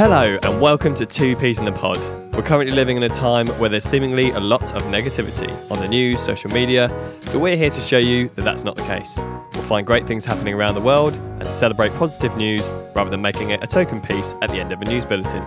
Hello, 0.00 0.38
and 0.42 0.60
welcome 0.62 0.94
to 0.94 1.04
Two 1.04 1.36
Peas 1.36 1.58
in 1.58 1.66
the 1.66 1.72
Pod. 1.72 1.98
We're 2.34 2.40
currently 2.40 2.74
living 2.74 2.96
in 2.96 3.02
a 3.02 3.08
time 3.10 3.46
where 3.58 3.68
there's 3.68 3.84
seemingly 3.84 4.30
a 4.30 4.40
lot 4.40 4.74
of 4.74 4.82
negativity 4.84 5.50
on 5.70 5.78
the 5.78 5.86
news, 5.86 6.20
social 6.20 6.50
media, 6.50 6.88
so 7.24 7.38
we're 7.38 7.54
here 7.54 7.68
to 7.68 7.80
show 7.82 7.98
you 7.98 8.30
that 8.30 8.40
that's 8.40 8.64
not 8.64 8.76
the 8.76 8.82
case. 8.84 9.18
We'll 9.52 9.62
find 9.64 9.86
great 9.86 10.06
things 10.06 10.24
happening 10.24 10.54
around 10.54 10.72
the 10.72 10.80
world 10.80 11.12
and 11.38 11.46
celebrate 11.50 11.92
positive 11.96 12.34
news 12.38 12.70
rather 12.94 13.10
than 13.10 13.20
making 13.20 13.50
it 13.50 13.62
a 13.62 13.66
token 13.66 14.00
piece 14.00 14.34
at 14.40 14.48
the 14.48 14.58
end 14.58 14.72
of 14.72 14.80
a 14.80 14.86
news 14.86 15.04
bulletin. 15.04 15.46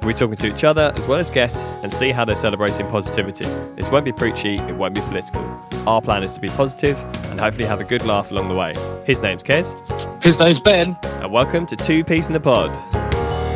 We'll 0.00 0.08
be 0.08 0.14
talking 0.14 0.34
to 0.34 0.52
each 0.52 0.64
other 0.64 0.92
as 0.96 1.06
well 1.06 1.20
as 1.20 1.30
guests 1.30 1.76
and 1.84 1.94
see 1.94 2.10
how 2.10 2.24
they're 2.24 2.34
celebrating 2.34 2.88
positivity. 2.88 3.44
This 3.76 3.88
won't 3.88 4.04
be 4.04 4.10
preachy, 4.10 4.56
it 4.56 4.74
won't 4.74 4.96
be 4.96 5.00
political. 5.02 5.42
Our 5.86 6.02
plan 6.02 6.24
is 6.24 6.32
to 6.32 6.40
be 6.40 6.48
positive 6.48 6.98
and 7.30 7.38
hopefully 7.38 7.66
have 7.66 7.80
a 7.80 7.84
good 7.84 8.04
laugh 8.04 8.32
along 8.32 8.48
the 8.48 8.56
way. 8.56 8.74
His 9.06 9.22
name's 9.22 9.44
Kez, 9.44 9.76
His 10.24 10.40
name's 10.40 10.58
Ben. 10.58 10.96
and 11.04 11.30
welcome 11.30 11.66
to 11.66 11.76
Two 11.76 12.02
Peas 12.02 12.26
in 12.26 12.32
the 12.32 12.40
Pod. 12.40 13.11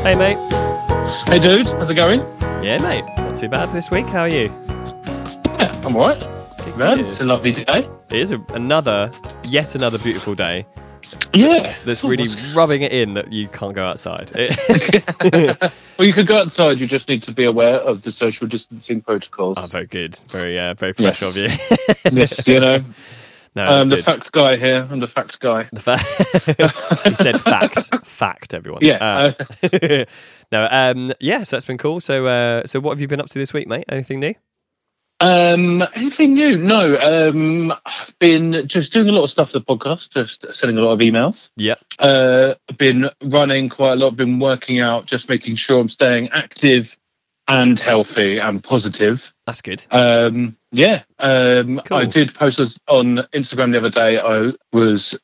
Hey, 0.06 0.14
mate. 0.14 0.38
Hey, 1.26 1.40
dude. 1.40 1.66
How's 1.66 1.90
it 1.90 1.94
going? 1.94 2.20
Yeah, 2.62 2.78
mate. 2.80 3.04
Not 3.18 3.36
too 3.36 3.48
bad 3.48 3.72
this 3.72 3.90
week. 3.90 4.06
How 4.06 4.20
are 4.20 4.28
you? 4.28 4.44
Yeah, 5.58 5.72
I'm 5.84 5.96
alright. 5.96 6.20
Man, 6.76 7.00
it's 7.00 7.20
a 7.20 7.24
lovely 7.24 7.50
day. 7.50 7.88
It 8.10 8.20
is 8.20 8.30
a, 8.30 8.40
another, 8.50 9.10
yet 9.42 9.74
another 9.74 9.98
beautiful 9.98 10.36
day 10.36 10.64
Yeah. 11.34 11.74
that's 11.84 12.04
really 12.04 12.28
rubbing 12.54 12.82
it 12.82 12.92
in 12.92 13.14
that 13.14 13.32
you 13.32 13.48
can't 13.48 13.74
go 13.74 13.84
outside. 13.84 14.30
Well, 15.98 16.06
you 16.06 16.12
could 16.12 16.28
go 16.28 16.36
outside. 16.36 16.78
You 16.78 16.86
just 16.86 17.08
need 17.08 17.24
to 17.24 17.32
be 17.32 17.42
aware 17.44 17.80
of 17.80 18.02
the 18.02 18.12
social 18.12 18.46
distancing 18.46 19.00
protocols. 19.00 19.56
oh, 19.58 19.66
very 19.66 19.86
good. 19.86 20.14
Very, 20.30 20.56
uh, 20.56 20.74
very 20.74 20.92
fresh 20.92 21.20
Yes. 21.20 21.36
of 21.36 22.12
you. 22.12 22.20
yes, 22.20 22.46
you 22.46 22.60
know. 22.60 22.84
no, 23.56 23.64
I'm 23.64 23.88
the 23.88 23.96
good. 23.96 24.04
fact 24.04 24.32
guy 24.32 24.56
here. 24.56 24.86
I'm 24.90 25.00
the 25.00 25.06
fact 25.06 25.40
guy. 25.40 25.68
The 25.72 25.80
fa- 25.80 25.98
he 27.08 27.14
said 27.16 27.40
fact, 27.40 28.06
fact, 28.06 28.52
everyone. 28.52 28.80
Yeah. 28.82 29.32
Uh, 29.72 30.04
no, 30.52 30.68
um, 30.70 31.12
yeah. 31.20 31.42
So 31.42 31.56
that's 31.56 31.64
been 31.64 31.78
cool. 31.78 32.00
So, 32.00 32.26
uh, 32.26 32.66
so 32.66 32.80
what 32.80 32.92
have 32.92 33.00
you 33.00 33.08
been 33.08 33.20
up 33.20 33.28
to 33.28 33.38
this 33.38 33.54
week, 33.54 33.66
mate? 33.66 33.86
Anything 33.88 34.20
new? 34.20 34.34
Um, 35.20 35.82
anything 35.94 36.34
new? 36.34 36.58
No. 36.58 36.96
Um, 36.96 37.72
I've 37.86 38.14
been 38.18 38.68
just 38.68 38.92
doing 38.92 39.08
a 39.08 39.12
lot 39.12 39.24
of 39.24 39.30
stuff 39.30 39.52
for 39.52 39.58
the 39.58 39.64
podcast, 39.64 40.10
just 40.10 40.52
sending 40.54 40.76
a 40.76 40.82
lot 40.82 40.92
of 40.92 40.98
emails. 40.98 41.50
Yeah. 41.56 41.76
Uh, 41.98 42.54
been 42.76 43.08
running 43.24 43.70
quite 43.70 43.92
a 43.92 43.96
lot. 43.96 44.16
Been 44.16 44.38
working 44.38 44.80
out, 44.80 45.06
just 45.06 45.30
making 45.30 45.56
sure 45.56 45.80
I'm 45.80 45.88
staying 45.88 46.28
active 46.28 46.98
and 47.48 47.78
healthy 47.78 48.38
and 48.38 48.62
positive. 48.62 49.32
That's 49.46 49.62
good. 49.62 49.86
Um, 49.90 50.56
yeah, 50.72 51.02
um, 51.18 51.80
Cool. 51.84 51.98
I 51.98 52.04
did 52.04 52.34
post 52.34 52.58
on 52.88 53.18
Instagram 53.32 53.72
the 53.72 53.78
other 53.78 53.90
day. 53.90 54.18
I 54.18 54.52
was 54.72 55.18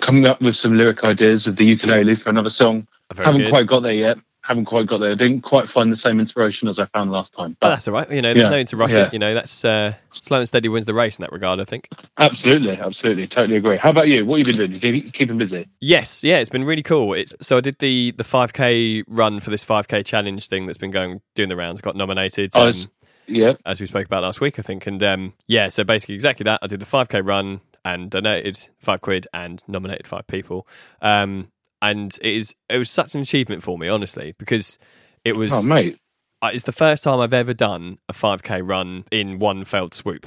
coming 0.00 0.26
up 0.26 0.40
with 0.40 0.56
some 0.56 0.76
lyric 0.76 1.04
ideas 1.04 1.46
of 1.46 1.56
the 1.56 1.64
ukulele 1.64 2.14
for 2.14 2.30
another 2.30 2.50
song. 2.50 2.86
Very 3.12 3.26
Haven't 3.26 3.40
good. 3.42 3.50
quite 3.50 3.66
got 3.66 3.80
there 3.80 3.92
yet. 3.92 4.18
Haven't 4.46 4.66
quite 4.66 4.86
got 4.86 4.98
there. 4.98 5.16
Didn't 5.16 5.40
quite 5.40 5.68
find 5.68 5.90
the 5.90 5.96
same 5.96 6.20
inspiration 6.20 6.68
as 6.68 6.78
I 6.78 6.84
found 6.86 7.10
last 7.10 7.34
time. 7.34 7.56
But 7.58 7.66
But 7.66 7.68
that's 7.70 7.88
all 7.88 7.94
right. 7.94 8.08
You 8.10 8.22
know, 8.22 8.32
there's 8.32 8.44
Yeah, 8.44 8.50
no 8.50 8.58
need 8.58 8.68
to 8.68 8.76
rush 8.76 8.92
yeah. 8.92 9.06
it. 9.08 9.12
You 9.12 9.18
know, 9.18 9.34
that's 9.34 9.64
uh, 9.64 9.94
slow 10.12 10.38
and 10.38 10.46
steady 10.46 10.68
wins 10.68 10.86
the 10.86 10.94
race 10.94 11.18
in 11.18 11.22
that 11.22 11.32
regard. 11.32 11.58
I 11.58 11.64
think. 11.64 11.88
absolutely, 12.18 12.78
absolutely, 12.78 13.26
totally 13.26 13.56
agree. 13.56 13.76
How 13.76 13.90
about 13.90 14.06
you? 14.06 14.24
What 14.24 14.38
have 14.38 14.46
you 14.46 14.52
been 14.54 14.70
doing? 14.78 14.94
You 14.94 15.02
keep, 15.02 15.12
keeping 15.12 15.36
busy? 15.38 15.66
Yes, 15.80 16.22
yeah, 16.22 16.38
it's 16.38 16.50
been 16.50 16.62
really 16.64 16.84
cool. 16.84 17.12
It's 17.12 17.32
so 17.40 17.56
I 17.56 17.60
did 17.60 17.78
the 17.80 18.12
the 18.12 18.22
5k 18.24 19.02
run 19.08 19.40
for 19.40 19.50
this 19.50 19.64
5k 19.64 20.04
challenge 20.04 20.46
thing 20.46 20.66
that's 20.66 20.78
been 20.78 20.92
going 20.92 21.20
doing 21.34 21.48
the 21.48 21.56
rounds. 21.56 21.80
Got 21.80 21.96
nominated. 21.96 22.54
I 22.54 22.60
um, 22.60 22.66
was- 22.66 22.88
Yeah, 23.26 23.54
as 23.66 23.80
we 23.80 23.88
spoke 23.88 24.06
about 24.06 24.22
last 24.22 24.40
week, 24.40 24.60
I 24.60 24.62
think. 24.62 24.86
And 24.86 25.02
um, 25.02 25.34
yeah, 25.48 25.68
so 25.70 25.82
basically 25.82 26.14
exactly 26.14 26.44
that. 26.44 26.60
I 26.62 26.68
did 26.68 26.78
the 26.78 26.86
5k 26.86 27.26
run 27.26 27.62
and 27.84 28.10
donated 28.10 28.68
five 28.78 29.00
quid 29.00 29.26
and 29.34 29.62
nominated 29.66 30.06
five 30.06 30.26
people. 30.28 30.66
Um, 31.02 31.50
and 31.90 32.16
it 32.22 32.34
is 32.34 32.54
it 32.68 32.78
was 32.78 32.90
such 32.90 33.14
an 33.14 33.20
achievement 33.20 33.62
for 33.62 33.78
me, 33.78 33.88
honestly, 33.88 34.34
because 34.38 34.78
it 35.24 35.36
was 35.36 35.52
oh 35.52 35.62
mate, 35.62 35.98
it's 36.44 36.64
the 36.64 36.72
first 36.72 37.04
time 37.04 37.20
I've 37.20 37.32
ever 37.32 37.54
done 37.54 37.98
a 38.08 38.12
5k 38.12 38.60
run 38.68 39.04
in 39.10 39.38
one 39.38 39.64
fell 39.64 39.90
swoop. 39.92 40.26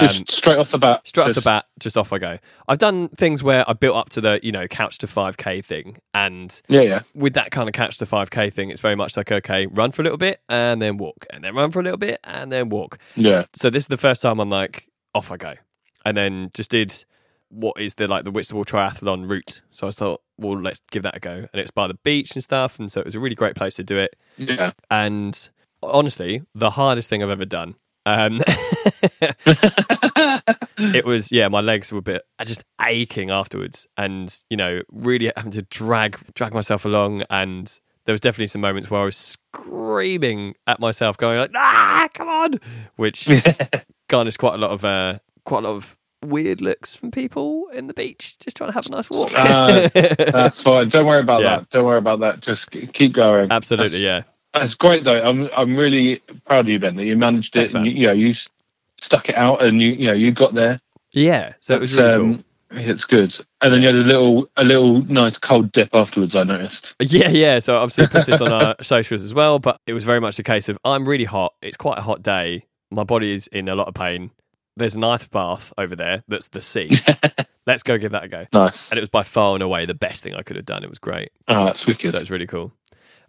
just 0.00 0.20
Um, 0.20 0.24
straight 0.28 0.56
off 0.58 0.70
the 0.70 0.78
bat. 0.78 1.06
Straight 1.06 1.24
off 1.24 1.28
just- 1.34 1.40
the 1.44 1.48
bat, 1.50 1.66
just 1.78 1.98
off 1.98 2.10
I 2.12 2.18
go. 2.18 2.38
I've 2.68 2.78
done 2.78 3.08
things 3.08 3.42
where 3.42 3.68
I 3.68 3.74
built 3.74 3.96
up 3.96 4.08
to 4.10 4.22
the, 4.22 4.40
you 4.42 4.50
know, 4.50 4.66
couch 4.66 4.96
to 4.98 5.06
5k 5.06 5.62
thing. 5.62 5.98
And 6.14 6.58
Yeah, 6.68 6.80
yeah. 6.80 7.00
with 7.14 7.34
that 7.34 7.50
kind 7.50 7.68
of 7.68 7.74
couch 7.74 7.98
to 7.98 8.06
5k 8.06 8.50
thing, 8.50 8.70
it's 8.70 8.80
very 8.80 8.94
much 8.96 9.18
like, 9.18 9.30
okay, 9.30 9.66
run 9.66 9.90
for 9.92 10.00
a 10.00 10.04
little 10.04 10.16
bit 10.16 10.40
and 10.48 10.80
then 10.80 10.96
walk, 10.96 11.26
and 11.30 11.44
then 11.44 11.54
run 11.54 11.70
for 11.70 11.80
a 11.80 11.82
little 11.82 11.98
bit 11.98 12.18
and 12.24 12.50
then 12.50 12.70
walk. 12.70 12.96
Yeah, 13.14 13.44
So 13.52 13.68
this 13.68 13.84
is 13.84 13.88
the 13.88 13.98
first 13.98 14.22
time 14.22 14.40
I'm 14.40 14.48
like, 14.48 14.88
off 15.14 15.30
I 15.30 15.36
go. 15.36 15.52
And 16.06 16.16
then 16.16 16.50
just 16.54 16.70
did 16.70 17.04
what 17.50 17.80
is 17.80 17.96
the 17.96 18.08
like 18.08 18.24
the 18.24 18.30
Whitstable 18.30 18.64
Triathlon 18.64 19.28
route. 19.28 19.60
So 19.70 19.86
I 19.86 19.90
thought, 19.90 20.22
well, 20.38 20.60
let's 20.60 20.80
give 20.90 21.02
that 21.02 21.16
a 21.16 21.20
go. 21.20 21.46
And 21.52 21.60
it's 21.60 21.70
by 21.70 21.86
the 21.86 21.94
beach 21.94 22.34
and 22.34 22.42
stuff. 22.42 22.78
And 22.78 22.90
so 22.90 23.00
it 23.00 23.06
was 23.06 23.14
a 23.14 23.20
really 23.20 23.34
great 23.34 23.56
place 23.56 23.76
to 23.76 23.84
do 23.84 23.96
it. 23.98 24.16
yeah. 24.38 24.72
And 24.90 25.50
honestly, 25.82 26.42
the 26.54 26.70
hardest 26.70 27.10
thing 27.10 27.22
I've 27.22 27.30
ever 27.30 27.44
done. 27.44 27.74
Um, 28.06 28.40
it 30.78 31.04
was 31.04 31.30
yeah 31.30 31.48
my 31.48 31.60
legs 31.60 31.92
were 31.92 31.98
a 31.98 32.02
bit 32.02 32.22
uh, 32.38 32.44
just 32.44 32.64
aching 32.80 33.30
afterwards 33.30 33.86
and 33.98 34.40
you 34.48 34.56
know 34.56 34.80
really 34.90 35.30
having 35.36 35.52
to 35.52 35.62
drag 35.62 36.18
drag 36.34 36.54
myself 36.54 36.86
along 36.86 37.24
and 37.28 37.78
there 38.06 38.14
was 38.14 38.20
definitely 38.20 38.46
some 38.46 38.62
moments 38.62 38.90
where 38.90 39.02
i 39.02 39.04
was 39.04 39.16
screaming 39.16 40.54
at 40.66 40.80
myself 40.80 41.18
going 41.18 41.38
like 41.38 41.50
ah 41.54 42.08
come 42.14 42.28
on 42.28 42.54
which 42.96 43.28
garnished 44.08 44.38
quite 44.38 44.54
a 44.54 44.58
lot 44.58 44.70
of 44.70 44.84
uh 44.84 45.18
quite 45.44 45.62
a 45.64 45.68
lot 45.68 45.76
of 45.76 45.96
weird 46.24 46.60
looks 46.60 46.94
from 46.94 47.10
people 47.10 47.68
in 47.72 47.86
the 47.86 47.94
beach 47.94 48.38
just 48.38 48.56
trying 48.56 48.68
to 48.70 48.74
have 48.74 48.86
a 48.86 48.90
nice 48.90 49.08
walk 49.08 49.30
Ah, 49.36 49.88
That's 49.94 50.62
fine. 50.62 50.88
Don't 50.88 51.06
worry 51.06 51.20
about 51.20 51.42
Yeah. 51.42 51.58
that. 51.60 51.70
Don't 51.70 51.84
worry 51.86 51.98
about 51.98 52.20
that. 52.20 52.40
Just 52.40 52.70
keep 52.70 53.12
going. 53.14 53.50
absolutely 53.50 54.00
That's- 54.02 54.26
yeah 54.26 54.58
That's 54.60 54.74
great 54.74 55.04
though. 55.04 55.22
I'm 55.22 55.48
I'm 55.56 55.76
really 55.76 56.20
proud 56.44 56.60
of 56.66 56.68
you, 56.68 56.78
Ben, 56.78 56.96
that 56.96 57.04
you 57.04 57.16
managed 57.16 57.54
Thanks, 57.54 57.72
it. 57.72 57.76
And 57.76 57.86
you, 57.86 57.92
you 57.92 58.06
know, 58.06 58.12
you 58.12 58.34
stuck 59.00 59.28
it 59.30 59.36
out, 59.36 59.62
and 59.62 59.80
you 59.80 59.92
you 59.92 60.06
know 60.08 60.12
you 60.12 60.30
got 60.32 60.52
there. 60.54 60.80
yeah 61.12 61.54
so 61.60 61.74
it 61.74 61.80
was 61.80 61.92
That's, 61.96 62.18
really 62.18 62.34
cool 62.34 62.44
It's 62.72 63.04
good. 63.04 63.34
And 63.62 63.72
then 63.72 63.80
you 63.82 63.88
had 63.88 63.96
a 63.96 63.98
little 63.98 64.48
a 64.56 64.64
little 64.64 65.02
nice 65.06 65.38
cold 65.38 65.72
dip 65.72 65.94
afterwards. 65.94 66.36
I 66.36 66.42
noticed. 66.44 66.96
Yeah, 67.00 67.28
yeah. 67.30 67.58
So 67.60 67.76
obviously 67.76 68.04
I 68.04 68.06
put 68.08 68.26
this 68.26 68.40
on 68.40 68.52
our 68.52 68.76
socials 68.82 69.22
as 69.22 69.32
well, 69.34 69.58
but 69.58 69.80
it 69.86 69.92
was 69.94 70.04
very 70.04 70.20
much 70.20 70.36
the 70.36 70.42
case 70.42 70.68
of 70.68 70.76
I'm 70.84 71.08
really 71.08 71.24
hot. 71.24 71.54
It's 71.62 71.76
quite 71.78 71.98
a 71.98 72.02
hot 72.02 72.22
day. 72.22 72.66
My 72.90 73.04
body 73.04 73.32
is 73.32 73.46
in 73.48 73.68
a 73.68 73.74
lot 73.74 73.88
of 73.88 73.94
pain. 73.94 74.30
There's 74.80 74.96
an 74.96 75.04
ice 75.04 75.26
bath 75.28 75.72
over 75.78 75.94
there 75.94 76.24
that's 76.28 76.48
the 76.48 76.60
sea. 76.62 76.90
Let's 77.66 77.82
go 77.82 77.98
give 77.98 78.12
that 78.12 78.24
a 78.24 78.28
go. 78.28 78.46
Nice. 78.52 78.90
And 78.90 78.98
it 78.98 79.02
was 79.02 79.08
by 79.10 79.22
far 79.22 79.54
and 79.54 79.62
away 79.62 79.86
the 79.86 79.94
best 79.94 80.24
thing 80.24 80.34
I 80.34 80.42
could 80.42 80.56
have 80.56 80.64
done. 80.66 80.82
It 80.82 80.88
was 80.88 80.98
great. 80.98 81.30
Oh, 81.48 81.66
that's 81.66 81.86
wicked. 81.86 82.10
So 82.12 82.18
it's 82.18 82.30
really 82.30 82.46
cool. 82.46 82.72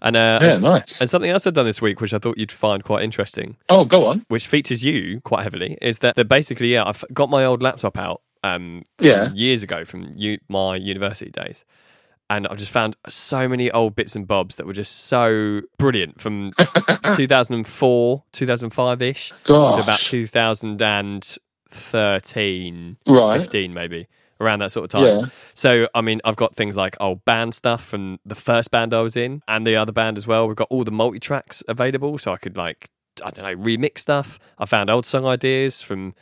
And 0.01 0.15
uh, 0.15 0.39
yeah, 0.41 0.53
and, 0.55 0.63
nice. 0.63 0.99
and 0.99 1.09
something 1.09 1.29
else 1.29 1.45
I've 1.45 1.53
done 1.53 1.65
this 1.65 1.81
week, 1.81 2.01
which 2.01 2.11
I 2.13 2.17
thought 2.17 2.37
you'd 2.39 2.51
find 2.51 2.83
quite 2.83 3.03
interesting, 3.03 3.55
Oh, 3.69 3.85
go 3.85 4.07
on. 4.07 4.25
which 4.29 4.47
features 4.47 4.83
you 4.83 5.21
quite 5.21 5.43
heavily, 5.43 5.77
is 5.79 5.99
that, 5.99 6.15
that 6.15 6.25
basically, 6.27 6.73
yeah, 6.73 6.83
I've 6.87 7.05
got 7.13 7.29
my 7.29 7.45
old 7.45 7.61
laptop 7.61 7.99
out 7.99 8.21
um, 8.43 8.81
Yeah. 8.99 9.31
years 9.33 9.61
ago 9.61 9.85
from 9.85 10.11
u- 10.15 10.39
my 10.49 10.75
university 10.75 11.29
days. 11.29 11.65
And 12.31 12.47
I've 12.47 12.57
just 12.57 12.71
found 12.71 12.95
so 13.09 13.49
many 13.49 13.69
old 13.71 13.93
bits 13.93 14.15
and 14.15 14.25
bobs 14.25 14.55
that 14.55 14.65
were 14.65 14.71
just 14.71 15.07
so 15.07 15.63
brilliant 15.77 16.21
from 16.21 16.53
2004, 17.13 18.23
2005 18.31 19.01
ish 19.01 19.33
to 19.75 19.83
about 19.83 19.99
2013, 19.99 22.97
right. 23.05 23.41
15 23.41 23.73
maybe, 23.73 24.07
around 24.39 24.59
that 24.59 24.71
sort 24.71 24.85
of 24.85 24.91
time. 24.91 25.05
Yeah. 25.05 25.25
So, 25.55 25.89
I 25.93 25.99
mean, 25.99 26.21
I've 26.23 26.37
got 26.37 26.55
things 26.55 26.77
like 26.77 26.95
old 27.01 27.25
band 27.25 27.53
stuff 27.53 27.83
from 27.83 28.17
the 28.25 28.35
first 28.35 28.71
band 28.71 28.93
I 28.93 29.01
was 29.01 29.17
in 29.17 29.41
and 29.49 29.67
the 29.67 29.75
other 29.75 29.91
band 29.91 30.17
as 30.17 30.25
well. 30.25 30.47
We've 30.47 30.55
got 30.55 30.69
all 30.69 30.85
the 30.85 30.91
multi 30.91 31.19
tracks 31.19 31.61
available, 31.67 32.17
so 32.17 32.31
I 32.31 32.37
could, 32.37 32.55
like, 32.55 32.89
I 33.21 33.31
don't 33.31 33.43
know, 33.43 33.57
remix 33.61 33.99
stuff. 33.99 34.39
I 34.57 34.63
found 34.63 34.89
old 34.89 35.05
song 35.05 35.25
ideas 35.25 35.81
from 35.81 36.15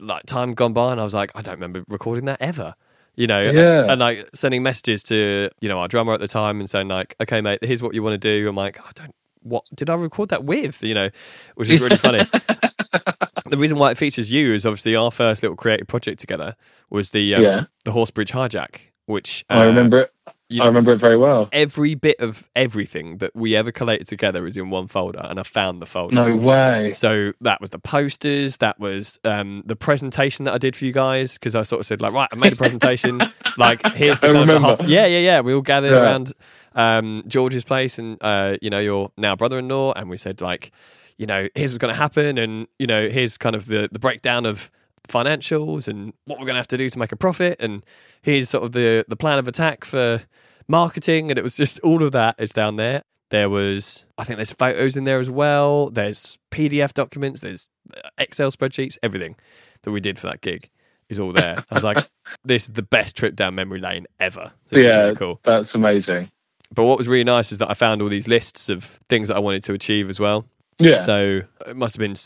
like 0.00 0.26
time 0.26 0.54
gone 0.54 0.72
by, 0.72 0.90
and 0.90 1.00
I 1.00 1.04
was 1.04 1.14
like, 1.14 1.30
I 1.36 1.42
don't 1.42 1.54
remember 1.54 1.84
recording 1.86 2.24
that 2.24 2.42
ever. 2.42 2.74
You 3.16 3.26
know, 3.28 3.42
Yeah. 3.42 3.90
and 3.92 4.00
like 4.00 4.28
sending 4.34 4.62
messages 4.62 5.02
to 5.04 5.48
you 5.60 5.68
know 5.68 5.78
our 5.78 5.88
drummer 5.88 6.12
at 6.14 6.20
the 6.20 6.28
time 6.28 6.58
and 6.60 6.68
saying 6.68 6.88
like, 6.88 7.14
okay, 7.20 7.40
mate, 7.40 7.60
here's 7.62 7.82
what 7.82 7.94
you 7.94 8.02
want 8.02 8.14
to 8.14 8.18
do. 8.18 8.48
I'm 8.48 8.56
like, 8.56 8.80
I 8.80 8.90
don't. 8.94 9.14
What 9.42 9.64
did 9.74 9.90
I 9.90 9.94
record 9.94 10.30
that 10.30 10.44
with? 10.44 10.82
You 10.82 10.94
know, 10.94 11.10
which 11.54 11.68
is 11.68 11.80
really 11.80 11.96
funny. 11.98 12.18
the 13.50 13.56
reason 13.58 13.78
why 13.78 13.90
it 13.90 13.98
features 13.98 14.32
you 14.32 14.54
is 14.54 14.64
obviously 14.66 14.96
our 14.96 15.10
first 15.10 15.42
little 15.42 15.56
creative 15.56 15.86
project 15.86 16.18
together 16.18 16.56
was 16.90 17.10
the 17.10 17.34
um, 17.34 17.42
Yeah. 17.42 17.64
the 17.84 17.92
Horsebridge 17.92 18.30
hijack, 18.32 18.80
which 19.06 19.44
I 19.50 19.62
uh, 19.62 19.66
remember 19.66 19.98
it. 20.00 20.12
You 20.54 20.62
I 20.62 20.66
remember 20.66 20.92
it 20.92 20.96
very 20.98 21.16
well. 21.16 21.48
every 21.52 21.94
bit 21.94 22.18
of 22.20 22.48
everything 22.54 23.18
that 23.18 23.34
we 23.34 23.54
ever 23.56 23.72
collated 23.72 24.06
together 24.06 24.46
is 24.46 24.56
in 24.56 24.70
one 24.70 24.86
folder, 24.86 25.20
and 25.28 25.38
I 25.40 25.42
found 25.42 25.82
the 25.82 25.86
folder. 25.86 26.14
No 26.14 26.36
way. 26.36 26.92
So 26.92 27.32
that 27.40 27.60
was 27.60 27.70
the 27.70 27.78
posters. 27.78 28.58
That 28.58 28.78
was 28.78 29.18
um, 29.24 29.62
the 29.66 29.76
presentation 29.76 30.44
that 30.46 30.54
I 30.54 30.58
did 30.58 30.76
for 30.76 30.84
you 30.84 30.92
guys 30.92 31.34
because 31.38 31.54
I 31.54 31.62
sort 31.62 31.80
of 31.80 31.86
said 31.86 32.00
like, 32.00 32.12
right, 32.12 32.28
I 32.32 32.36
made 32.36 32.52
a 32.52 32.56
presentation. 32.56 33.20
like, 33.58 33.82
here's 33.94 34.20
the 34.20 34.28
I 34.28 34.32
kind 34.32 34.50
of 34.50 34.62
half- 34.62 34.80
yeah, 34.88 35.06
yeah, 35.06 35.18
yeah. 35.18 35.40
We 35.40 35.52
all 35.54 35.60
gathered 35.62 35.90
Yeah. 35.92 36.02
around 36.02 36.32
um, 36.74 37.22
George's 37.26 37.64
place 37.64 37.98
and 37.98 38.16
uh, 38.22 38.56
you 38.62 38.70
know 38.70 38.80
your 38.80 39.10
now 39.16 39.36
brother-in-law, 39.36 39.92
and 39.94 40.08
we 40.08 40.16
said 40.16 40.40
like, 40.40 40.72
you 41.18 41.26
know, 41.26 41.48
here's 41.54 41.72
what's 41.72 41.78
going 41.82 41.92
to 41.94 41.98
happen, 42.00 42.38
and 42.38 42.66
you 42.78 42.86
know, 42.86 43.08
here's 43.08 43.36
kind 43.38 43.54
of 43.56 43.66
the 43.66 43.88
the 43.92 43.98
breakdown 43.98 44.46
of 44.46 44.70
financials 45.08 45.86
and 45.86 46.12
what 46.24 46.38
we're 46.38 46.46
going 46.46 46.54
to 46.54 46.58
have 46.58 46.66
to 46.68 46.76
do 46.78 46.88
to 46.88 46.98
make 46.98 47.12
a 47.12 47.16
profit, 47.16 47.60
and 47.62 47.84
here's 48.22 48.48
sort 48.48 48.64
of 48.64 48.72
the 48.72 49.04
the 49.08 49.16
plan 49.16 49.38
of 49.38 49.46
attack 49.46 49.84
for 49.84 50.22
marketing, 50.68 51.30
and 51.30 51.38
it 51.38 51.42
was 51.42 51.56
just 51.56 51.80
all 51.80 52.02
of 52.02 52.12
that 52.12 52.36
is 52.38 52.50
down 52.50 52.76
there. 52.76 53.02
There 53.30 53.48
was, 53.50 54.04
I 54.18 54.24
think 54.24 54.36
there's 54.36 54.52
photos 54.52 54.96
in 54.96 55.04
there 55.04 55.18
as 55.18 55.30
well. 55.30 55.90
There's 55.90 56.38
PDF 56.50 56.92
documents, 56.92 57.40
there's 57.40 57.68
uh, 57.96 58.08
Excel 58.18 58.50
spreadsheets, 58.50 58.98
everything 59.02 59.36
that 59.82 59.90
we 59.90 60.00
did 60.00 60.18
for 60.18 60.28
that 60.28 60.40
gig 60.40 60.70
is 61.08 61.20
all 61.20 61.32
there. 61.32 61.64
I 61.70 61.74
was 61.74 61.84
like, 61.84 62.08
this 62.44 62.64
is 62.64 62.72
the 62.72 62.82
best 62.82 63.16
trip 63.16 63.34
down 63.36 63.54
memory 63.54 63.80
lane 63.80 64.06
ever. 64.20 64.52
So 64.66 64.76
yeah, 64.78 65.02
really 65.04 65.16
cool. 65.16 65.40
that's 65.42 65.74
amazing. 65.74 66.30
But 66.72 66.84
what 66.84 66.98
was 66.98 67.08
really 67.08 67.24
nice 67.24 67.52
is 67.52 67.58
that 67.58 67.70
I 67.70 67.74
found 67.74 68.02
all 68.02 68.08
these 68.08 68.26
lists 68.28 68.68
of 68.68 68.98
things 69.08 69.28
that 69.28 69.36
I 69.36 69.40
wanted 69.40 69.62
to 69.64 69.74
achieve 69.74 70.08
as 70.08 70.18
well. 70.18 70.46
Yeah, 70.78 70.96
So 70.96 71.42
it 71.66 71.76
must 71.76 71.96
have 71.96 72.00
been 72.00 72.16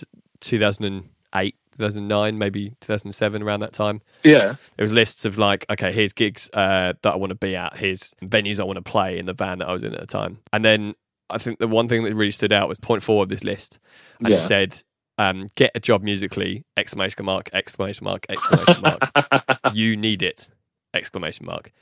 2008, 0.41 1.55
2009, 1.79 2.39
maybe 2.39 2.71
2007, 2.81 3.43
around 3.43 3.61
that 3.61 3.73
time. 3.73 4.03
yeah, 4.25 4.55
It 4.77 4.83
was 4.83 4.93
lists 4.93 5.25
of 5.25 5.39
like, 5.39 5.65
okay, 5.71 5.93
here's 5.93 6.13
gigs 6.13 6.51
uh, 6.53 6.95
that 7.03 7.13
I 7.13 7.17
want 7.17 7.31
to 7.31 7.37
be 7.37 7.57
at, 7.57 7.77
here's 7.77 8.15
venues 8.23 8.61
I 8.61 8.65
want 8.65 8.77
to 8.77 8.83
play 8.83 9.19
in 9.19 9.27
the 9.27 9.35
van 9.35 9.59
that 9.59 9.69
I 9.69 9.73
was 9.73 9.83
in 9.83 9.95
at 9.95 10.01
the 10.01 10.07
time. 10.07 10.39
And 10.53 10.65
then 10.65 10.95
I 11.31 11.39
think 11.39 11.59
the 11.59 11.69
one 11.69 11.89
thing 11.89 12.05
that 12.05 12.15
really 12.15 12.31
stood 12.31 12.53
out 12.53 12.69
was 12.69 12.81
point 12.81 13.03
four 13.03 13.23
of 13.23 13.29
this 13.29 13.45
list, 13.45 13.79
and 14.21 14.29
yeah. 14.29 14.37
it 14.37 14.43
said, 14.43 14.83
um, 15.19 15.47
"Get 15.57 15.73
a 15.75 15.81
job 15.81 16.03
musically!" 16.03 16.65
Exclamation 16.77 17.25
mark! 17.25 17.51
Exclamation 17.53 18.05
mark! 18.05 18.27
Exclamation 18.29 18.83
mark! 18.83 19.11
you 19.75 19.97
need 19.97 20.23
it! 20.23 20.51
Exclamation 20.95 21.45
mark! 21.45 21.73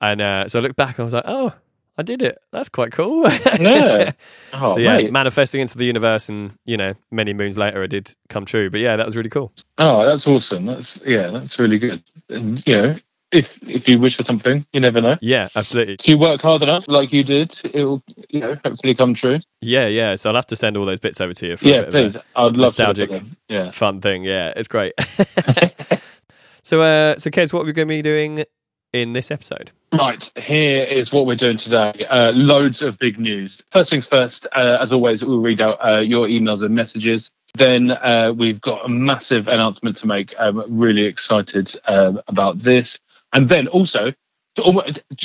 And 0.00 0.20
uh, 0.20 0.48
so 0.48 0.58
I 0.58 0.62
looked 0.62 0.76
back 0.76 0.98
and 0.98 1.00
I 1.00 1.04
was 1.04 1.14
like, 1.14 1.24
"Oh, 1.26 1.54
I 1.98 2.02
did 2.02 2.22
it! 2.22 2.38
That's 2.52 2.68
quite 2.68 2.92
cool." 2.92 3.28
Yeah. 3.28 4.12
oh, 4.54 4.72
so 4.74 4.78
yeah, 4.78 4.96
mate. 4.96 5.12
manifesting 5.12 5.60
into 5.60 5.76
the 5.78 5.84
universe, 5.84 6.28
and 6.28 6.52
you 6.64 6.76
know, 6.76 6.94
many 7.10 7.34
moons 7.34 7.58
later, 7.58 7.82
it 7.82 7.88
did 7.88 8.14
come 8.28 8.44
true. 8.44 8.70
But 8.70 8.80
yeah, 8.80 8.96
that 8.96 9.06
was 9.06 9.16
really 9.16 9.30
cool. 9.30 9.52
Oh, 9.78 10.06
that's 10.06 10.26
awesome. 10.26 10.66
That's 10.66 11.00
yeah, 11.04 11.28
that's 11.28 11.58
really 11.58 11.78
good. 11.78 12.02
And 12.30 12.62
you 12.66 12.74
know, 12.74 12.94
if 13.30 13.58
if 13.68 13.88
you 13.88 13.98
wish 13.98 14.16
for 14.16 14.22
something, 14.22 14.64
you 14.72 14.80
never 14.80 15.00
know. 15.00 15.16
Yeah, 15.20 15.48
absolutely. 15.56 15.94
If 16.00 16.08
you 16.08 16.18
work 16.18 16.40
hard 16.40 16.62
enough, 16.62 16.86
like 16.88 17.12
you 17.12 17.24
did, 17.24 17.58
it 17.64 17.84
will, 17.84 18.02
you 18.28 18.40
know, 18.40 18.56
hopefully 18.64 18.94
come 18.94 19.14
true. 19.14 19.40
Yeah, 19.60 19.86
yeah. 19.86 20.16
So 20.16 20.30
I'll 20.30 20.36
have 20.36 20.46
to 20.46 20.56
send 20.56 20.76
all 20.76 20.84
those 20.84 21.00
bits 21.00 21.20
over 21.20 21.32
to 21.34 21.46
you. 21.46 21.56
For 21.56 21.66
Yeah, 21.66 21.80
bit 21.80 21.88
of 21.88 21.94
a- 21.94 21.98
please. 21.98 22.16
I'd 22.36 22.42
love 22.44 22.56
nostalgic. 22.56 23.08
to. 23.08 23.14
Look 23.14 23.22
at 23.22 23.28
them. 23.28 23.36
Yeah. 23.48 23.70
fun 23.70 24.00
thing. 24.00 24.24
Yeah, 24.24 24.52
it's 24.56 24.68
great. 24.68 24.92
so, 26.62 26.82
uh, 26.82 27.18
so 27.18 27.30
Kez, 27.30 27.52
what 27.52 27.62
are 27.62 27.66
we 27.66 27.72
going 27.72 27.88
to 27.88 27.94
be 27.94 28.02
doing 28.02 28.44
in 28.92 29.12
this 29.12 29.30
episode? 29.30 29.70
Right, 29.92 30.30
here 30.36 30.84
is 30.84 31.12
what 31.12 31.26
we're 31.26 31.36
doing 31.36 31.56
today. 31.56 32.06
Uh, 32.08 32.32
loads 32.32 32.82
of 32.82 32.98
big 32.98 33.18
news. 33.18 33.62
First 33.70 33.90
things 33.90 34.06
first, 34.06 34.46
uh, 34.52 34.78
as 34.80 34.92
always, 34.92 35.24
we'll 35.24 35.40
read 35.40 35.60
out 35.60 35.78
uh, 35.84 36.00
your 36.00 36.26
emails 36.26 36.62
and 36.62 36.74
messages. 36.74 37.30
Then 37.54 37.90
uh, 37.90 38.32
we've 38.34 38.60
got 38.60 38.84
a 38.84 38.88
massive 38.88 39.48
announcement 39.48 39.96
to 39.96 40.06
make. 40.06 40.34
I'm 40.40 40.62
really 40.78 41.04
excited 41.04 41.74
um, 41.86 42.20
about 42.28 42.58
this. 42.58 42.98
And 43.34 43.48
then 43.48 43.68
also, 43.68 44.12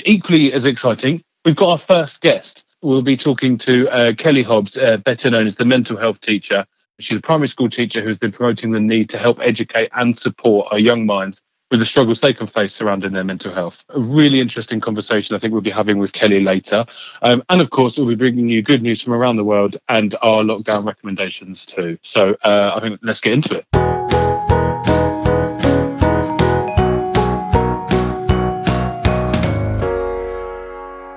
equally 0.04 0.52
as 0.52 0.66
exciting, 0.66 1.24
we've 1.46 1.56
got 1.56 1.70
our 1.70 1.78
first 1.78 2.22
guest. 2.22 2.66
We'll 2.82 3.02
be 3.02 3.18
talking 3.18 3.58
to 3.60 3.90
uh, 3.90 4.14
Kelly 4.14 4.44
Hobbs, 4.44 4.78
uh, 4.78 4.98
better 4.98 5.30
known 5.30 5.48
as 5.48 5.56
the 5.56 5.66
mental 5.66 5.98
health 5.98 6.20
teacher. 6.20 6.66
She's 7.00 7.18
a 7.18 7.22
primary 7.22 7.48
school 7.48 7.70
teacher 7.70 8.02
who's 8.02 8.18
been 8.18 8.32
promoting 8.32 8.72
the 8.72 8.80
need 8.80 9.10
to 9.10 9.18
help 9.18 9.40
educate 9.42 9.90
and 9.94 10.18
support 10.18 10.68
our 10.72 10.80
young 10.80 11.06
minds 11.06 11.42
with 11.70 11.80
the 11.80 11.86
struggles 11.86 12.22
they 12.22 12.34
can 12.34 12.48
face 12.48 12.74
surrounding 12.74 13.14
their 13.14 13.24
mental 13.24 13.54
health. 13.54 13.84
A 13.90 14.00
really 14.00 14.40
interesting 14.40 14.80
conversation 14.80 15.36
I 15.36 15.40
think 15.40 15.52
we'll 15.52 15.62
be 15.62 15.70
having 15.70 15.98
with 15.98 16.14
Kelly 16.14 16.40
later. 16.40 16.86
Um, 17.22 17.44
and 17.50 17.62
of 17.62 17.70
course, 17.70 17.98
we'll 17.98 18.08
be 18.08 18.16
bringing 18.16 18.48
you 18.50 18.62
good 18.62 18.82
news 18.82 19.02
from 19.02 19.14
around 19.14 19.36
the 19.36 19.44
world 19.44 19.78
and 19.90 20.16
our 20.22 20.44
lockdown 20.44 20.86
recommendations 20.86 21.66
too. 21.66 21.98
So 22.02 22.36
uh, 22.44 22.74
I 22.76 22.80
think 22.80 23.00
let's 23.04 23.22
get 23.22 23.34
into 23.34 23.56
it. 23.56 23.66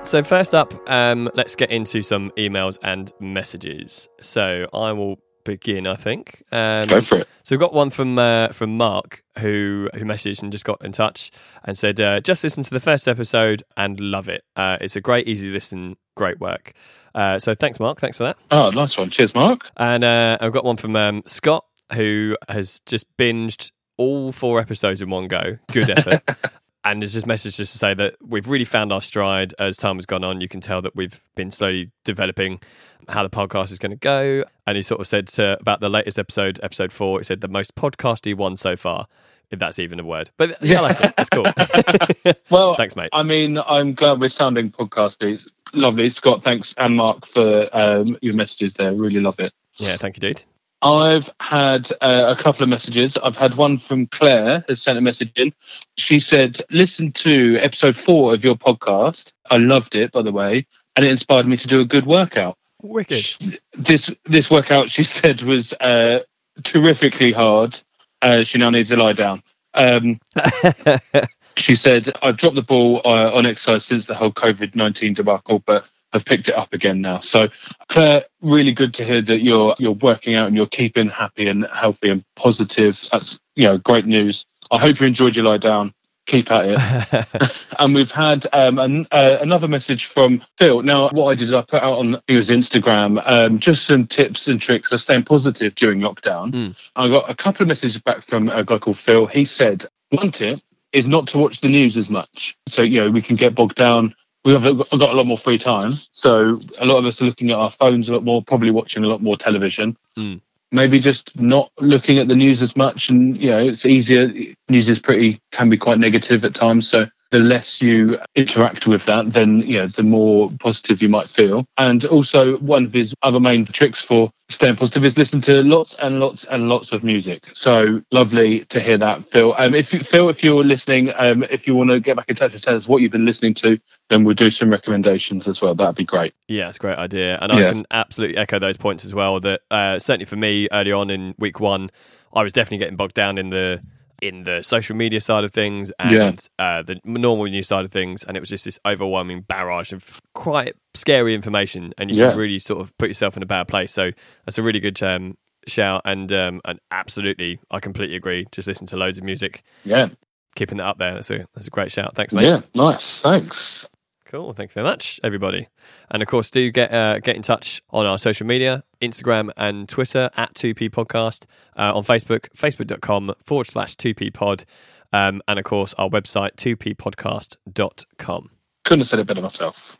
So 0.02 0.24
first 0.24 0.56
up, 0.56 0.74
um, 0.90 1.30
let's 1.34 1.54
get 1.54 1.70
into 1.70 2.02
some 2.02 2.32
emails 2.32 2.78
and 2.82 3.12
messages. 3.20 4.08
So 4.20 4.66
I 4.72 4.90
will 4.90 5.20
begin. 5.50 5.86
I 5.86 5.96
think. 5.96 6.42
Um, 6.52 6.86
Go 6.86 7.00
for 7.00 7.18
it. 7.18 7.28
So 7.44 7.54
we've 7.54 7.60
got 7.60 7.72
one 7.72 7.90
from 7.90 8.18
uh, 8.18 8.48
from 8.48 8.76
Mark 8.76 9.22
who 9.38 9.88
who 9.94 10.04
messaged 10.04 10.42
and 10.42 10.52
just 10.52 10.64
got 10.64 10.84
in 10.84 10.92
touch 10.92 11.30
and 11.64 11.76
said, 11.76 12.00
uh, 12.00 12.20
"Just 12.20 12.44
listen 12.44 12.62
to 12.64 12.70
the 12.70 12.80
first 12.80 13.08
episode 13.08 13.62
and 13.76 13.98
love 13.98 14.28
it. 14.28 14.44
Uh, 14.56 14.78
it's 14.80 14.96
a 14.96 15.00
great, 15.00 15.26
easy 15.28 15.50
listen, 15.50 15.96
great 16.16 16.40
work." 16.40 16.72
Uh, 17.14 17.38
so 17.38 17.54
thanks, 17.54 17.80
Mark. 17.80 18.00
Thanks 18.00 18.16
for 18.16 18.24
that. 18.24 18.36
Oh, 18.50 18.70
nice 18.70 18.96
one. 18.96 19.10
Cheers, 19.10 19.34
Mark. 19.34 19.68
And 19.76 20.04
uh, 20.04 20.38
I've 20.40 20.52
got 20.52 20.64
one 20.64 20.76
from 20.76 20.94
um, 20.94 21.22
Scott 21.26 21.64
who 21.92 22.36
has 22.48 22.80
just 22.86 23.06
binged 23.16 23.72
all 23.96 24.32
four 24.32 24.60
episodes 24.60 25.02
in 25.02 25.10
one 25.10 25.26
go. 25.28 25.58
Good 25.72 25.90
effort. 25.90 26.22
and 26.84 27.02
has 27.02 27.12
just 27.12 27.26
message 27.26 27.56
just 27.56 27.72
to 27.72 27.78
say 27.78 27.94
that 27.94 28.16
we've 28.26 28.48
really 28.48 28.64
found 28.64 28.92
our 28.92 29.02
stride 29.02 29.54
as 29.58 29.76
time 29.76 29.96
has 29.96 30.06
gone 30.06 30.24
on. 30.24 30.40
You 30.40 30.48
can 30.48 30.60
tell 30.60 30.80
that 30.82 30.96
we've 30.96 31.20
been 31.34 31.50
slowly 31.50 31.90
developing 32.04 32.60
how 33.08 33.22
the 33.22 33.30
podcast 33.30 33.70
is 33.70 33.78
going 33.78 33.90
to 33.90 33.96
go. 33.96 34.44
And 34.66 34.76
he 34.76 34.82
sort 34.82 35.00
of 35.00 35.06
said 35.06 35.28
to, 35.28 35.58
about 35.60 35.80
the 35.80 35.88
latest 35.88 36.18
episode, 36.18 36.58
episode 36.62 36.92
four, 36.92 37.18
he 37.18 37.24
said 37.24 37.40
the 37.40 37.48
most 37.48 37.74
podcasty 37.74 38.34
one 38.34 38.56
so 38.56 38.76
far, 38.76 39.06
if 39.50 39.58
that's 39.58 39.78
even 39.78 40.00
a 40.00 40.04
word. 40.04 40.30
But 40.36 40.56
yeah, 40.62 40.78
I 40.78 40.80
like 40.80 41.00
it. 41.00 41.14
It's 41.18 41.30
cool. 41.30 41.46
Well, 42.50 42.74
Thanks, 42.76 42.96
mate. 42.96 43.10
I 43.12 43.22
mean, 43.22 43.58
I'm 43.58 43.94
glad 43.94 44.20
we're 44.20 44.28
sounding 44.28 44.70
podcasty. 44.70 45.34
It's 45.34 45.48
lovely. 45.72 46.10
Scott, 46.10 46.42
thanks, 46.42 46.74
and 46.78 46.96
Mark 46.96 47.26
for 47.26 47.68
um, 47.76 48.18
your 48.22 48.34
messages 48.34 48.74
there. 48.74 48.92
Really 48.92 49.20
love 49.20 49.38
it. 49.38 49.52
Yeah, 49.74 49.96
thank 49.96 50.16
you, 50.16 50.20
dude. 50.20 50.44
I've 50.82 51.30
had 51.40 51.90
uh, 52.00 52.34
a 52.36 52.42
couple 52.42 52.62
of 52.62 52.68
messages. 52.68 53.18
I've 53.18 53.36
had 53.36 53.56
one 53.56 53.76
from 53.76 54.06
Claire 54.06 54.64
has 54.68 54.82
sent 54.82 54.98
a 54.98 55.02
message 55.02 55.32
in. 55.36 55.52
She 55.96 56.20
said, 56.20 56.58
"Listen 56.70 57.12
to 57.12 57.58
episode 57.60 57.96
four 57.96 58.32
of 58.32 58.42
your 58.42 58.56
podcast. 58.56 59.32
I 59.50 59.58
loved 59.58 59.94
it, 59.94 60.12
by 60.12 60.22
the 60.22 60.32
way, 60.32 60.66
and 60.96 61.04
it 61.04 61.10
inspired 61.10 61.46
me 61.46 61.56
to 61.58 61.68
do 61.68 61.80
a 61.80 61.84
good 61.84 62.06
workout. 62.06 62.56
Wicked. 62.82 63.58
This 63.74 64.10
this 64.24 64.50
workout, 64.50 64.88
she 64.88 65.02
said, 65.16 65.42
was 65.42 65.74
uh, 65.74 66.20
terrifically 66.62 67.32
hard. 67.32 67.78
Uh, 68.22 68.42
she 68.42 68.58
now 68.58 68.70
needs 68.70 68.88
to 68.88 68.96
lie 68.96 69.12
down." 69.12 69.42
Um, 69.74 70.18
she 71.56 71.74
said, 71.74 72.08
I've 72.22 72.36
dropped 72.36 72.56
the 72.56 72.62
ball 72.62 73.02
uh, 73.04 73.32
on 73.32 73.46
exercise 73.46 73.84
since 73.84 74.06
the 74.06 74.14
whole 74.14 74.32
COVID 74.32 74.74
19 74.74 75.14
debacle, 75.14 75.60
but 75.60 75.84
I've 76.12 76.24
picked 76.24 76.48
it 76.48 76.54
up 76.54 76.72
again 76.72 77.00
now. 77.00 77.20
So, 77.20 77.48
Claire, 77.88 78.24
really 78.42 78.72
good 78.72 78.94
to 78.94 79.04
hear 79.04 79.22
that 79.22 79.40
you're 79.40 79.74
you're 79.78 79.92
working 79.92 80.34
out 80.34 80.48
and 80.48 80.56
you're 80.56 80.66
keeping 80.66 81.08
happy 81.08 81.48
and 81.48 81.66
healthy 81.72 82.10
and 82.10 82.24
positive. 82.36 83.08
That's 83.12 83.40
you 83.54 83.64
know 83.64 83.78
great 83.78 84.06
news. 84.06 84.46
I 84.70 84.78
hope 84.78 85.00
you 85.00 85.06
enjoyed 85.06 85.36
your 85.36 85.44
lie 85.44 85.58
down. 85.58 85.94
Keep 86.26 86.50
at 86.50 86.64
it. 86.66 87.52
and 87.78 87.94
we've 87.94 88.12
had 88.12 88.46
um, 88.52 88.78
an, 88.78 89.06
uh, 89.10 89.38
another 89.40 89.66
message 89.66 90.06
from 90.06 90.42
Phil. 90.58 90.82
Now, 90.82 91.08
what 91.08 91.30
I 91.30 91.34
did 91.34 91.44
is 91.44 91.52
I 91.52 91.62
put 91.62 91.82
out 91.82 91.98
on 91.98 92.20
his 92.28 92.50
Instagram 92.50 93.20
um, 93.26 93.58
just 93.58 93.84
some 93.84 94.06
tips 94.06 94.46
and 94.46 94.60
tricks 94.60 94.90
for 94.90 94.98
staying 94.98 95.24
positive 95.24 95.74
during 95.74 96.00
lockdown. 96.00 96.52
Mm. 96.52 96.76
I 96.94 97.08
got 97.08 97.28
a 97.28 97.34
couple 97.34 97.62
of 97.62 97.68
messages 97.68 98.00
back 98.00 98.22
from 98.22 98.48
a 98.48 98.62
guy 98.62 98.78
called 98.78 98.98
Phil. 98.98 99.26
He 99.26 99.44
said 99.44 99.86
one 100.10 100.30
tip 100.30 100.60
is 100.92 101.08
not 101.08 101.26
to 101.28 101.38
watch 101.38 101.60
the 101.60 101.68
news 101.68 101.96
as 101.96 102.10
much. 102.10 102.56
So 102.68 102.82
you 102.82 103.00
know 103.00 103.10
we 103.10 103.22
can 103.22 103.36
get 103.36 103.54
bogged 103.54 103.76
down. 103.76 104.14
We 104.44 104.52
have 104.52 104.62
got 104.62 104.92
a 104.92 104.96
lot 104.96 105.26
more 105.26 105.36
free 105.36 105.58
time, 105.58 105.92
so 106.12 106.60
a 106.78 106.86
lot 106.86 106.98
of 106.98 107.04
us 107.04 107.20
are 107.20 107.26
looking 107.26 107.50
at 107.50 107.58
our 107.58 107.70
phones 107.70 108.08
a 108.08 108.14
lot 108.14 108.24
more, 108.24 108.42
probably 108.42 108.70
watching 108.70 109.04
a 109.04 109.06
lot 109.06 109.22
more 109.22 109.36
television. 109.36 109.96
Mm. 110.16 110.40
Maybe 110.72 110.98
just 110.98 111.38
not 111.38 111.70
looking 111.78 112.18
at 112.18 112.28
the 112.28 112.36
news 112.36 112.62
as 112.62 112.74
much, 112.74 113.10
and 113.10 113.36
you 113.36 113.50
know 113.50 113.58
it's 113.58 113.84
easier. 113.84 114.32
News 114.68 114.88
is 114.88 114.98
pretty 114.98 115.40
can 115.50 115.68
be 115.68 115.76
quite 115.76 115.98
negative 115.98 116.44
at 116.44 116.54
times, 116.54 116.88
so 116.88 117.06
the 117.30 117.38
less 117.38 117.80
you 117.80 118.18
interact 118.34 118.86
with 118.86 119.04
that, 119.06 119.32
then 119.32 119.60
you 119.60 119.78
know 119.78 119.86
the 119.86 120.02
more 120.02 120.50
positive 120.60 121.00
you 121.02 121.08
might 121.08 121.28
feel. 121.28 121.64
And 121.78 122.04
also, 122.06 122.58
one 122.58 122.84
of 122.84 122.92
his 122.92 123.14
other 123.22 123.40
main 123.40 123.64
tricks 123.64 124.02
for 124.02 124.30
staying 124.48 124.76
positive 124.76 125.04
is 125.04 125.16
listen 125.16 125.40
to 125.40 125.62
lots 125.62 125.94
and 125.94 126.18
lots 126.18 126.44
and 126.44 126.68
lots 126.68 126.92
of 126.92 127.04
music. 127.04 127.44
So 127.54 128.02
lovely 128.10 128.64
to 128.66 128.80
hear 128.80 128.98
that, 128.98 129.24
Phil. 129.26 129.54
Um, 129.56 129.74
if 129.74 129.94
you, 129.94 130.00
Phil, 130.00 130.28
if 130.28 130.42
you're 130.42 130.64
listening, 130.64 131.12
um, 131.16 131.44
if 131.44 131.66
you 131.66 131.74
want 131.76 131.90
to 131.90 132.00
get 132.00 132.16
back 132.16 132.28
in 132.28 132.34
touch 132.34 132.52
and 132.52 132.62
tell 132.62 132.74
us 132.74 132.88
what 132.88 133.00
you've 133.00 133.12
been 133.12 133.24
listening 133.24 133.54
to, 133.54 133.78
then 134.08 134.24
we'll 134.24 134.34
do 134.34 134.50
some 134.50 134.70
recommendations 134.70 135.46
as 135.46 135.62
well. 135.62 135.74
That'd 135.74 135.94
be 135.94 136.04
great. 136.04 136.34
Yeah, 136.48 136.68
it's 136.68 136.78
a 136.78 136.80
great 136.80 136.98
idea. 136.98 137.38
And 137.40 137.52
I 137.52 137.70
can 137.70 137.86
absolutely 137.90 138.36
echo 138.36 138.58
those 138.58 138.76
points 138.76 139.04
as 139.04 139.14
well. 139.14 139.38
That 139.38 139.60
uh, 139.70 139.98
certainly 140.00 140.26
for 140.26 140.36
me, 140.36 140.68
early 140.72 140.92
on 140.92 141.10
in 141.10 141.34
week 141.38 141.60
one, 141.60 141.90
I 142.32 142.42
was 142.42 142.52
definitely 142.52 142.78
getting 142.78 142.96
bogged 142.96 143.14
down 143.14 143.38
in 143.38 143.50
the 143.50 143.80
in 144.20 144.44
the 144.44 144.62
social 144.62 144.96
media 144.96 145.20
side 145.20 145.44
of 145.44 145.52
things 145.52 145.90
and 145.98 146.38
uh, 146.58 146.82
the 146.82 147.00
normal 147.04 147.44
news 147.46 147.68
side 147.68 147.84
of 147.84 147.90
things, 147.90 148.22
and 148.24 148.36
it 148.36 148.40
was 148.40 148.48
just 148.48 148.64
this 148.64 148.78
overwhelming 148.86 149.42
barrage 149.42 149.92
of 149.92 150.20
quite 150.34 150.74
scary 150.94 151.34
information, 151.34 151.92
and 151.98 152.10
you 152.14 152.20
Yeah. 152.22 152.30
can 152.30 152.38
really 152.38 152.58
sort 152.58 152.80
of 152.80 152.96
put 152.98 153.08
yourself 153.08 153.36
in 153.36 153.42
a 153.42 153.46
bad 153.46 153.68
place. 153.68 153.92
So 153.92 154.10
that's 154.44 154.58
a 154.58 154.62
really 154.62 154.80
good 154.80 155.02
um, 155.02 155.36
shout, 155.66 156.02
and 156.04 156.32
um, 156.32 156.60
and 156.64 156.78
absolutely, 156.90 157.58
I 157.70 157.80
completely 157.80 158.16
agree. 158.16 158.46
Just 158.52 158.66
listen 158.68 158.86
to 158.88 158.96
loads 158.96 159.18
of 159.18 159.24
music, 159.24 159.62
Yeah. 159.84 160.08
keeping 160.56 160.78
that 160.78 160.84
up 160.86 160.98
there. 160.98 161.14
That's 161.14 161.30
a 161.30 161.46
that's 161.54 161.66
a 161.66 161.70
great 161.70 161.92
shout. 161.92 162.14
Thanks, 162.14 162.32
mate. 162.32 162.44
Yeah. 162.44 162.60
Nice. 162.74 163.22
Thanks. 163.22 163.86
Cool. 164.30 164.52
Thanks 164.52 164.74
very 164.74 164.86
much, 164.86 165.18
everybody. 165.24 165.66
And 166.08 166.22
of 166.22 166.28
course, 166.28 166.52
do 166.52 166.70
get 166.70 166.94
uh, 166.94 167.18
get 167.18 167.34
in 167.34 167.42
touch 167.42 167.82
on 167.90 168.06
our 168.06 168.16
social 168.16 168.46
media 168.46 168.84
Instagram 169.00 169.50
and 169.56 169.88
Twitter 169.88 170.30
at 170.36 170.54
2P 170.54 170.90
Podcast, 170.90 171.46
uh, 171.76 171.92
on 171.96 172.04
Facebook, 172.04 172.48
facebook.com 172.56 173.32
forward 173.44 173.66
slash 173.66 173.96
2P 173.96 174.32
Pod, 174.32 174.64
um, 175.12 175.42
and 175.48 175.58
of 175.58 175.64
course, 175.64 175.94
our 175.94 176.08
website, 176.08 176.52
2ppodcast.com. 176.54 178.50
Couldn't 178.84 179.00
have 179.00 179.08
said 179.08 179.18
it 179.18 179.26
better 179.26 179.42
myself. 179.42 179.98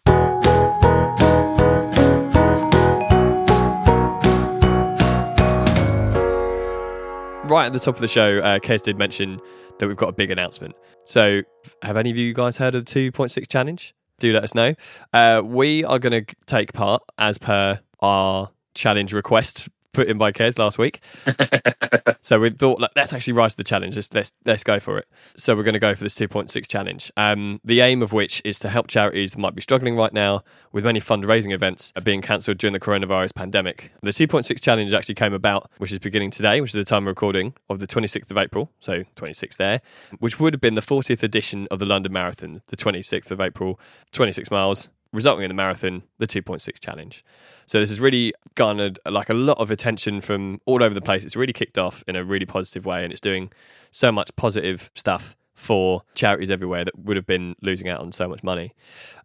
Right 7.51 7.67
at 7.67 7.73
the 7.73 7.81
top 7.81 7.97
of 7.97 8.01
the 8.01 8.07
show, 8.07 8.39
uh, 8.39 8.61
Kez 8.61 8.83
did 8.83 8.97
mention 8.97 9.41
that 9.81 9.89
we've 9.89 9.97
got 9.97 10.11
a 10.11 10.13
big 10.13 10.31
announcement. 10.31 10.77
So, 11.05 11.43
have 11.83 11.97
any 11.97 12.11
of 12.11 12.17
you 12.17 12.33
guys 12.33 12.59
heard 12.59 12.77
of 12.77 12.85
the 12.85 13.11
2.6 13.11 13.49
challenge? 13.49 13.93
Do 14.21 14.33
let 14.33 14.45
us 14.45 14.55
know. 14.55 14.75
Uh, 15.13 15.43
we 15.45 15.83
are 15.85 15.99
going 15.99 16.25
to 16.25 16.35
take 16.47 16.73
part 16.73 17.03
as 17.19 17.39
per 17.39 17.81
our 18.01 18.51
challenge 18.75 19.13
request 19.13 19.69
put 19.93 20.09
in 20.09 20.19
by 20.19 20.33
Kez 20.33 20.59
last 20.59 20.79
week. 20.79 21.01
so 22.23 22.41
we 22.41 22.51
thought, 22.51 22.81
like, 22.81 22.91
let's 22.97 23.13
actually 23.13 23.33
rise 23.33 23.53
to 23.53 23.59
the 23.59 23.65
challenge. 23.65 23.97
Let's, 23.97 24.13
let's 24.13 24.33
let's 24.45 24.65
go 24.65 24.79
for 24.81 24.99
it. 24.99 25.07
So 25.37 25.55
we're 25.55 25.63
going 25.63 25.75
to 25.75 25.81
go 25.81 25.95
for 25.95 26.05
this 26.05 26.19
2.6 26.19 26.69
challenge. 26.69 27.11
Um, 27.17 27.61
the 27.65 27.81
aim 27.81 28.03
of 28.03 28.13
which 28.13 28.41
is 28.45 28.59
to 28.61 28.69
help 28.69 28.89
charities 28.89 29.33
that 29.33 29.39
might 29.39 29.55
be 29.55 29.63
struggling 29.63 29.97
right 29.97 30.13
now 30.13 30.43
with 30.73 30.85
many 30.85 31.01
fundraising 31.01 31.53
events 31.53 31.93
being 32.03 32.21
cancelled 32.21 32.59
during 32.59 32.73
the 32.73 32.81
coronavirus 32.81 33.35
pandemic. 33.35 33.93
The 34.03 34.11
2.6 34.11 34.61
challenge 34.61 34.93
actually 34.93 35.17
came 35.17 35.33
about, 35.33 35.71
which 35.79 35.93
is 35.93 35.99
beginning 35.99 36.31
today, 36.31 36.61
which 36.61 36.71
is 36.71 36.75
the 36.75 36.85
time 36.85 37.05
of 37.05 37.09
recording 37.09 37.55
of 37.69 37.81
the 37.81 37.87
26th 37.87 38.31
of 38.31 38.39
April. 38.39 38.71
So 38.81 39.05
26th 39.17 39.57
there, 39.57 39.81
which 40.19 40.39
would 40.39 40.55
have 40.55 40.61
been 40.61 40.75
the 40.75 40.81
40th 40.81 41.23
edition 41.23 41.67
of 41.71 41.79
the 41.79 41.87
London 41.87 42.13
Marathon, 42.13 42.63
the 42.69 42.77
26th 42.77 43.31
of 43.31 43.41
April, 43.41 43.81
26 44.13 44.51
miles, 44.51 44.89
resulting 45.13 45.45
in 45.45 45.49
the 45.49 45.55
marathon, 45.55 46.03
the 46.19 46.27
2.6 46.27 46.79
challenge. 46.81 47.25
So 47.67 47.79
this 47.81 47.89
has 47.91 48.01
really 48.01 48.33
garnered 48.55 48.99
uh, 49.07 49.11
like 49.11 49.31
a 49.31 49.35
lot 49.35 49.59
of 49.59 49.71
attention 49.71 50.21
from 50.21 50.61
all 50.67 50.83
over 50.83 50.95
the 50.95 51.01
place. 51.01 51.25
It's 51.25 51.37
really 51.37 51.53
kicked 51.53 51.79
off 51.79 52.03
in 52.09 52.17
a 52.17 52.25
really 52.25 52.47
positive 52.47 52.85
way, 52.87 53.03
and 53.05 53.13
it's 53.13 53.21
doing 53.21 53.53
so 53.91 54.11
much 54.13 54.35
positive 54.37 54.91
stuff 54.95 55.37
for 55.55 56.03
charities 56.15 56.51
everywhere 56.51 56.85
that 56.85 56.99
would 56.99 57.17
have 57.17 57.27
been 57.27 57.55
losing 57.61 57.89
out 57.89 58.01
on 58.01 58.13
so 58.13 58.27
much 58.29 58.43
money. 58.43 58.73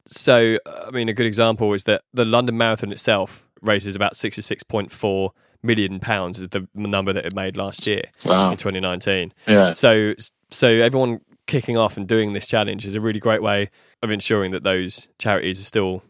So, 0.06 0.58
I 0.66 0.92
mean, 0.92 1.08
a 1.10 1.14
good 1.14 1.26
example 1.26 1.74
is 1.74 1.86
that 1.86 2.02
the 2.14 2.26
London 2.26 2.58
Marathon 2.58 2.92
itself 2.92 3.46
raises 3.62 3.96
about 3.96 4.14
66.4 4.16 5.30
million 5.64 6.00
pounds 6.00 6.40
is 6.40 6.50
the 6.50 6.68
number 6.76 7.14
that 7.14 7.26
it 7.26 7.34
made 7.36 7.58
last 7.58 7.88
year 7.88 8.04
Wow. 8.26 8.52
in 8.52 8.58
2019. 8.58 9.34
Yeah. 9.48 9.74
So, 9.74 10.14
so 10.52 10.68
everyone 10.68 11.22
kicking 11.48 11.78
off 11.78 11.96
and 11.98 12.08
doing 12.08 12.34
this 12.34 12.48
challenge 12.48 12.86
is 12.86 12.96
a 12.96 13.02
really 13.02 13.20
great 13.20 13.42
way 13.42 13.70
of 14.06 14.12
ensuring 14.12 14.52
that 14.52 14.64
those 14.64 15.08
charities 15.20 15.60
are 15.60 15.66
still 15.66 16.02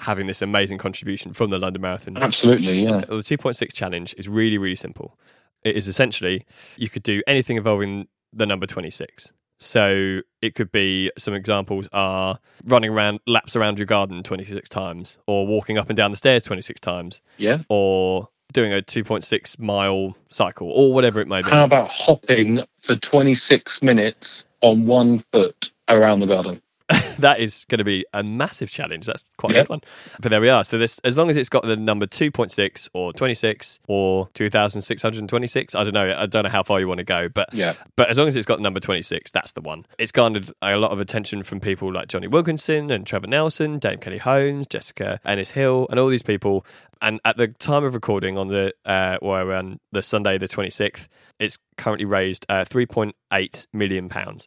having 0.00 0.26
this 0.26 0.40
amazing 0.40 0.78
contribution 0.78 1.34
from 1.34 1.50
the 1.50 1.58
London 1.58 1.82
Marathon. 1.82 2.16
Absolutely. 2.16 2.82
Yeah. 2.84 2.98
The 3.00 3.16
2.6 3.18 3.72
challenge 3.74 4.14
is 4.16 4.26
really, 4.28 4.56
really 4.56 4.74
simple. 4.76 5.18
It 5.62 5.76
is 5.76 5.86
essentially 5.86 6.46
you 6.76 6.88
could 6.88 7.02
do 7.02 7.22
anything 7.26 7.56
involving 7.58 8.08
the 8.32 8.46
number 8.46 8.66
26. 8.66 9.30
So 9.58 10.20
it 10.40 10.54
could 10.56 10.72
be 10.72 11.12
some 11.18 11.34
examples 11.34 11.88
are 11.92 12.38
running 12.64 12.90
around 12.90 13.20
laps 13.28 13.54
around 13.54 13.78
your 13.78 13.86
garden 13.86 14.22
26 14.24 14.68
times, 14.68 15.18
or 15.28 15.46
walking 15.46 15.78
up 15.78 15.88
and 15.88 15.96
down 15.96 16.10
the 16.10 16.16
stairs 16.16 16.42
26 16.42 16.80
times, 16.80 17.22
Yeah. 17.38 17.58
or 17.68 18.28
doing 18.52 18.72
a 18.72 18.82
2.6 18.82 19.60
mile 19.60 20.16
cycle, 20.30 20.68
or 20.68 20.92
whatever 20.92 21.20
it 21.20 21.28
may 21.28 21.42
be. 21.42 21.48
How 21.50 21.62
about 21.64 21.88
hopping 21.88 22.64
for 22.80 22.96
26 22.96 23.82
minutes 23.82 24.46
on 24.62 24.84
one 24.86 25.20
foot 25.32 25.70
around 25.88 26.20
the 26.20 26.26
garden? 26.26 26.60
that 27.18 27.40
is 27.40 27.64
going 27.68 27.78
to 27.78 27.84
be 27.84 28.04
a 28.12 28.22
massive 28.22 28.70
challenge. 28.70 29.06
That's 29.06 29.24
quite 29.36 29.52
a 29.52 29.54
Yeah. 29.56 29.62
good 29.62 29.68
one. 29.70 29.80
But 30.20 30.30
there 30.30 30.40
we 30.40 30.48
are. 30.48 30.64
So 30.64 30.78
this, 30.78 30.98
as 31.04 31.16
long 31.18 31.30
as 31.30 31.36
it's 31.36 31.48
got 31.48 31.62
the 31.64 31.76
number 31.76 32.06
2.6 32.06 32.88
or 32.94 33.12
26 33.12 33.80
or 33.88 34.28
2,626, 34.34 35.74
I 35.74 35.84
don't 35.84 35.94
know. 35.94 36.14
I 36.16 36.26
don't 36.26 36.44
know 36.44 36.48
how 36.50 36.62
far 36.62 36.80
you 36.80 36.88
want 36.88 36.98
to 36.98 37.04
go, 37.04 37.28
but 37.28 37.52
Yeah. 37.52 37.74
but 37.96 38.08
as 38.08 38.18
long 38.18 38.28
as 38.28 38.36
it's 38.36 38.46
got 38.46 38.60
number 38.60 38.80
26, 38.80 39.30
that's 39.30 39.52
the 39.52 39.60
one. 39.60 39.86
It's 39.98 40.12
garnered 40.12 40.50
a 40.62 40.76
lot 40.76 40.90
of 40.90 41.00
attention 41.00 41.42
from 41.42 41.60
people 41.60 41.92
like 41.92 42.08
Jonny 42.08 42.26
Wilkinson 42.26 42.90
and 42.90 43.06
Trevor 43.06 43.26
Nelson, 43.26 43.78
Dame 43.78 43.98
Kelly 43.98 44.18
Holmes, 44.18 44.66
Jessica 44.66 45.20
Ennis 45.24 45.52
Hill, 45.52 45.86
and 45.90 45.98
all 46.00 46.08
these 46.08 46.22
people. 46.22 46.64
And 47.00 47.20
at 47.24 47.36
the 47.36 47.48
time 47.48 47.84
of 47.84 47.94
recording 47.94 48.38
on 48.38 48.48
the, 48.48 48.72
uh, 48.84 49.18
or 49.20 49.52
on 49.52 49.80
the 49.90 50.02
Sunday, 50.02 50.38
the 50.38 50.46
26th, 50.48 51.08
it's 51.40 51.58
currently 51.76 52.04
raised 52.04 52.46
uh, 52.48 52.64
3.8 52.64 53.66
million 53.72 54.08
pounds. 54.08 54.46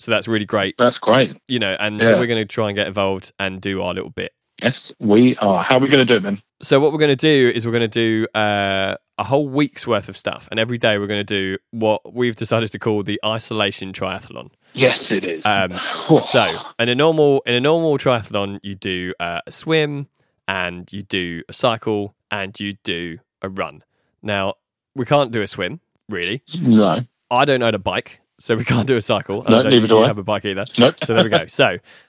So 0.00 0.10
that's 0.10 0.26
really 0.26 0.46
great, 0.46 0.76
That's 0.78 0.98
great. 0.98 1.36
you 1.46 1.58
know, 1.58 1.76
and 1.78 2.02
so 2.02 2.18
we're 2.18 2.26
going 2.26 2.42
to 2.42 2.44
try 2.46 2.68
and 2.70 2.74
get 2.76 2.86
involved 2.88 3.32
and 3.38 3.60
do 3.60 3.82
our 3.82 3.94
little 3.94 4.10
bit. 4.10 4.32
Yes, 4.62 4.92
we 4.98 5.36
are. 5.36 5.62
How 5.62 5.76
are 5.76 5.80
we 5.80 5.88
going 5.88 6.04
to 6.06 6.10
do 6.10 6.16
it 6.16 6.22
then? 6.22 6.40
So 6.60 6.80
what 6.80 6.92
we're 6.92 6.98
going 6.98 7.16
to 7.16 7.16
do 7.16 7.52
is 7.54 7.64
we're 7.66 7.72
going 7.72 7.88
to 7.88 8.26
do 8.26 8.26
uh, 8.34 8.96
a 9.18 9.24
whole 9.24 9.48
week's 9.48 9.86
worth 9.86 10.08
of 10.08 10.16
stuff, 10.16 10.48
and 10.50 10.58
every 10.58 10.78
day 10.78 10.98
we're 10.98 11.06
going 11.06 11.24
to 11.24 11.24
do 11.24 11.58
what 11.70 12.14
we've 12.14 12.34
decided 12.36 12.70
to 12.72 12.78
call 12.78 13.02
the 13.02 13.20
isolation 13.24 13.92
triathlon. 13.92 14.50
Yes, 14.74 15.12
it 15.12 15.24
is. 15.24 15.44
Um, 15.46 15.72
So, 16.22 16.46
in 16.78 16.88
a 16.88 16.94
normal 16.94 17.42
in 17.46 17.54
a 17.54 17.60
normal 17.60 17.96
triathlon, 17.98 18.58
you 18.62 18.74
do 18.74 19.12
uh, 19.20 19.40
a 19.46 19.52
swim, 19.52 20.08
and 20.48 20.90
you 20.92 21.02
do 21.02 21.42
a 21.48 21.52
cycle, 21.52 22.14
and 22.30 22.58
you 22.58 22.72
do 22.84 23.18
a 23.42 23.48
run. 23.48 23.82
Now, 24.22 24.54
we 24.94 25.04
can't 25.06 25.30
do 25.32 25.40
a 25.42 25.46
swim, 25.46 25.80
really. 26.08 26.42
no, 26.60 27.00
I 27.30 27.44
don't 27.44 27.62
own 27.62 27.74
a 27.74 27.78
bike, 27.78 28.19
so 28.40 28.56
we 28.56 28.64
can't 28.72 28.86
do 28.88 28.96
a 28.96 29.02
cycle. 29.02 29.42
and 29.42 29.50
No, 29.50 29.60
I 29.60 29.62
don't 29.62 29.72
neither 29.72 29.86
do 29.86 30.02
I. 30.02 30.06
have 30.08 30.18
a 30.18 30.24
bike 30.24 30.44
either. 30.44 30.64
nope. 30.78 30.96
So 31.04 31.14
there 31.14 31.22
we 31.24 31.30
go. 31.30 31.44
So 31.48 31.66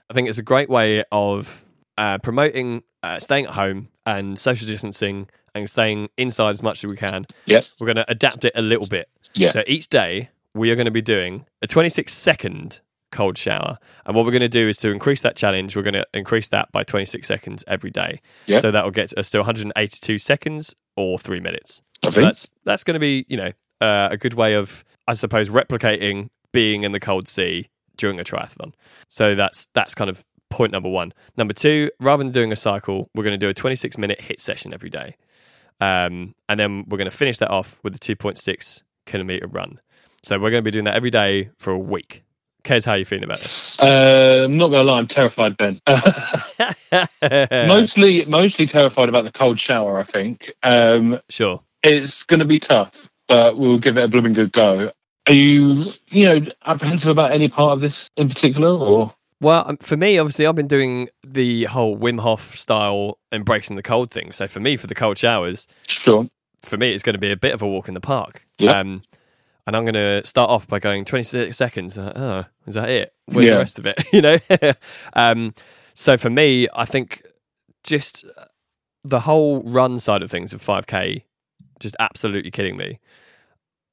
I 0.10 0.14
think 0.14 0.28
it's 0.30 0.38
a 0.40 0.44
great 0.44 0.70
way 0.70 1.04
of 1.12 1.64
uh, 1.98 2.18
promoting 2.20 2.82
uh, 3.04 3.20
staying 3.20 3.46
at 3.46 3.52
home 3.54 3.90
and 4.06 4.38
social 4.40 4.66
distancing 4.68 5.28
and 5.54 5.70
staying 5.70 6.10
inside 6.18 6.52
as 6.52 6.64
much 6.64 6.84
as 6.84 6.90
we 6.90 6.96
can. 6.96 7.26
Yeah. 7.46 7.62
We're 7.80 7.86
going 7.88 7.98
to 7.98 8.10
adapt 8.10 8.46
it 8.46 8.54
a 8.56 8.62
little 8.62 8.88
bit. 8.88 9.10
Yeah. 9.36 9.52
So 9.52 9.64
each 9.68 9.88
day 9.90 10.30
we 10.56 10.72
are 10.72 10.76
going 10.76 10.86
to 10.86 10.92
be 10.92 11.02
doing 11.02 11.46
a 11.62 11.68
26 11.68 12.12
second 12.14 12.80
cold 13.12 13.38
shower. 13.38 13.78
And 14.06 14.16
what 14.16 14.24
we're 14.26 14.32
going 14.32 14.42
to 14.42 14.48
do 14.48 14.68
is 14.70 14.78
to 14.78 14.90
increase 14.90 15.22
that 15.22 15.36
challenge, 15.36 15.76
we're 15.76 15.82
going 15.82 15.94
to 15.96 16.08
increase 16.14 16.48
that 16.50 16.72
by 16.72 16.84
26 16.84 17.28
seconds 17.28 17.64
every 17.68 17.92
day. 17.92 18.22
Yep. 18.46 18.62
So 18.62 18.72
that 18.72 18.84
will 18.84 18.92
get 18.92 19.18
us 19.18 19.30
to 19.32 19.40
182 19.40 20.18
seconds 20.20 20.74
or 20.96 21.18
three 21.20 21.40
minutes. 21.42 21.82
So 22.10 22.22
that's 22.22 22.50
that's 22.66 22.84
going 22.84 22.96
to 22.96 23.00
be 23.00 23.26
you 23.28 23.38
know 23.38 23.52
uh, 23.82 24.08
a 24.12 24.18
good 24.18 24.34
way 24.34 24.54
of 24.56 24.84
I 25.08 25.14
suppose 25.14 25.50
replicating 25.50 26.30
being 26.52 26.84
in 26.84 26.92
the 26.92 27.00
cold 27.00 27.28
sea 27.28 27.70
during 27.98 28.20
a 28.20 28.24
triathlon. 28.24 28.74
So 29.08 29.36
that's 29.36 29.68
that's 29.74 29.96
kind 29.96 30.10
of 30.10 30.24
point 30.50 30.72
number 30.72 30.90
one. 30.90 31.14
Number 31.38 31.54
two, 31.54 31.90
rather 32.00 32.24
than 32.24 32.32
doing 32.32 32.52
a 32.52 32.56
cycle, 32.56 33.10
we're 33.16 33.24
going 33.24 33.40
to 33.40 33.46
do 33.46 33.50
a 33.50 33.54
26 33.54 33.98
minute 33.98 34.20
HIIT 34.20 34.42
session 34.42 34.74
every 34.74 34.90
day, 34.90 35.16
um, 35.80 36.36
and 36.50 36.60
then 36.60 36.86
we're 36.88 36.98
going 36.98 37.10
to 37.10 37.16
finish 37.16 37.38
that 37.40 37.50
off 37.50 37.80
with 37.84 37.96
a 37.96 38.00
2.6 38.00 38.84
kilometer 39.06 39.48
run. 39.48 39.80
So 40.24 40.38
we're 40.38 40.52
going 40.52 40.64
to 40.64 40.66
be 40.66 40.72
doing 40.72 40.86
that 40.86 40.96
every 40.96 41.10
day 41.10 41.50
for 41.58 41.72
a 41.72 41.80
week. 41.80 42.24
Kez, 42.64 42.86
how 42.86 42.92
are 42.92 42.98
you 42.98 43.06
feeling 43.06 43.24
about 43.24 43.40
this? 43.40 43.80
Uh, 43.80 44.44
I'm 44.46 44.56
not 44.56 44.68
going 44.68 44.86
to 44.86 44.92
lie, 44.92 45.00
I'm 45.00 45.08
terrified, 45.08 45.58
Ben. 45.58 45.82
mostly, 47.68 48.24
mostly 48.26 48.68
terrified 48.68 49.10
about 49.10 49.24
the 49.24 49.32
cold 49.32 49.60
shower. 49.60 49.98
I 49.98 50.04
think 50.04 50.54
um, 50.62 51.20
sure. 51.30 51.64
it's 51.82 52.22
going 52.22 52.40
to 52.40 52.46
be 52.46 52.60
tough, 52.60 53.10
but 53.32 53.58
we'll 53.58 53.80
give 53.80 53.98
it 53.98 54.04
a 54.04 54.08
blooming 54.08 54.34
good 54.34 54.52
go. 54.52 54.92
Are 55.28 55.34
you, 55.34 55.86
you 56.10 56.26
know, 56.26 56.52
apprehensive 56.66 57.10
about 57.10 57.32
any 57.32 57.48
part 57.48 57.72
of 57.74 57.80
this 57.82 58.10
in 58.18 58.28
particular, 58.28 58.70
or 58.70 59.14
Well, 59.40 59.64
um, 59.68 59.78
for 59.78 59.96
me, 59.96 60.18
obviously, 60.18 60.46
I've 60.46 60.56
been 60.56 60.68
doing 60.68 61.08
the 61.26 61.64
whole 61.66 61.98
Wim 61.98 62.20
Hof 62.20 62.58
style 62.58 63.18
embracing 63.32 63.76
the 63.78 63.84
cold 63.84 64.12
thing. 64.12 64.32
So 64.32 64.48
for 64.48 64.60
me, 64.60 64.76
for 64.78 64.88
the 64.88 64.96
cold 64.96 65.18
showers, 65.18 65.68
sure? 65.88 66.28
for 66.62 66.78
me, 66.78 66.92
it's 66.92 67.04
going 67.04 67.14
to 67.14 67.20
be 67.20 67.32
a 67.32 67.38
bit 67.38 67.54
of 67.54 67.62
a 67.62 67.68
walk 67.68 67.88
in 67.88 67.94
the 67.94 68.02
park. 68.02 68.46
Yeah. 68.58 68.80
Um, 68.80 69.04
and 69.68 69.76
I'm 69.78 69.84
going 69.84 69.94
to 69.94 70.26
start 70.26 70.50
off 70.50 70.68
by 70.68 70.80
going 70.80 71.06
26 71.06 71.56
seconds. 71.56 71.98
Uh, 71.98 72.12
oh, 72.16 72.46
is 72.68 72.74
that 72.76 72.90
it? 72.90 73.14
Where's 73.28 73.48
Yeah. 73.48 73.54
the 73.54 73.60
rest 73.60 73.80
of 73.80 73.86
it? 73.86 74.04
you 74.12 74.22
know. 74.22 74.40
um, 75.14 75.54
so 75.94 76.18
for 76.18 76.32
me, 76.32 76.68
I 76.74 76.86
think 76.86 77.22
just 77.84 78.26
the 79.04 79.20
whole 79.22 79.62
run 79.64 80.00
side 80.00 80.24
of 80.24 80.32
things 80.32 80.52
of 80.52 80.62
5k, 80.64 81.24
just 81.82 81.96
absolutely 82.00 82.52
killing 82.52 82.78
me. 82.78 83.00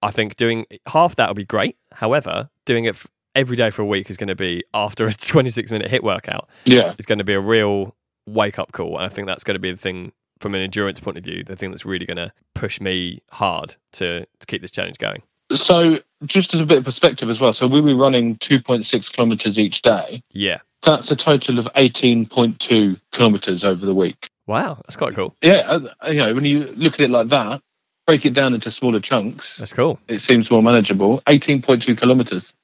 I 0.03 0.11
think 0.13 0.37
doing 0.37 0.67
half 0.87 1.17
that 1.17 1.29
would 1.29 1.37
be 1.37 1.45
great. 1.45 1.77
However, 1.93 2.51
doing 2.65 2.85
it 2.85 3.03
every 3.35 3.57
day 3.57 3.71
for 3.71 3.83
a 3.83 3.87
week 3.87 4.11
is 4.11 4.17
going 4.17 4.29
to 4.29 4.37
be 4.37 4.63
after 4.73 5.07
a 5.07 5.13
26 5.15 5.71
minute 5.71 5.91
HIIT 5.91 6.03
workout 6.03 6.49
Yeah, 6.65 6.95
is 6.99 7.07
going 7.07 7.19
to 7.19 7.25
be 7.25 7.33
a 7.33 7.41
real 7.41 7.97
wake 8.27 8.59
up 8.59 8.73
call. 8.73 8.97
And 8.97 9.05
I 9.05 9.09
think 9.09 9.27
that's 9.27 9.45
going 9.45 9.57
to 9.57 9.61
be 9.61 9.71
the 9.73 9.77
thing 9.77 10.13
from 10.39 10.55
an 10.55 10.61
endurance 10.61 11.01
point 11.01 11.19
of 11.19 11.25
view, 11.25 11.43
the 11.43 11.57
thing 11.57 11.71
that's 11.71 11.85
really 11.85 12.07
going 12.07 12.17
to 12.17 12.33
push 12.55 12.81
me 12.81 13.23
hard 13.33 13.75
to, 13.93 14.21
to 14.21 14.47
keep 14.47 14.63
this 14.63 14.71
challenge 14.71 14.99
going. 14.99 15.23
So, 15.53 15.99
just 16.27 16.53
as 16.53 16.61
a 16.61 16.67
bit 16.67 16.79
of 16.79 16.85
perspective 16.85 17.31
as 17.31 17.41
well, 17.41 17.53
so 17.55 17.67
we'll 17.67 17.83
be 17.83 17.95
running 17.95 18.37
2.6 18.37 19.11
kilometres 19.13 19.59
each 19.59 19.83
day. 19.83 20.23
Yeah. 20.31 20.59
That's 20.83 21.11
a 21.11 21.17
total 21.17 21.59
of 21.59 21.65
18.2 21.75 23.01
kilometres 23.13 23.65
over 23.65 23.85
the 23.85 23.95
week. 23.95 24.29
Wow. 24.47 24.75
That's 24.85 24.97
quite 24.97 25.15
cool. 25.15 25.35
Yeah, 25.43 25.57
uh, 25.67 25.89
you 26.09 26.19
know, 26.19 26.35
when 26.35 26.45
you 26.45 26.73
look 26.77 26.95
at 26.95 27.01
it 27.01 27.11
like 27.11 27.29
that, 27.29 27.63
break 28.09 28.25
it 28.25 28.33
down 28.33 28.55
into 28.55 28.71
smaller 28.71 29.01
chunks, 29.01 29.59
That's 29.59 29.75
cool. 29.75 30.01
it 30.09 30.21
seems 30.21 30.51
more 30.51 30.63
manageable. 30.63 31.21
18.2 31.27 32.01
kilometres. 32.01 32.55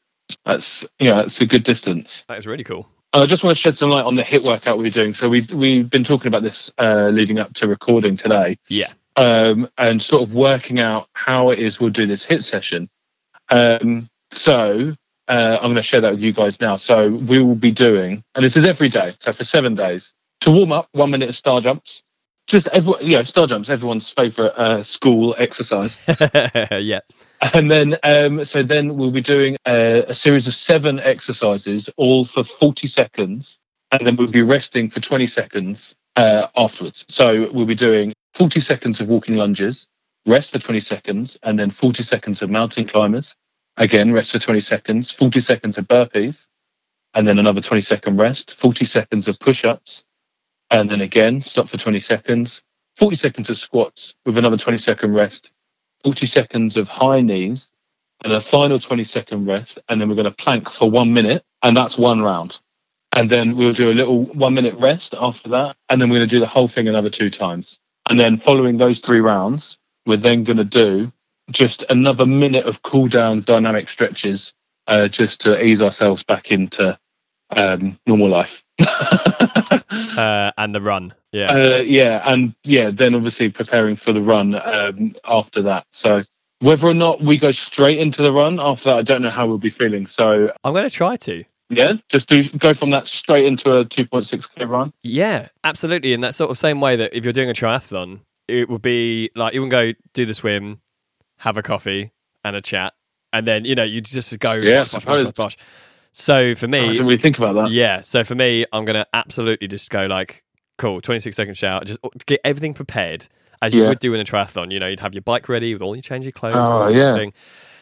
That's, 0.46 0.86
yeah, 0.98 1.20
it's 1.20 1.38
a 1.42 1.44
good 1.44 1.62
distance. 1.64 2.24
That 2.28 2.38
is 2.38 2.46
really 2.46 2.64
cool. 2.64 2.88
I 3.12 3.26
just 3.26 3.44
want 3.44 3.54
to 3.54 3.60
shed 3.60 3.74
some 3.74 3.90
light 3.90 4.06
on 4.06 4.16
the 4.16 4.22
HIIT 4.22 4.42
workout 4.42 4.78
we're 4.78 4.88
doing. 4.90 5.12
So 5.12 5.28
we've 5.28 5.48
we've 5.52 5.88
been 5.88 6.02
talking 6.02 6.28
about 6.28 6.42
this 6.42 6.72
uh, 6.78 7.10
leading 7.12 7.38
up 7.38 7.52
to 7.54 7.68
recording 7.68 8.16
today. 8.16 8.58
Yeah. 8.68 8.86
um, 9.16 9.68
and 9.76 10.02
sort 10.02 10.26
of 10.26 10.34
working 10.34 10.80
out 10.80 11.08
how 11.12 11.50
it 11.50 11.58
is 11.58 11.78
we'll 11.78 11.90
do 11.90 12.06
this 12.06 12.26
HIIT 12.26 12.42
session. 12.42 12.88
Um, 13.50 14.08
so 14.30 14.96
uh, 15.28 15.58
I'm 15.60 15.64
going 15.66 15.74
to 15.76 15.82
share 15.82 16.00
that 16.00 16.12
with 16.12 16.22
you 16.22 16.32
guys 16.32 16.58
now. 16.58 16.76
So 16.76 17.10
we 17.10 17.38
will 17.42 17.54
be 17.54 17.70
doing, 17.70 18.24
and 18.34 18.42
this 18.42 18.56
is 18.56 18.64
every 18.64 18.88
day, 18.88 19.12
so 19.18 19.30
for 19.34 19.44
seven 19.44 19.74
days. 19.74 20.14
To 20.40 20.50
warm 20.50 20.72
up, 20.72 20.88
one 20.92 21.10
minute 21.10 21.28
of 21.28 21.36
star 21.36 21.60
jumps. 21.60 22.02
Just 22.46 22.68
everyone, 22.68 23.04
you 23.04 23.16
know, 23.16 23.22
star 23.22 23.46
jumps, 23.46 23.70
everyone's 23.70 24.10
favourite 24.10 24.52
uh, 24.56 24.82
school 24.82 25.34
exercise. 25.38 26.00
yeah. 26.70 27.00
And 27.52 27.70
then, 27.70 27.96
um, 28.02 28.44
so 28.44 28.62
then 28.62 28.96
we'll 28.96 29.10
be 29.10 29.20
doing 29.20 29.56
a, 29.66 30.04
a 30.08 30.14
series 30.14 30.46
of 30.46 30.54
seven 30.54 30.98
exercises, 31.00 31.90
all 31.96 32.24
for 32.24 32.44
40 32.44 32.86
seconds. 32.86 33.58
And 33.92 34.06
then 34.06 34.16
we'll 34.16 34.28
be 34.28 34.42
resting 34.42 34.90
for 34.90 35.00
20 35.00 35.26
seconds 35.26 35.94
uh, 36.16 36.48
afterwards. 36.56 37.04
So 37.08 37.50
we'll 37.52 37.66
be 37.66 37.74
doing 37.74 38.12
40 38.34 38.60
seconds 38.60 39.00
of 39.00 39.08
walking 39.08 39.36
lunges, 39.36 39.88
rest 40.26 40.52
for 40.52 40.58
20 40.58 40.80
seconds, 40.80 41.38
and 41.42 41.58
then 41.58 41.70
40 41.70 42.02
seconds 42.02 42.42
of 42.42 42.50
mountain 42.50 42.86
climbers. 42.86 43.36
Again, 43.76 44.12
rest 44.12 44.32
for 44.32 44.38
20 44.38 44.60
seconds, 44.60 45.10
40 45.10 45.40
seconds 45.40 45.78
of 45.78 45.86
burpees, 45.86 46.46
and 47.14 47.26
then 47.26 47.38
another 47.38 47.60
20 47.60 47.80
second 47.80 48.18
rest, 48.18 48.58
40 48.58 48.84
seconds 48.84 49.28
of 49.28 49.38
push 49.38 49.64
ups, 49.64 50.04
and 50.74 50.90
then 50.90 51.02
again, 51.02 51.40
stop 51.40 51.68
for 51.68 51.78
20 51.78 52.00
seconds, 52.00 52.64
40 52.96 53.14
seconds 53.14 53.48
of 53.48 53.56
squats 53.56 54.16
with 54.26 54.36
another 54.36 54.56
20 54.56 54.76
second 54.76 55.14
rest, 55.14 55.52
40 56.02 56.26
seconds 56.26 56.76
of 56.76 56.88
high 56.88 57.20
knees, 57.20 57.70
and 58.24 58.32
a 58.32 58.40
final 58.40 58.80
20 58.80 59.04
second 59.04 59.46
rest. 59.46 59.78
And 59.88 60.00
then 60.00 60.08
we're 60.08 60.16
going 60.16 60.24
to 60.24 60.32
plank 60.32 60.68
for 60.68 60.90
one 60.90 61.12
minute, 61.14 61.44
and 61.62 61.76
that's 61.76 61.96
one 61.96 62.22
round. 62.22 62.58
And 63.12 63.30
then 63.30 63.56
we'll 63.56 63.72
do 63.72 63.92
a 63.92 63.94
little 63.94 64.24
one 64.24 64.54
minute 64.54 64.74
rest 64.74 65.14
after 65.16 65.48
that. 65.50 65.76
And 65.90 66.02
then 66.02 66.10
we're 66.10 66.18
going 66.18 66.28
to 66.28 66.36
do 66.36 66.40
the 66.40 66.46
whole 66.46 66.66
thing 66.66 66.88
another 66.88 67.10
two 67.10 67.30
times. 67.30 67.78
And 68.10 68.18
then 68.18 68.36
following 68.36 68.76
those 68.76 68.98
three 68.98 69.20
rounds, 69.20 69.78
we're 70.06 70.16
then 70.16 70.42
going 70.42 70.56
to 70.56 70.64
do 70.64 71.12
just 71.52 71.84
another 71.88 72.26
minute 72.26 72.66
of 72.66 72.82
cool 72.82 73.06
down 73.06 73.42
dynamic 73.42 73.88
stretches 73.88 74.52
uh, 74.88 75.06
just 75.06 75.40
to 75.42 75.64
ease 75.64 75.80
ourselves 75.80 76.24
back 76.24 76.50
into 76.50 76.98
um, 77.50 77.98
normal 78.06 78.28
life. 78.28 78.62
uh, 78.80 80.50
and 80.56 80.74
the 80.74 80.80
run. 80.80 81.14
Yeah. 81.32 81.52
Uh, 81.52 81.82
yeah. 81.84 82.22
And 82.24 82.54
yeah, 82.64 82.90
then 82.90 83.14
obviously 83.14 83.50
preparing 83.50 83.96
for 83.96 84.12
the 84.12 84.20
run 84.20 84.54
um, 84.54 85.14
after 85.24 85.62
that. 85.62 85.86
So 85.90 86.22
whether 86.60 86.86
or 86.86 86.94
not 86.94 87.20
we 87.20 87.38
go 87.38 87.52
straight 87.52 87.98
into 87.98 88.22
the 88.22 88.32
run 88.32 88.58
after 88.60 88.90
that, 88.90 88.98
I 88.98 89.02
don't 89.02 89.22
know 89.22 89.30
how 89.30 89.46
we'll 89.46 89.58
be 89.58 89.70
feeling. 89.70 90.06
So 90.06 90.52
I'm 90.64 90.72
going 90.72 90.88
to 90.88 90.90
try 90.90 91.16
to. 91.16 91.44
Yeah, 91.70 91.94
just 92.08 92.28
do 92.28 92.42
go 92.50 92.74
from 92.74 92.90
that 92.90 93.06
straight 93.06 93.46
into 93.46 93.74
a 93.76 93.84
2.6k 93.84 94.68
run. 94.68 94.92
Yeah, 95.02 95.48
absolutely. 95.64 96.12
In 96.12 96.20
that 96.20 96.34
sort 96.34 96.50
of 96.50 96.58
same 96.58 96.80
way 96.80 96.96
that 96.96 97.14
if 97.16 97.24
you're 97.24 97.32
doing 97.32 97.50
a 97.50 97.54
triathlon, 97.54 98.20
it 98.48 98.68
would 98.68 98.82
be 98.82 99.30
like 99.34 99.54
you 99.54 99.62
would 99.62 99.70
go 99.70 99.92
do 100.12 100.26
the 100.26 100.34
swim, 100.34 100.80
have 101.38 101.56
a 101.56 101.62
coffee 101.62 102.12
and 102.44 102.54
a 102.54 102.60
chat, 102.60 102.92
and 103.32 103.46
then 103.46 103.64
you 103.64 103.74
know 103.74 103.82
you 103.82 104.02
just 104.02 104.38
go 104.38 104.52
yeah, 104.52 104.80
bosh, 104.80 104.92
bosh, 104.92 105.04
bosh, 105.04 105.34
bosh, 105.34 105.56
So 106.16 106.54
for 106.54 106.68
me, 106.68 106.78
I 106.78 106.88
didn't 106.92 107.06
really 107.06 107.18
think 107.18 107.38
about 107.38 107.54
that. 107.54 107.70
Yeah. 107.72 108.00
So 108.00 108.22
for 108.22 108.36
me, 108.36 108.64
I'm 108.72 108.84
gonna 108.84 109.04
absolutely 109.12 109.66
just 109.66 109.90
go 109.90 110.06
like, 110.06 110.44
cool, 110.78 111.00
26 111.00 111.36
second 111.36 111.56
shout, 111.56 111.86
just 111.86 111.98
get 112.26 112.40
everything 112.44 112.72
prepared 112.72 113.26
as 113.60 113.74
you 113.74 113.82
Yeah. 113.82 113.88
would 113.88 113.98
do 113.98 114.14
in 114.14 114.20
a 114.20 114.24
triathlon. 114.24 114.70
You 114.70 114.78
know, 114.78 114.86
you'd 114.86 115.00
have 115.00 115.12
your 115.14 115.22
bike 115.22 115.48
ready 115.48 115.72
with 115.74 115.82
all 115.82 115.96
your 115.96 116.02
change 116.02 116.24
your 116.24 116.30
clothes. 116.32 116.54
Oh, 116.54 116.60
and 116.60 116.68
all 116.72 116.86
that 116.86 116.94
sort 116.94 117.04
of 117.04 117.16
yeah. 117.16 117.20
thing. 117.20 117.32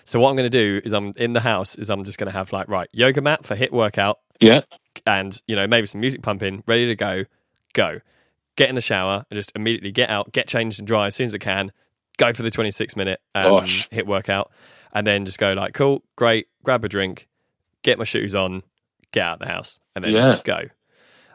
So 0.05 0.19
what 0.19 0.31
I'm 0.31 0.37
gonna 0.37 0.49
do 0.49 0.81
is 0.83 0.93
I'm 0.95 1.13
in 1.19 1.35
the 1.35 1.41
house 1.41 1.75
is 1.75 1.91
I'm 1.91 2.05
just 2.05 2.17
gonna 2.19 2.31
have 2.33 2.53
like 2.55 2.69
right 2.69 2.89
yoga 2.93 3.21
mat 3.21 3.45
for 3.45 3.55
HIIT 3.55 3.71
workout 3.71 4.19
Yeah, 4.41 4.63
and 5.07 5.39
you 5.47 5.55
know 5.55 5.67
maybe 5.67 5.87
some 5.87 6.01
music 6.01 6.23
pumping, 6.23 6.65
ready 6.67 6.87
to 6.87 6.97
go, 6.97 7.25
go. 7.75 8.01
Get 8.57 8.69
in 8.71 8.75
the 8.77 8.81
shower 8.81 9.25
and 9.31 9.37
just 9.37 9.53
immediately 9.55 9.93
get 9.93 10.09
out, 10.11 10.33
get 10.33 10.47
changed 10.49 10.79
and 10.79 10.89
dry 10.89 11.07
as 11.07 11.15
soon 11.15 11.27
as 11.27 11.35
I 11.35 11.39
can. 11.39 11.71
Go 12.19 12.33
for 12.33 12.43
the 12.43 12.51
26 12.51 12.97
minute 12.97 13.21
um, 13.35 13.45
HIIT 13.65 14.07
workout, 14.07 14.51
and 14.95 15.07
then 15.07 15.25
just 15.27 15.39
go 15.39 15.53
like, 15.53 15.75
cool, 15.75 16.03
great, 16.17 16.49
grab 16.63 16.85
a 16.85 16.89
drink, 16.89 17.29
get 17.83 17.99
my 17.99 18.05
shoes 18.05 18.35
on, 18.35 18.63
get 19.13 19.23
out 19.25 19.33
of 19.35 19.39
the 19.47 19.53
house, 19.53 19.79
and 19.95 20.05
then 20.05 20.13
Yeah. 20.13 20.41
go. 20.45 20.63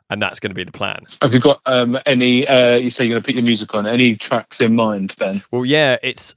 And 0.09 0.21
that's 0.21 0.39
going 0.39 0.51
to 0.51 0.55
be 0.55 0.63
the 0.63 0.71
plan. 0.71 1.05
have 1.21 1.33
you 1.33 1.39
got 1.41 1.59
um, 1.65 1.99
any? 2.05 2.47
Uh, 2.47 2.75
you 2.75 2.89
say 2.89 3.03
you're 3.03 3.15
going 3.15 3.21
to 3.21 3.25
put 3.25 3.35
your 3.35 3.43
music 3.43 3.75
on. 3.75 3.85
Any 3.85 4.15
tracks 4.15 4.61
in 4.61 4.73
mind? 4.73 5.15
Then 5.19 5.41
Well, 5.51 5.65
yeah, 5.65 5.97
it's 6.01 6.33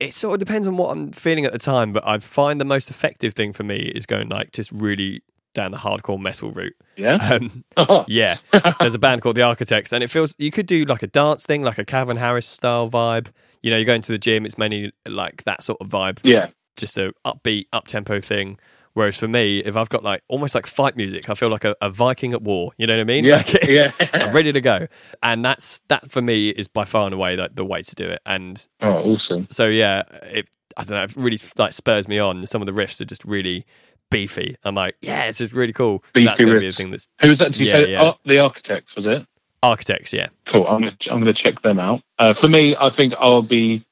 it 0.00 0.14
sort 0.14 0.34
of 0.34 0.38
depends 0.46 0.66
on 0.66 0.76
what 0.78 0.90
I'm 0.90 1.12
feeling 1.12 1.44
at 1.44 1.52
the 1.52 1.58
time, 1.58 1.92
but 1.92 2.06
I 2.06 2.18
find 2.18 2.58
the 2.60 2.64
most 2.64 2.90
effective 2.90 3.34
thing 3.34 3.52
for 3.52 3.64
me 3.64 3.76
is 3.76 4.06
going 4.06 4.30
like 4.30 4.52
just 4.52 4.72
really 4.72 5.22
down 5.54 5.70
the 5.72 5.76
hardcore 5.76 6.18
metal 6.18 6.50
route. 6.52 6.74
yeah, 6.96 7.18
Um, 7.76 8.06
yeah, 8.08 8.36
there's 8.80 8.94
a 8.94 8.98
band 8.98 9.20
called 9.20 9.36
The 9.36 9.42
Architects, 9.42 9.92
and 9.92 10.02
it 10.02 10.08
feels 10.08 10.34
you 10.38 10.50
could 10.50 10.66
do 10.66 10.86
like 10.86 11.02
a 11.02 11.06
dance 11.06 11.44
thing, 11.44 11.62
like 11.62 11.76
a 11.76 11.84
Calvin 11.84 12.16
Harris 12.16 12.46
style 12.46 12.88
vibe. 12.88 13.28
You 13.62 13.70
know, 13.70 13.76
you're 13.76 13.84
going 13.84 14.02
to 14.02 14.12
the 14.12 14.18
gym, 14.18 14.46
it's 14.46 14.56
mainly 14.56 14.92
like 15.06 15.44
that 15.44 15.62
sort 15.62 15.82
of 15.82 15.88
vibe, 15.88 16.18
yeah, 16.24 16.48
just 16.76 16.96
a 16.96 17.12
upbeat, 17.26 17.66
up 17.74 17.86
tempo 17.86 18.20
thing. 18.22 18.58
Whereas 18.94 19.16
for 19.16 19.26
me, 19.28 19.60
if 19.60 19.76
I've 19.76 19.88
got 19.88 20.02
like 20.04 20.22
almost 20.28 20.54
like 20.54 20.66
fight 20.66 20.96
music, 20.96 21.30
I 21.30 21.34
feel 21.34 21.48
like 21.48 21.64
a, 21.64 21.74
a 21.80 21.88
Viking 21.90 22.32
at 22.34 22.42
war. 22.42 22.72
You 22.76 22.86
know 22.86 22.94
what 22.94 23.00
I 23.00 23.04
mean? 23.04 23.24
yeah, 23.24 23.36
Like 23.36 23.54
it's- 23.54 23.92
yeah. 23.98 24.08
I'm 24.12 24.32
ready 24.34 24.52
to 24.52 24.60
go, 24.60 24.86
and 25.22 25.44
that's 25.44 25.80
that 25.88 26.10
for 26.10 26.20
me 26.20 26.50
is 26.50 26.68
by 26.68 26.84
far 26.84 27.06
and 27.06 27.14
away 27.14 27.36
like 27.36 27.54
the 27.54 27.64
way 27.64 27.82
to 27.82 27.94
do 27.94 28.04
it. 28.04 28.20
And 28.26 28.64
Oh, 28.80 29.12
awesome. 29.14 29.46
so 29.50 29.66
yeah, 29.66 30.02
it 30.24 30.48
I 30.76 30.84
don't 30.84 30.90
know, 30.98 31.02
it 31.04 31.16
really 31.16 31.38
like 31.56 31.72
spurs 31.72 32.06
me 32.08 32.18
on. 32.18 32.46
Some 32.46 32.60
of 32.62 32.66
the 32.66 32.72
riffs 32.72 33.00
are 33.00 33.04
just 33.06 33.24
really 33.24 33.64
beefy. 34.10 34.56
I'm 34.64 34.74
like, 34.74 34.96
yeah, 35.00 35.26
this 35.26 35.40
is 35.40 35.52
really 35.54 35.72
cool. 35.72 36.04
Beefy 36.12 36.26
that's 36.26 36.40
gonna 36.40 36.58
be 36.60 36.66
the 36.66 36.72
thing 36.72 36.90
that's 36.90 37.06
Who 37.20 37.28
was 37.28 37.38
that? 37.38 37.52
Did 37.52 37.60
you 37.60 37.66
Yeah, 37.66 37.72
say 37.72 37.90
yeah. 37.92 38.02
Ar- 38.02 38.18
the 38.26 38.38
Architects? 38.40 38.94
Was 38.96 39.06
it? 39.06 39.26
architects. 39.62 40.12
Yeah. 40.12 40.26
Cool. 40.46 40.66
I'm 40.66 40.80
gonna 40.80 40.96
I'm 41.10 41.18
gonna 41.20 41.32
check 41.32 41.60
them 41.62 41.78
out. 41.78 42.02
Uh, 42.18 42.32
for 42.34 42.48
me, 42.48 42.74
I 42.78 42.90
think 42.90 43.14
I'll 43.18 43.42
be. 43.42 43.84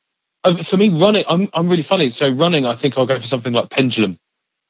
Uh, 0.42 0.56
for 0.56 0.76
me, 0.76 0.88
running. 0.88 1.24
I'm 1.28 1.48
I'm 1.54 1.68
really 1.68 1.82
funny. 1.82 2.10
So 2.10 2.28
running, 2.30 2.66
I 2.66 2.74
think 2.74 2.98
I'll 2.98 3.06
go 3.06 3.18
for 3.20 3.26
something 3.26 3.52
like 3.52 3.70
pendulum. 3.70 4.18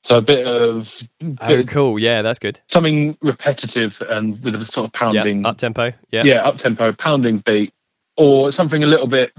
So 0.03 0.17
a 0.19 0.23
bit 0.23 0.47
of 0.47 1.03
Oh, 1.41 1.63
cool. 1.65 1.99
Yeah, 1.99 2.23
that's 2.23 2.39
good. 2.39 2.61
something 2.69 3.17
repetitive 3.21 4.03
and 4.09 4.43
with 4.43 4.55
a 4.55 4.65
sort 4.65 4.87
of 4.87 4.93
pounding. 4.93 5.43
Yeah, 5.43 5.49
up 5.49 5.59
tempo. 5.59 5.93
Yeah. 6.11 6.23
yeah, 6.25 6.43
up 6.43 6.57
tempo, 6.57 6.93
pounding 6.93 7.39
beat, 7.39 7.73
or 8.17 8.51
something 8.53 8.83
a 8.83 8.87
little 8.87 9.07
bit 9.07 9.33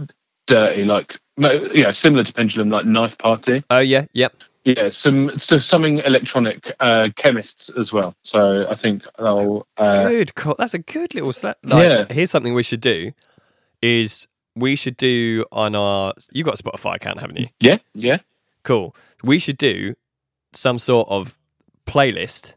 dirty, 0.48 0.84
like 0.86 1.20
you 1.38 1.84
know, 1.84 1.92
similar 1.92 2.24
to 2.24 2.34
pendulum, 2.34 2.70
like 2.70 2.86
knife 2.86 3.18
party. 3.18 3.64
Oh 3.70 3.80
yeah. 3.80 4.06
Yep. 4.14 4.34
Yeah, 4.64 4.90
some 4.92 5.40
so 5.40 5.58
something 5.58 5.98
electronic, 6.00 6.72
uh, 6.80 7.10
chemists 7.16 7.70
as 7.70 7.92
well. 7.92 8.14
So 8.22 8.68
I 8.70 8.76
think 8.76 9.04
I'll. 9.18 9.66
Uh, 9.78 10.08
good. 10.10 10.36
Cool. 10.36 10.54
That's 10.60 10.76
a 10.76 10.80
good 10.80 11.16
little 11.16 11.34
slap. 11.34 11.58
Like, 11.64 11.84
Yeah. 11.90 12.06
Here's 12.14 12.30
something 12.30 12.54
we 12.54 12.62
should 12.62 12.82
do. 12.82 13.12
Is 13.82 14.28
we 14.56 14.76
should 14.76 14.98
do 14.98 15.46
on 15.52 15.74
our. 15.74 16.14
You 16.32 16.44
got 16.44 16.60
a 16.60 16.64
Spotify 16.64 16.98
account, 16.98 17.20
haven't 17.20 17.40
you? 17.40 17.48
yeah, 17.60 17.78
yeah, 17.96 18.20
Cool. 18.64 18.96
We 19.24 19.40
should 19.40 19.58
do 19.58 19.96
some 20.54 20.80
sort 20.80 21.10
of 21.10 21.38
playlist. 21.86 22.56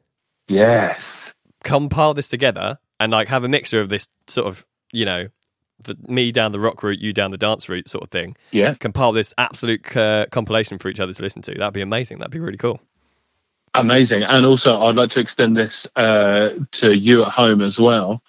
yes, 0.48 1.32
Compile 1.62 2.12
this 2.14 2.28
together 2.28 2.78
and 3.00 3.10
like 3.10 3.28
have 3.28 3.42
a 3.42 3.48
mixture 3.48 3.80
of 3.80 3.88
this 3.88 4.06
sort 4.26 4.46
of 4.46 4.66
you 4.94 5.04
know, 5.04 5.28
the, 5.80 5.96
me 6.06 6.30
down 6.30 6.52
the 6.52 6.60
rock 6.60 6.82
route, 6.82 7.00
you 7.00 7.12
down 7.12 7.32
the 7.32 7.36
dance 7.36 7.68
route, 7.68 7.88
sort 7.88 8.04
of 8.04 8.10
thing. 8.10 8.36
yeah. 8.52 8.74
Compile 8.74 9.12
this 9.12 9.34
absolute 9.38 9.94
uh, 9.96 10.26
compilation 10.30 10.78
for 10.78 10.88
each 10.88 11.00
other 11.00 11.12
to 11.12 11.22
listen 11.22 11.42
to. 11.42 11.54
That'd 11.54 11.74
be 11.74 11.82
amazing. 11.82 12.18
That'd 12.18 12.30
be 12.30 12.38
really 12.38 12.56
cool. 12.56 12.80
Amazing. 13.74 14.22
And 14.22 14.46
also, 14.46 14.80
I'd 14.82 14.94
like 14.94 15.10
to 15.10 15.20
extend 15.20 15.56
this 15.56 15.88
uh, 15.96 16.50
to 16.72 16.96
you 16.96 17.22
at 17.24 17.28
home 17.32 17.60
as 17.60 17.80
well. 17.80 18.22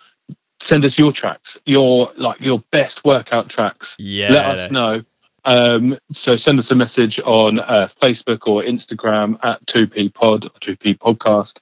Send 0.59 0.83
us 0.85 0.97
your 0.97 1.11
tracks, 1.11 1.59
your 1.67 2.11
like 2.17 2.41
your 2.41 2.59
best 2.71 3.05
workout 3.05 3.47
tracks. 3.49 3.95
Yeah. 3.99 4.31
Let 4.31 4.45
us 4.45 4.71
know. 4.71 5.03
Um, 5.45 5.97
so 6.11 6.35
send 6.35 6.59
us 6.59 6.71
a 6.71 6.75
message 6.75 7.19
on 7.21 7.59
uh, 7.59 7.87
Facebook 8.01 8.47
or 8.47 8.63
Instagram 8.63 9.39
at 9.43 9.65
2p 9.65 10.13
pod 10.13 10.45
or 10.45 10.59
2p 10.59 10.97
podcast. 10.97 11.61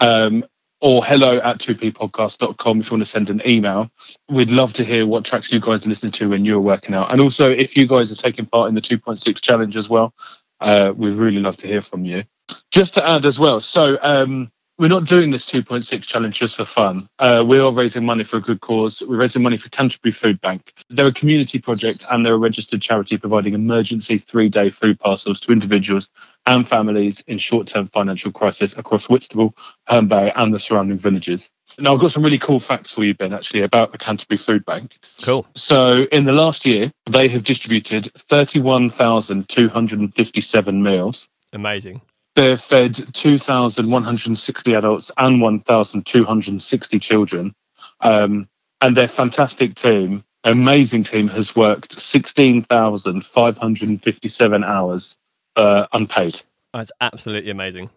Um, 0.00 0.44
or 0.80 1.02
hello 1.02 1.38
at 1.38 1.56
2ppodcast.com 1.58 2.80
if 2.80 2.86
you 2.86 2.94
want 2.94 3.02
to 3.02 3.10
send 3.10 3.30
an 3.30 3.40
email. 3.46 3.90
We'd 4.28 4.50
love 4.50 4.74
to 4.74 4.84
hear 4.84 5.06
what 5.06 5.24
tracks 5.24 5.50
you 5.50 5.58
guys 5.58 5.86
are 5.86 5.88
listening 5.88 6.12
to 6.12 6.28
when 6.28 6.44
you're 6.44 6.60
working 6.60 6.94
out. 6.94 7.10
And 7.10 7.22
also, 7.22 7.50
if 7.50 7.74
you 7.74 7.86
guys 7.86 8.12
are 8.12 8.16
taking 8.16 8.44
part 8.44 8.68
in 8.68 8.74
the 8.74 8.82
2.6 8.82 9.40
challenge 9.40 9.78
as 9.78 9.88
well, 9.88 10.12
uh, 10.60 10.92
we'd 10.94 11.14
really 11.14 11.40
love 11.40 11.56
to 11.58 11.66
hear 11.66 11.80
from 11.80 12.04
you. 12.04 12.24
Just 12.70 12.94
to 12.94 13.08
add 13.08 13.24
as 13.24 13.40
well, 13.40 13.60
so 13.60 13.98
um, 14.02 14.52
we're 14.78 14.88
not 14.88 15.04
doing 15.04 15.30
this 15.30 15.46
2.6 15.46 16.02
challenge 16.02 16.38
just 16.38 16.56
for 16.56 16.64
fun. 16.64 17.06
Uh, 17.18 17.44
we 17.46 17.60
are 17.60 17.70
raising 17.70 18.04
money 18.04 18.24
for 18.24 18.38
a 18.38 18.40
good 18.40 18.60
cause. 18.60 19.00
We're 19.06 19.18
raising 19.18 19.40
money 19.42 19.56
for 19.56 19.68
Canterbury 19.68 20.10
Food 20.10 20.40
Bank. 20.40 20.72
They're 20.90 21.06
a 21.06 21.12
community 21.12 21.60
project 21.60 22.04
and 22.10 22.26
they're 22.26 22.34
a 22.34 22.38
registered 22.38 22.82
charity 22.82 23.16
providing 23.16 23.54
emergency 23.54 24.18
three 24.18 24.48
day 24.48 24.70
food 24.70 24.98
parcels 24.98 25.38
to 25.40 25.52
individuals 25.52 26.10
and 26.46 26.66
families 26.66 27.22
in 27.28 27.38
short 27.38 27.68
term 27.68 27.86
financial 27.86 28.32
crisis 28.32 28.76
across 28.76 29.08
Whitstable, 29.08 29.54
Herne 29.86 30.08
Bay, 30.08 30.32
and 30.34 30.52
the 30.52 30.58
surrounding 30.58 30.98
villages. 30.98 31.52
Now, 31.78 31.94
I've 31.94 32.00
got 32.00 32.10
some 32.12 32.24
really 32.24 32.38
cool 32.38 32.60
facts 32.60 32.92
for 32.92 33.04
you, 33.04 33.14
Ben, 33.14 33.32
actually, 33.32 33.62
about 33.62 33.92
the 33.92 33.98
Canterbury 33.98 34.38
Food 34.38 34.64
Bank. 34.64 34.98
Cool. 35.22 35.46
So, 35.54 36.06
in 36.12 36.24
the 36.24 36.32
last 36.32 36.66
year, 36.66 36.92
they 37.10 37.28
have 37.28 37.44
distributed 37.44 38.12
31,257 38.14 40.82
meals. 40.82 41.28
Amazing. 41.52 42.00
They've 42.36 42.60
fed 42.60 43.14
2,160 43.14 44.74
adults 44.74 45.10
and 45.16 45.40
1,260 45.40 46.98
children. 46.98 47.54
Um, 48.00 48.48
and 48.80 48.96
their 48.96 49.06
fantastic 49.08 49.76
team, 49.76 50.24
amazing 50.42 51.04
team, 51.04 51.28
has 51.28 51.54
worked 51.54 52.00
16,557 52.00 54.64
hours 54.64 55.16
uh, 55.56 55.86
unpaid. 55.92 56.40
That's 56.72 56.90
absolutely 57.00 57.50
amazing. 57.50 57.90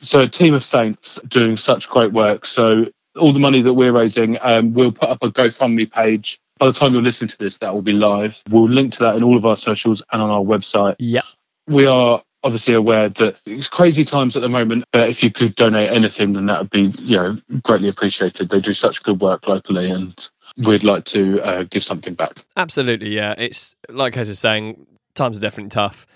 So, 0.00 0.20
a 0.20 0.28
team 0.28 0.54
of 0.54 0.62
saints 0.62 1.18
doing 1.26 1.56
such 1.56 1.88
great 1.88 2.12
work. 2.12 2.46
So, 2.46 2.86
all 3.18 3.32
the 3.32 3.40
money 3.40 3.60
that 3.62 3.74
we're 3.74 3.90
raising, 3.92 4.38
um, 4.40 4.72
we'll 4.72 4.92
put 4.92 5.08
up 5.08 5.18
a 5.22 5.30
GoFundMe 5.30 5.90
page 5.90 6.38
By 6.58 6.66
the 6.66 6.72
time 6.72 6.92
you're 6.92 7.02
listening 7.02 7.30
to 7.30 7.38
this, 7.38 7.58
that 7.58 7.74
will 7.74 7.82
be 7.82 7.92
live. 7.92 8.40
We'll 8.50 8.68
link 8.68 8.92
to 8.94 9.00
that 9.00 9.16
in 9.16 9.24
all 9.24 9.36
of 9.36 9.46
our 9.46 9.56
socials 9.56 10.00
and 10.12 10.22
on 10.22 10.30
our 10.30 10.42
website. 10.42 10.94
Yeah. 10.98 11.22
We 11.66 11.86
are 11.86 12.22
obviously 12.42 12.74
aware 12.74 13.08
that 13.08 13.36
it's 13.46 13.68
crazy 13.68 14.04
times 14.04 14.36
at 14.36 14.40
the 14.42 14.48
moment. 14.48 14.84
But 14.92 15.08
if 15.08 15.22
you 15.22 15.30
could 15.30 15.54
donate 15.54 15.90
anything, 15.92 16.32
then 16.32 16.46
that 16.46 16.60
would 16.60 16.70
be 16.70 16.92
you 17.02 17.16
know 17.16 17.38
greatly 17.62 17.88
appreciated. 17.88 18.48
They 18.48 18.60
do 18.60 18.72
such 18.72 19.02
good 19.02 19.20
work 19.20 19.46
locally, 19.48 19.90
and 19.90 20.30
we'd 20.56 20.84
like 20.84 21.04
to 21.06 21.40
uh, 21.42 21.62
give 21.64 21.84
something 21.84 22.14
back. 22.14 22.32
Absolutely, 22.56 23.14
yeah. 23.14 23.34
It's 23.38 23.74
like 23.88 24.16
I 24.16 24.20
was 24.20 24.38
saying, 24.38 24.86
times 25.14 25.38
are 25.38 25.40
definitely 25.40 25.70
tough, 25.70 26.06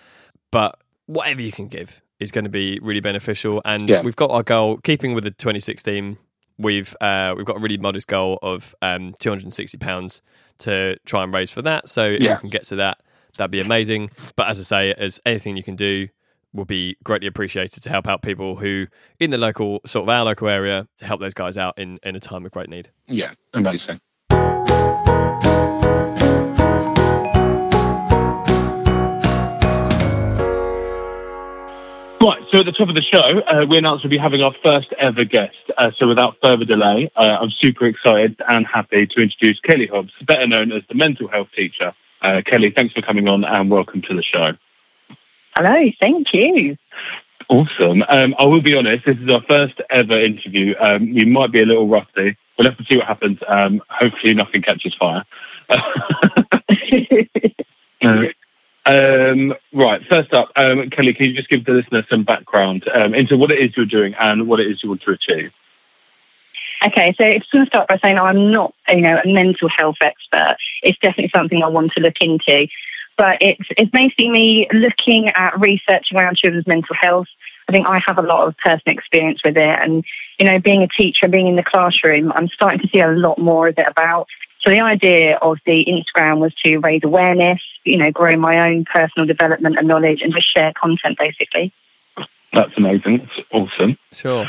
but 0.51 0.79
whatever 1.07 1.43
you 1.43 1.53
can 1.53 1.69
give 1.69 2.01
is 2.21 2.31
going 2.31 2.45
to 2.45 2.51
be 2.51 2.79
really 2.81 3.01
beneficial. 3.01 3.61
And 3.65 3.89
Yeah. 3.89 4.03
we've 4.03 4.17
got 4.17 4.31
our 4.31 4.43
goal, 4.43 4.79
keeping 4.79 5.15
with 5.15 5.25
the 5.25 5.31
2016. 5.31 6.17
We've 6.57 6.95
uh, 7.01 7.35
we've 7.37 7.45
got 7.47 7.57
a 7.57 7.59
really 7.59 7.77
modest 7.79 8.07
goal 8.07 8.39
of 8.41 8.75
um, 8.81 9.15
260 9.19 9.77
pounds 9.79 10.23
to 10.59 10.97
try 11.05 11.25
and 11.25 11.35
raise 11.35 11.51
for 11.51 11.63
that. 11.63 11.89
So 11.89 12.05
if 12.07 12.21
Yeah. 12.21 12.35
you 12.35 12.39
can 12.39 12.49
get 12.51 12.65
to 12.67 12.77
that, 12.77 12.99
that'd 13.37 13.51
be 13.51 13.59
amazing. 13.61 14.11
But 14.37 14.49
as 14.49 14.61
I 14.61 14.63
say, 14.63 14.95
as 14.95 15.21
anything 15.27 15.57
you 15.57 15.65
can 15.65 15.75
do 15.75 16.09
will 16.55 16.65
be 16.65 16.97
greatly 17.05 17.27
appreciated 17.27 17.83
to 17.83 17.91
help 17.91 18.09
out 18.09 18.23
people 18.23 18.57
who 18.57 18.87
in 19.21 19.31
the 19.31 19.39
local 19.39 19.81
sort 19.85 20.05
of 20.05 20.09
our 20.09 20.25
local 20.25 20.49
area 20.49 20.87
to 20.97 21.05
help 21.05 21.21
those 21.21 21.35
guys 21.35 21.59
out 21.59 21.79
in 21.79 21.99
in 22.03 22.17
a 22.17 22.21
time 22.21 22.47
of 22.47 22.53
great 22.53 22.69
need. 22.69 22.91
Yeah, 23.07 23.33
amazing. 23.53 24.01
Right, 32.25 32.43
so 32.51 32.61
at 32.61 32.65
the 32.65 32.73
top 32.73 32.89
of 32.89 32.95
the 32.95 33.03
show, 33.03 33.41
uh, 33.41 33.67
we 33.69 33.77
announced 33.77 34.03
we'll 34.03 34.11
be 34.11 34.17
having 34.17 34.43
our 34.43 34.55
first 34.63 34.95
ever 34.95 35.25
guest. 35.25 35.59
Uh, 35.77 35.91
so 35.95 36.09
without 36.09 36.39
further 36.41 36.65
delay, 36.65 37.11
uh, 37.17 37.37
I'm 37.39 37.51
super 37.51 37.85
excited 37.85 38.41
and 38.49 38.67
happy 38.67 39.07
to 39.09 39.21
introduce 39.21 39.61
Kelly 39.61 39.87
Hobbs, 39.89 40.15
better 40.23 40.47
known 40.47 40.73
as 40.73 40.83
the 40.89 40.95
mental 40.95 41.29
health 41.29 41.49
teacher. 41.55 41.93
Uh, 42.23 42.41
Kelly, 42.47 42.71
thanks 42.71 42.95
for 42.95 43.03
coming 43.03 43.29
on 43.29 43.45
and 43.45 43.71
welcome 43.71 44.01
to 44.01 44.15
the 44.15 44.23
show. 44.23 44.57
Hello, 45.55 45.91
thank 46.01 46.35
you. 46.35 46.77
Awesome. 47.49 48.05
Um, 48.09 48.35
I 48.39 48.45
will 48.45 48.63
be 48.63 48.75
honest, 48.75 49.05
this 49.05 49.19
is 49.19 49.29
our 49.29 49.43
first 49.43 49.81
ever 49.91 50.19
interview. 50.21 50.75
Um, 50.81 51.09
you 51.09 51.27
might 51.27 51.53
be 51.53 51.61
a 51.61 51.67
little 51.67 51.87
rusty. 51.87 52.37
We'll 52.59 52.69
have 52.69 52.79
to 52.79 52.85
see 52.85 52.97
what 52.97 53.07
happens. 53.07 53.39
Um, 53.47 53.83
hopefully, 53.89 54.35
nothing 54.35 54.63
catches 54.63 54.95
fire. 54.95 55.25
Uh, 58.03 58.27
um, 58.85 59.55
right, 59.73 60.05
first 60.05 60.35
up, 60.35 60.53
um, 60.57 60.91
Kelly, 60.91 61.15
can 61.15 61.25
you 61.25 61.33
just 61.33 61.49
give 61.49 61.65
the 61.65 61.73
listener 61.73 62.05
some 62.11 62.23
background 62.23 62.87
um, 62.93 63.15
into 63.15 63.35
what 63.39 63.51
it 63.51 63.59
is 63.59 63.75
you're 63.75 63.87
doing 63.87 64.15
and 64.21 64.47
what 64.47 64.61
it 64.61 64.67
is 64.67 64.83
you 64.83 64.91
want 64.91 65.01
to 65.01 65.13
achieve? 65.13 65.55
okay, 66.85 67.15
so 67.17 67.25
it's 67.25 67.49
going 67.51 67.65
to 67.65 67.69
start 67.69 67.89
by 67.89 67.99
saying 67.99 68.19
I'm 68.19 68.51
not, 68.51 68.75
you 68.89 69.01
know, 69.01 69.21
a 69.25 69.33
mental 69.33 69.69
health 69.69 69.97
expert. 70.01 70.57
It's 70.83 70.99
definitely 70.99 71.31
something 71.31 71.63
I 71.63 71.69
want 71.69 71.93
to 71.93 72.01
look 72.01 72.21
into, 72.21 72.69
but 73.17 73.39
it's 73.41 73.63
it's 73.77 73.91
basically 73.91 74.31
me 74.31 74.69
looking 74.73 75.29
at 75.31 75.59
research 75.59 76.13
around 76.13 76.37
children's 76.37 76.67
mental 76.67 76.95
health. 76.95 77.29
I 77.69 77.73
think 77.73 77.87
I 77.87 77.99
have 77.99 78.19
a 78.19 78.23
lot 78.23 78.47
of 78.47 78.57
personal 78.59 78.97
experience 78.97 79.43
with 79.43 79.57
it, 79.57 79.79
and 79.81 80.05
you 80.39 80.45
know, 80.45 80.59
being 80.59 80.83
a 80.83 80.89
teacher, 80.89 81.29
being 81.29 81.47
in 81.47 81.57
the 81.57 81.63
classroom, 81.63 82.33
I'm 82.33 82.49
starting 82.49 82.81
to 82.81 82.89
see 82.89 83.01
a 83.01 83.11
lot 83.11 83.39
more 83.39 83.69
of 83.69 83.79
it 83.79 83.87
about. 83.87 84.29
So 84.61 84.71
the 84.71 84.81
idea 84.81 85.37
of 85.37 85.59
the 85.67 85.85
Instagram 85.85 86.39
was 86.39 86.55
to 86.57 86.79
raise 86.79 87.05
awareness, 87.05 87.61
you 87.85 87.99
know, 87.99 88.11
grow 88.11 88.37
my 88.37 88.71
own 88.71 88.87
personal 88.87 89.27
development 89.27 89.77
and 89.79 89.87
knowledge, 89.87 90.23
and 90.23 90.33
just 90.33 90.51
share 90.51 90.73
content, 90.73 91.19
basically. 91.19 91.73
That's 92.53 92.77
amazing. 92.77 93.19
That's 93.19 93.41
awesome. 93.51 93.99
Sure. 94.13 94.49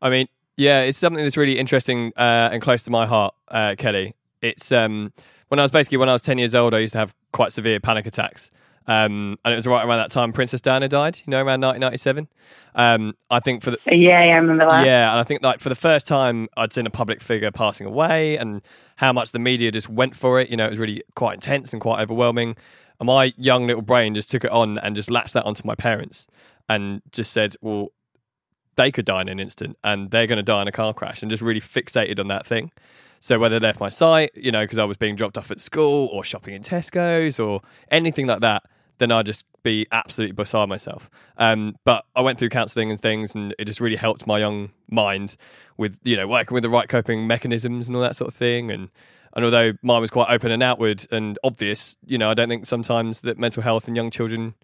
I 0.00 0.10
mean, 0.10 0.28
yeah, 0.56 0.82
it's 0.82 0.98
something 0.98 1.22
that's 1.22 1.36
really 1.36 1.58
interesting 1.58 2.12
uh, 2.16 2.50
and 2.52 2.62
close 2.62 2.84
to 2.84 2.90
my 2.90 3.06
heart, 3.06 3.34
uh, 3.48 3.74
Kelly. 3.76 4.14
It's 4.40 4.70
um, 4.72 5.12
when 5.48 5.58
I 5.58 5.62
was 5.62 5.70
basically 5.70 5.98
when 5.98 6.08
I 6.08 6.12
was 6.12 6.22
ten 6.22 6.38
years 6.38 6.54
old, 6.54 6.74
I 6.74 6.78
used 6.80 6.92
to 6.92 6.98
have 6.98 7.14
quite 7.32 7.52
severe 7.52 7.80
panic 7.80 8.06
attacks, 8.06 8.50
um, 8.86 9.38
and 9.44 9.52
it 9.52 9.56
was 9.56 9.66
right 9.66 9.84
around 9.84 9.98
that 9.98 10.10
time 10.10 10.32
Princess 10.32 10.60
Diana 10.60 10.88
died. 10.88 11.18
You 11.26 11.30
know, 11.30 11.38
around 11.38 11.60
1997. 11.60 12.28
Um, 12.74 13.14
I 13.30 13.40
think 13.40 13.62
for 13.62 13.72
the 13.72 13.78
Yeah, 13.86 14.22
yeah, 14.24 14.34
I 14.34 14.38
remember 14.38 14.66
that. 14.66 14.86
yeah, 14.86 15.10
and 15.10 15.20
I 15.20 15.22
think 15.22 15.42
like 15.42 15.58
for 15.58 15.68
the 15.68 15.74
first 15.74 16.06
time 16.06 16.48
I'd 16.56 16.72
seen 16.72 16.86
a 16.86 16.90
public 16.90 17.20
figure 17.20 17.50
passing 17.50 17.86
away, 17.86 18.36
and 18.36 18.62
how 18.96 19.12
much 19.12 19.32
the 19.32 19.38
media 19.38 19.70
just 19.70 19.88
went 19.88 20.16
for 20.16 20.40
it. 20.40 20.50
You 20.50 20.56
know, 20.56 20.66
it 20.66 20.70
was 20.70 20.78
really 20.78 21.02
quite 21.14 21.34
intense 21.34 21.72
and 21.72 21.80
quite 21.80 22.00
overwhelming. 22.00 22.56
And 22.98 23.06
my 23.06 23.32
young 23.36 23.66
little 23.66 23.82
brain 23.82 24.14
just 24.14 24.30
took 24.30 24.44
it 24.44 24.50
on 24.50 24.78
and 24.78 24.96
just 24.96 25.10
latched 25.10 25.34
that 25.34 25.44
onto 25.44 25.62
my 25.66 25.74
parents, 25.74 26.26
and 26.68 27.02
just 27.12 27.32
said, 27.32 27.54
"Well, 27.60 27.88
they 28.76 28.90
could 28.90 29.04
die 29.04 29.20
in 29.20 29.28
an 29.28 29.38
instant, 29.38 29.76
and 29.84 30.10
they're 30.10 30.26
going 30.26 30.38
to 30.38 30.42
die 30.42 30.62
in 30.62 30.68
a 30.68 30.72
car 30.72 30.94
crash," 30.94 31.22
and 31.22 31.30
just 31.30 31.42
really 31.42 31.60
fixated 31.60 32.18
on 32.18 32.28
that 32.28 32.46
thing. 32.46 32.72
So 33.26 33.40
whether 33.40 33.58
they 33.58 33.66
left 33.66 33.80
my 33.80 33.88
sight, 33.88 34.30
you 34.36 34.52
know, 34.52 34.62
because 34.62 34.78
I 34.78 34.84
was 34.84 34.96
being 34.96 35.16
dropped 35.16 35.36
off 35.36 35.50
at 35.50 35.58
school 35.58 36.08
or 36.12 36.22
shopping 36.22 36.54
in 36.54 36.62
Tesco's 36.62 37.40
or 37.40 37.60
anything 37.90 38.28
like 38.28 38.38
that, 38.38 38.62
then 38.98 39.10
I'd 39.10 39.26
just 39.26 39.46
be 39.64 39.84
absolutely 39.90 40.30
beside 40.30 40.68
myself. 40.68 41.10
Um, 41.36 41.74
but 41.84 42.04
I 42.14 42.20
went 42.20 42.38
through 42.38 42.50
counselling 42.50 42.88
and 42.88 43.00
things, 43.00 43.34
and 43.34 43.52
it 43.58 43.64
just 43.64 43.80
really 43.80 43.96
helped 43.96 44.28
my 44.28 44.38
young 44.38 44.70
mind 44.88 45.36
with 45.76 45.98
you 46.04 46.16
know 46.16 46.28
working 46.28 46.54
with 46.54 46.62
the 46.62 46.68
right 46.68 46.88
coping 46.88 47.26
mechanisms 47.26 47.88
and 47.88 47.96
all 47.96 48.02
that 48.02 48.14
sort 48.14 48.28
of 48.28 48.34
thing. 48.34 48.70
And 48.70 48.90
and 49.32 49.44
although 49.44 49.72
mine 49.82 50.00
was 50.00 50.12
quite 50.12 50.30
open 50.30 50.52
and 50.52 50.62
outward 50.62 51.04
and 51.10 51.36
obvious, 51.42 51.96
you 52.06 52.18
know, 52.18 52.30
I 52.30 52.34
don't 52.34 52.48
think 52.48 52.64
sometimes 52.64 53.22
that 53.22 53.40
mental 53.40 53.64
health 53.64 53.88
in 53.88 53.96
young 53.96 54.12
children 54.12 54.54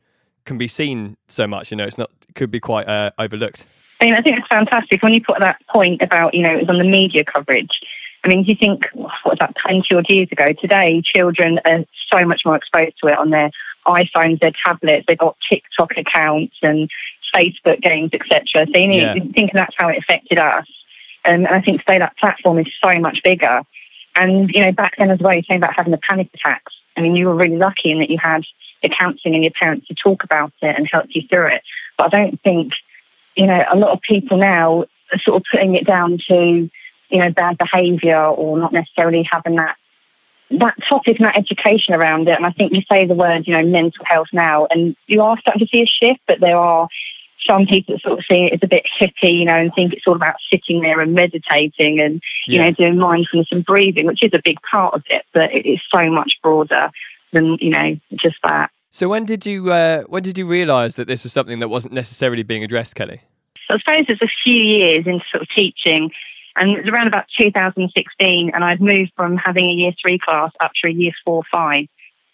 can 0.44 0.57
be 0.57 0.68
seen 0.68 1.16
so 1.27 1.48
much. 1.48 1.72
You 1.72 1.79
know, 1.79 1.85
it's 1.85 1.98
not 1.98 2.12
could 2.37 2.53
be 2.53 2.61
quite 2.61 2.87
uh, 2.87 3.11
overlooked. 3.18 3.66
I 4.01 4.05
mean, 4.05 4.14
I 4.14 4.20
think 4.20 4.38
it's 4.38 4.48
fantastic 4.48 5.03
when 5.03 5.12
you 5.12 5.22
put 5.22 5.38
that 5.38 5.61
point 5.68 6.01
about, 6.03 6.35
you 6.35 6.42
know, 6.42 6.55
it 6.55 6.61
was 6.61 6.68
on 6.68 6.79
the 6.79 6.85
media 6.85 7.25
coverage. 7.25 7.81
I 8.25 8.29
mean, 8.29 8.45
you 8.45 8.55
think, 8.55 8.89
what 8.95 9.13
was 9.25 9.39
that, 9.39 9.57
20 9.57 9.95
odd 9.95 10.09
years 10.09 10.31
ago? 10.31 10.53
Today, 10.53 11.03
children 11.03 11.61
are 11.65 11.85
so 12.09 12.25
much 12.25 12.45
more 12.45 12.57
exposed 12.57 12.99
to 13.01 13.09
it 13.09 13.19
on 13.19 13.31
their 13.31 13.51
iPhones, 13.87 14.41
their 14.41 14.53
tablets, 14.53 15.07
they've 15.07 15.19
got 15.19 15.37
TikTok 15.49 15.97
accounts 15.97 16.57
and 16.63 16.89
Facebook 17.35 17.81
games, 17.81 18.11
etc. 18.13 18.67
So 18.73 18.79
you 18.79 18.87
need 18.87 19.03
Yeah. 19.03 19.15
to 19.15 19.33
think 19.33 19.53
that's 19.53 19.75
how 19.77 19.89
it 19.89 19.99
affected 19.99 20.39
us. 20.39 20.67
Um, 21.25 21.47
and 21.47 21.49
I 21.49 21.61
think 21.61 21.81
today 21.81 21.99
that 21.99 22.17
platform 22.17 22.59
is 22.59 22.69
so 22.81 22.99
much 23.01 23.23
bigger. 23.23 23.63
And, 24.15 24.51
you 24.51 24.61
know, 24.61 24.73
back 24.73 24.97
then 24.99 25.11
as 25.11 25.19
well, 25.19 25.33
you're 25.35 25.43
saying 25.43 25.59
about 25.61 25.75
having 25.75 25.91
the 25.91 25.99
panic 25.99 26.29
attacks. 26.35 26.75
I 26.97 27.01
mean, 27.01 27.17
you 27.17 27.27
were 27.27 27.35
really 27.35 27.57
lucky 27.57 27.91
in 27.91 27.99
that 28.01 28.11
you 28.11 28.19
had 28.19 28.45
the 28.83 28.89
counselling 28.89 29.35
and 29.35 29.43
your 29.43 29.53
parents 29.53 29.89
to 29.89 29.95
talk 29.95 30.23
about 30.23 30.53
it 30.61 30.77
and 30.77 30.87
help 30.87 31.07
you 31.11 31.23
through 31.23 31.47
it. 31.47 31.63
But 31.97 32.15
I 32.15 32.21
don't 32.21 32.41
think, 32.43 32.75
you 33.35 33.47
know, 33.47 33.65
a 33.69 33.77
lot 33.77 33.91
of 33.91 34.01
people 34.03 34.37
now 34.37 34.85
are 35.13 35.19
sort 35.21 35.37
of 35.41 35.47
putting 35.51 35.75
it 35.75 35.87
down 35.87 36.19
to, 36.29 36.71
you 37.12 37.18
know, 37.18 37.31
bad 37.31 37.59
behaviour 37.59 38.18
or 38.25 38.59
not 38.59 38.72
necessarily 38.72 39.22
having 39.31 39.57
that 39.57 39.77
that 40.51 40.75
topic 40.87 41.18
and 41.18 41.27
that 41.27 41.37
education 41.38 41.94
around 41.94 42.29
it. 42.29 42.37
And 42.37 42.44
I 42.44 42.51
think 42.51 42.72
you 42.72 42.83
say 42.90 43.07
the 43.07 43.14
word, 43.14 43.46
you 43.46 43.57
know, 43.57 43.62
mental 43.64 44.05
health 44.05 44.29
now, 44.33 44.66
and 44.66 44.94
you 45.07 45.22
are 45.22 45.38
starting 45.38 45.61
to 45.61 45.70
see 45.70 45.83
a 45.83 45.87
shift, 45.87 46.20
but 46.27 46.40
there 46.40 46.57
are 46.59 46.88
some 47.46 47.66
people 47.66 47.94
that 47.94 48.03
sort 48.03 48.18
of 48.18 48.25
see 48.27 48.44
it 48.44 48.53
as 48.53 48.61
a 48.62 48.68
bit 48.68 48.85
hippie, 48.98 49.38
you 49.38 49.44
know, 49.46 49.55
and 49.55 49.75
think 49.75 49.92
it's 49.94 50.07
all 50.07 50.14
about 50.14 50.37
sitting 50.51 50.81
there 50.81 51.01
and 51.01 51.14
meditating 51.14 52.01
and, 52.01 52.22
you 52.46 52.59
Yeah. 52.59 52.64
know, 52.66 52.70
doing 52.72 52.98
mindfulness 52.98 53.48
and 53.51 53.64
breathing, 53.64 54.07
which 54.07 54.22
is 54.22 54.33
a 54.35 54.42
big 54.44 54.61
part 54.62 54.94
of 54.94 55.03
it, 55.09 55.25
but 55.33 55.53
it 55.55 55.66
is 55.66 55.81
so 55.90 56.11
much 56.11 56.38
broader 56.42 56.90
than, 57.33 57.57
you 57.61 57.70
know, 57.70 57.98
just 58.16 58.37
that. 58.44 58.70
So 58.90 59.09
when 59.09 59.25
did 59.25 59.46
you 59.46 59.72
uh, 59.72 60.03
when 60.03 60.22
did 60.22 60.37
you 60.37 60.46
realise 60.46 60.96
that 60.96 61.07
this 61.09 61.25
was 61.25 61.33
something 61.33 61.61
that 61.61 61.68
wasn't 61.68 61.94
necessarily 61.94 62.42
being 62.42 62.62
addressed, 62.62 62.94
Kelly? 62.94 63.22
So 63.66 63.75
I 63.75 63.79
suppose 63.79 64.05
it's 64.11 64.22
a 64.22 64.29
few 64.29 64.62
years 64.62 65.07
into 65.07 65.25
sort 65.31 65.42
of 65.42 65.48
teaching, 65.48 66.12
and 66.57 66.71
it 66.71 66.85
was 66.85 66.88
around 66.93 67.07
about 67.07 67.27
2016, 67.37 68.51
and 68.51 68.65
I'd 68.65 68.81
moved 68.81 69.12
from 69.17 69.37
having 69.37 69.67
a 69.67 69.73
year 69.73 69.93
three 70.01 70.19
class 70.19 70.53
up 70.61 70.73
to 70.75 70.88
a 70.88 70.91
year 70.91 71.12
four 71.25 71.43
five. 71.51 71.87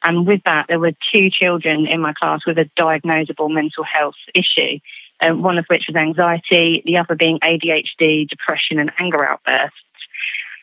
And 0.03 0.27
with 0.27 0.43
that, 0.45 0.69
there 0.69 0.79
were 0.79 0.93
two 0.93 1.29
children 1.29 1.87
in 1.87 2.01
my 2.01 2.13
class 2.13 2.47
with 2.47 2.59
a 2.59 2.71
diagnosable 2.77 3.51
mental 3.51 3.83
health 3.83 4.15
issue, 4.33 4.79
um, 5.21 5.43
one 5.43 5.59
of 5.59 5.67
which 5.67 5.89
was 5.89 5.97
anxiety, 5.97 6.83
the 6.87 6.97
other 6.97 7.17
being 7.17 7.41
ADHD, 7.41 8.29
depression, 8.29 8.79
and 8.79 8.93
anger 8.99 9.29
outbursts. 9.29 9.77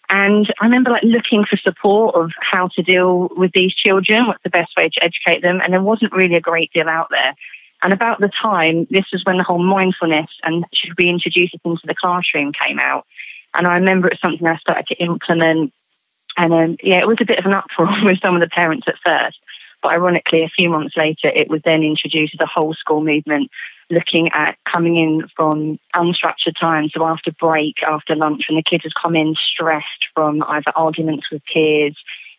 And 0.09 0.53
I 0.61 0.65
remember 0.65 0.91
like 0.91 1.03
looking 1.03 1.43
for 1.43 1.57
support 1.57 2.15
of 2.15 2.31
how 2.39 2.67
to 2.69 2.83
deal 2.83 3.29
with 3.35 3.51
these 3.53 3.73
children, 3.73 4.27
what's 4.27 4.43
the 4.43 4.49
best 4.49 4.75
way 4.77 4.89
to 4.89 5.03
educate 5.03 5.41
them, 5.41 5.59
and 5.61 5.73
there 5.73 5.81
wasn't 5.81 6.13
really 6.13 6.35
a 6.35 6.41
great 6.41 6.71
deal 6.71 6.87
out 6.87 7.09
there. 7.09 7.35
And 7.81 7.91
about 7.91 8.19
the 8.19 8.29
time, 8.29 8.87
this 8.89 9.05
was 9.11 9.25
when 9.25 9.37
the 9.37 9.43
whole 9.43 9.61
mindfulness 9.61 10.29
and 10.43 10.65
should 10.73 10.97
we 10.97 11.09
introduce 11.09 11.53
it 11.53 11.61
into 11.63 11.85
the 11.85 11.95
classroom 11.95 12.53
came 12.53 12.79
out. 12.79 13.05
And 13.55 13.67
I 13.67 13.75
remember 13.75 14.07
it's 14.07 14.21
something 14.21 14.45
I 14.45 14.57
started 14.57 14.87
to 14.87 14.95
implement. 14.95 15.73
And 16.37 16.53
um, 16.53 16.77
yeah, 16.83 16.99
it 16.99 17.07
was 17.07 17.17
a 17.21 17.25
bit 17.25 17.39
of 17.39 17.45
an 17.45 17.53
uproar 17.53 17.93
with 18.03 18.19
some 18.19 18.35
of 18.35 18.41
the 18.41 18.49
parents 18.49 18.87
at 18.87 18.97
first. 19.03 19.39
But 19.81 19.93
ironically, 19.93 20.43
a 20.43 20.49
few 20.49 20.69
months 20.69 20.97
later, 20.97 21.27
it 21.27 21.49
was 21.49 21.61
then 21.63 21.83
introduced 21.83 22.33
as 22.33 22.39
a 22.39 22.47
whole 22.47 22.73
school 22.73 23.01
movement, 23.01 23.51
looking 23.89 24.29
at 24.29 24.57
coming 24.65 24.95
in 24.95 25.27
from 25.35 25.79
unstructured 25.93 26.57
time. 26.57 26.89
So 26.89 27.05
after 27.05 27.31
break, 27.31 27.83
after 27.83 28.15
lunch, 28.15 28.49
when 28.49 28.55
the 28.55 28.63
kids 28.63 28.83
have 28.83 28.95
come 28.95 29.15
in 29.15 29.35
stressed 29.35 30.07
from 30.15 30.43
either 30.47 30.71
arguments 30.75 31.29
with 31.29 31.45
peers 31.45 31.95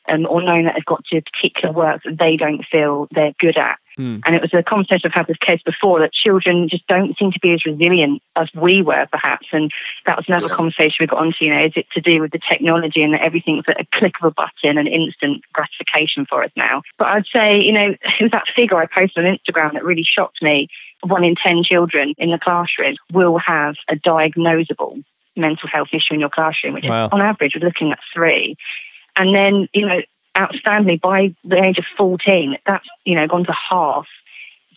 um, 0.09 0.27
or 0.29 0.43
knowing 0.43 0.65
that 0.65 0.75
they've 0.75 0.85
got 0.85 1.05
to 1.07 1.15
do 1.15 1.19
a 1.19 1.23
particular 1.23 1.73
work 1.75 2.03
that 2.05 2.19
they 2.19 2.37
don't 2.37 2.65
feel 2.65 3.09
they're 3.13 3.35
good 3.39 3.57
at 3.57 3.79
Mm. 3.99 4.21
And 4.27 4.35
it 4.35 4.43
was 4.43 4.53
a 4.53 4.63
conversation 4.63 5.07
I've 5.09 5.15
had 5.15 5.29
with 5.29 5.41
kids 5.41 5.63
before 5.63 5.99
that 6.01 6.13
children 6.13 6.69
just 6.69 6.87
don't 6.87 7.17
seem 7.17 7.33
to 7.33 7.41
be 7.41 7.53
as 7.55 7.65
resilient 7.65 8.23
as 8.37 8.53
we 8.55 8.83
were, 8.83 9.07
perhaps. 9.11 9.47
And 9.53 9.71
that 10.05 10.17
was 10.19 10.29
another 10.29 10.49
Yeah. 10.49 10.55
conversation 10.55 11.03
we 11.03 11.07
got 11.07 11.19
onto. 11.19 11.45
You 11.45 11.55
know, 11.55 11.61
is 11.63 11.73
it 11.77 11.91
to 11.93 12.01
do 12.01 12.21
with 12.21 12.33
the 12.33 12.39
technology 12.39 13.03
and 13.03 13.15
that 13.15 13.23
everything's 13.23 13.65
at 13.69 13.81
a 13.81 13.87
click 13.87 14.19
of 14.21 14.25
a 14.27 14.31
button 14.31 14.77
and 14.77 14.87
instant 14.87 15.43
gratification 15.53 16.27
for 16.27 16.45
us 16.45 16.51
now? 16.57 16.83
But 16.99 17.09
I'd 17.09 17.27
say, 17.27 17.59
you 17.61 17.73
know, 17.73 17.95
it 18.03 18.21
was 18.21 18.31
that 18.33 18.49
figure 18.49 18.77
I 18.77 18.87
posted 18.87 19.25
on 19.25 19.35
Instagram 19.39 19.73
that 19.73 19.85
really 19.85 20.03
shocked 20.03 20.43
me. 20.43 20.69
One 21.03 21.25
in 21.25 21.35
10 21.35 21.63
children 21.63 22.15
in 22.19 22.31
the 22.31 22.39
classroom 22.39 22.97
will 23.13 23.39
have 23.39 23.77
a 23.89 23.97
diagnosable 23.97 25.03
mental 25.37 25.69
health 25.69 25.89
issue 25.93 26.15
in 26.15 26.21
your 26.21 26.31
classroom, 26.31 26.75
which 26.75 26.85
Wow. 26.85 27.07
is 27.07 27.13
on 27.13 27.21
average, 27.21 27.55
we're 27.55 27.65
looking 27.65 27.93
at 27.93 27.99
three. 28.13 28.57
And 29.17 29.35
then, 29.35 29.69
you 29.73 29.87
know, 29.87 30.03
outstandingly 30.35 31.01
by 31.01 31.35
the 31.45 31.63
age 31.63 31.79
of 31.79 31.87
14, 31.97 32.59
that's, 32.67 32.87
you 33.05 33.15
know, 33.15 33.27
gone 33.27 33.45
to 33.45 33.53
half. 33.53 34.07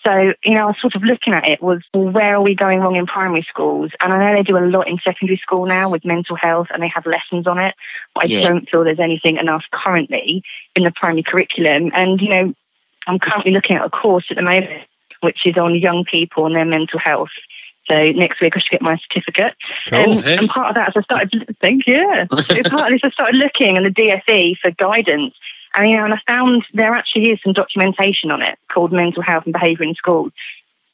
So, 0.06 0.34
you 0.46 0.54
know, 0.54 0.64
I 0.64 0.66
was 0.68 0.80
sort 0.80 0.96
of 0.96 1.04
looking 1.04 1.34
at 1.34 1.46
it 1.46 1.62
was, 1.62 1.84
well, 1.94 2.10
where 2.10 2.36
are 2.36 2.42
we 2.42 2.56
going 2.56 2.80
wrong 2.80 2.96
in 2.96 3.06
primary 3.06 3.42
schools? 3.42 3.92
And 4.00 4.14
I 4.14 4.18
know 4.18 4.38
they 4.38 4.44
do 4.44 4.58
a 4.58 4.64
lot 4.66 4.88
in 4.88 4.98
secondary 5.00 5.38
school 5.38 5.66
now 5.66 5.90
with 5.92 6.06
mental 6.06 6.38
health 6.38 6.68
and 6.72 6.82
they 6.82 6.88
have 6.88 7.06
lessons 7.06 7.46
on 7.48 7.60
it. 7.60 7.76
But 8.16 8.26
I 8.26 8.28
Yeah. 8.28 8.48
don't 8.48 8.70
feel 8.70 8.86
there's 8.86 9.00
anything 9.00 9.36
enough 9.36 9.66
currently 9.72 10.42
in 10.76 10.84
the 10.84 10.92
primary 10.92 11.24
curriculum. 11.24 11.92
And, 11.94 12.22
you 12.22 12.30
know, 12.30 12.54
I'm 13.08 13.20
currently 13.20 13.52
looking 13.52 13.76
at 13.76 13.84
a 13.86 13.90
course 13.90 14.26
at 14.30 14.38
the 14.38 14.44
moment, 14.44 14.84
which 15.20 15.46
is 15.46 15.58
on 15.58 15.76
young 15.76 16.06
people 16.06 16.46
and 16.46 16.56
their 16.56 16.66
mental 16.66 17.00
health. 17.00 17.32
So 17.90 18.12
next 18.12 18.40
week 18.40 18.56
I 18.56 18.60
should 18.60 18.72
get 18.72 18.82
my 18.82 18.98
certificate. 18.98 19.56
Cool. 19.88 20.20
Um, 20.20 20.24
and 20.26 20.50
part 20.50 20.70
of 20.70 20.76
that, 20.76 20.90
as 20.90 20.94
I 20.98 21.02
started, 21.02 21.58
thank 21.60 21.88
you. 21.88 22.08
It's 22.32 22.70
part 22.70 22.94
of 22.94 23.02
this, 23.02 23.02
I 23.04 23.10
started 23.10 23.36
looking 23.38 23.76
in 23.76 23.84
the 23.84 23.90
DFE 23.92 24.58
for 24.60 24.72
guidance, 24.72 25.34
and 25.76 25.90
you 25.90 25.98
know, 25.98 26.06
and 26.06 26.14
I 26.14 26.22
found 26.28 26.66
there 26.74 26.94
actually 26.94 27.32
is 27.32 27.40
some 27.44 27.54
documentation 27.54 28.32
on 28.32 28.42
it 28.42 28.58
called 28.70 28.92
mental 28.92 29.24
health 29.24 29.46
and 29.46 29.54
behaviour 29.54 29.84
in 29.84 29.96
schools. 29.96 30.32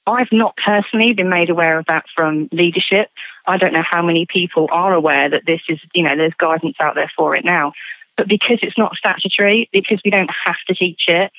I've 0.08 0.32
not 0.32 0.56
personally 0.58 1.14
been 1.14 1.30
made 1.30 1.50
aware 1.50 1.80
of 1.80 1.86
that 1.88 2.06
from 2.16 2.48
leadership. 2.52 3.10
I 3.48 3.58
don't 3.58 3.74
know 3.74 3.82
how 3.82 4.02
many 4.02 4.26
people 4.26 4.68
are 4.72 4.94
aware 4.94 5.30
that 5.30 5.46
this 5.46 5.62
is, 5.68 5.80
you 5.94 6.04
know, 6.04 6.16
there's 6.16 6.34
guidance 6.36 6.76
out 6.80 6.96
there 6.96 7.12
for 7.16 7.36
it 7.36 7.44
now. 7.44 7.74
But 8.16 8.28
because 8.28 8.60
it's 8.62 8.78
not 8.78 8.96
statutory, 8.96 9.68
because 9.74 10.00
we 10.06 10.12
don't 10.12 10.30
have 10.46 10.58
to 10.68 10.76
teach 10.76 11.10
it, 11.10 11.32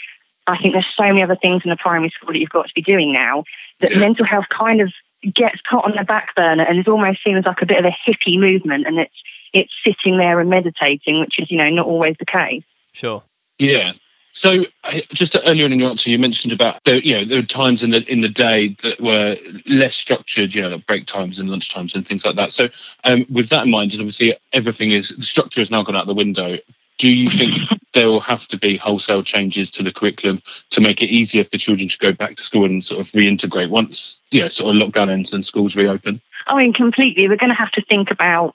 I 0.48 0.56
think 0.58 0.72
there's 0.74 0.86
so 0.96 1.04
many 1.04 1.22
other 1.22 1.36
things 1.36 1.62
in 1.64 1.70
the 1.70 1.76
primary 1.76 2.10
school 2.10 2.32
that 2.32 2.38
you've 2.38 2.50
got 2.50 2.68
to 2.68 2.74
be 2.74 2.82
doing 2.82 3.12
now 3.12 3.44
that 3.80 3.92
Yeah. 3.92 3.98
mental 3.98 4.26
health 4.26 4.48
kind 4.48 4.80
of 4.80 4.92
gets 5.34 5.60
put 5.68 5.84
on 5.84 5.96
the 5.96 6.04
back 6.04 6.34
burner 6.34 6.64
and 6.64 6.78
is 6.78 6.88
almost 6.88 7.22
seen 7.22 7.36
as 7.36 7.44
like 7.44 7.62
a 7.62 7.66
bit 7.66 7.78
of 7.78 7.84
a 7.84 7.96
hippie 8.06 8.38
movement 8.38 8.86
and 8.86 8.98
it's 8.98 9.14
it's 9.52 9.72
sitting 9.84 10.18
there 10.18 10.38
and 10.38 10.50
meditating, 10.50 11.20
which 11.20 11.38
is, 11.38 11.50
you 11.50 11.56
know, 11.56 11.70
not 11.70 11.86
always 11.86 12.16
the 12.18 12.26
case. 12.26 12.64
Sure. 12.92 13.22
Yeah. 13.58 13.92
So 14.32 14.64
uh, 14.84 15.00
just 15.12 15.34
earlier 15.46 15.64
in 15.64 15.78
your 15.78 15.88
answer, 15.88 16.10
you 16.10 16.18
mentioned 16.18 16.52
about 16.52 16.84
the, 16.84 17.04
you 17.04 17.14
know 17.14 17.24
there 17.24 17.40
were 17.40 17.46
times 17.46 17.82
in 17.82 17.90
the 17.90 18.04
in 18.12 18.20
the 18.20 18.28
day 18.28 18.76
that 18.82 19.00
were 19.00 19.34
less 19.64 19.94
structured, 19.94 20.54
you 20.54 20.60
know, 20.60 20.68
like 20.68 20.86
break 20.86 21.06
times 21.06 21.38
and 21.38 21.48
lunch 21.48 21.72
times 21.72 21.94
and 21.94 22.06
things 22.06 22.26
like 22.26 22.36
that. 22.36 22.52
So 22.52 22.68
um, 23.04 23.24
with 23.30 23.48
that 23.48 23.64
in 23.64 23.70
mind, 23.70 23.92
and 23.92 24.00
obviously 24.02 24.36
everything 24.52 24.92
is 24.92 25.08
the 25.08 25.22
structure 25.22 25.62
has 25.62 25.70
now 25.70 25.82
gone 25.82 25.96
out 25.96 26.06
the 26.06 26.12
window. 26.12 26.58
Do 26.98 27.10
you 27.10 27.28
think 27.28 27.58
there 27.92 28.08
will 28.08 28.20
have 28.20 28.46
to 28.48 28.58
be 28.58 28.76
wholesale 28.76 29.22
changes 29.22 29.70
to 29.72 29.82
the 29.82 29.92
curriculum 29.92 30.42
to 30.70 30.80
make 30.80 31.02
it 31.02 31.06
easier 31.10 31.44
for 31.44 31.58
children 31.58 31.88
to 31.88 31.98
go 31.98 32.12
back 32.12 32.36
to 32.36 32.42
school 32.42 32.64
and 32.64 32.82
sort 32.82 33.00
of 33.00 33.06
reintegrate 33.12 33.68
once 33.68 34.22
you 34.30 34.40
know 34.40 34.48
sort 34.48 34.74
of 34.74 34.80
lockdown 34.82 35.10
ends 35.10 35.32
and 35.32 35.44
schools 35.44 35.76
reopen? 35.76 36.20
I 36.46 36.56
mean, 36.56 36.72
completely. 36.72 37.28
We're 37.28 37.36
going 37.36 37.50
to 37.50 37.54
have 37.54 37.72
to 37.72 37.82
think 37.82 38.10
about. 38.10 38.54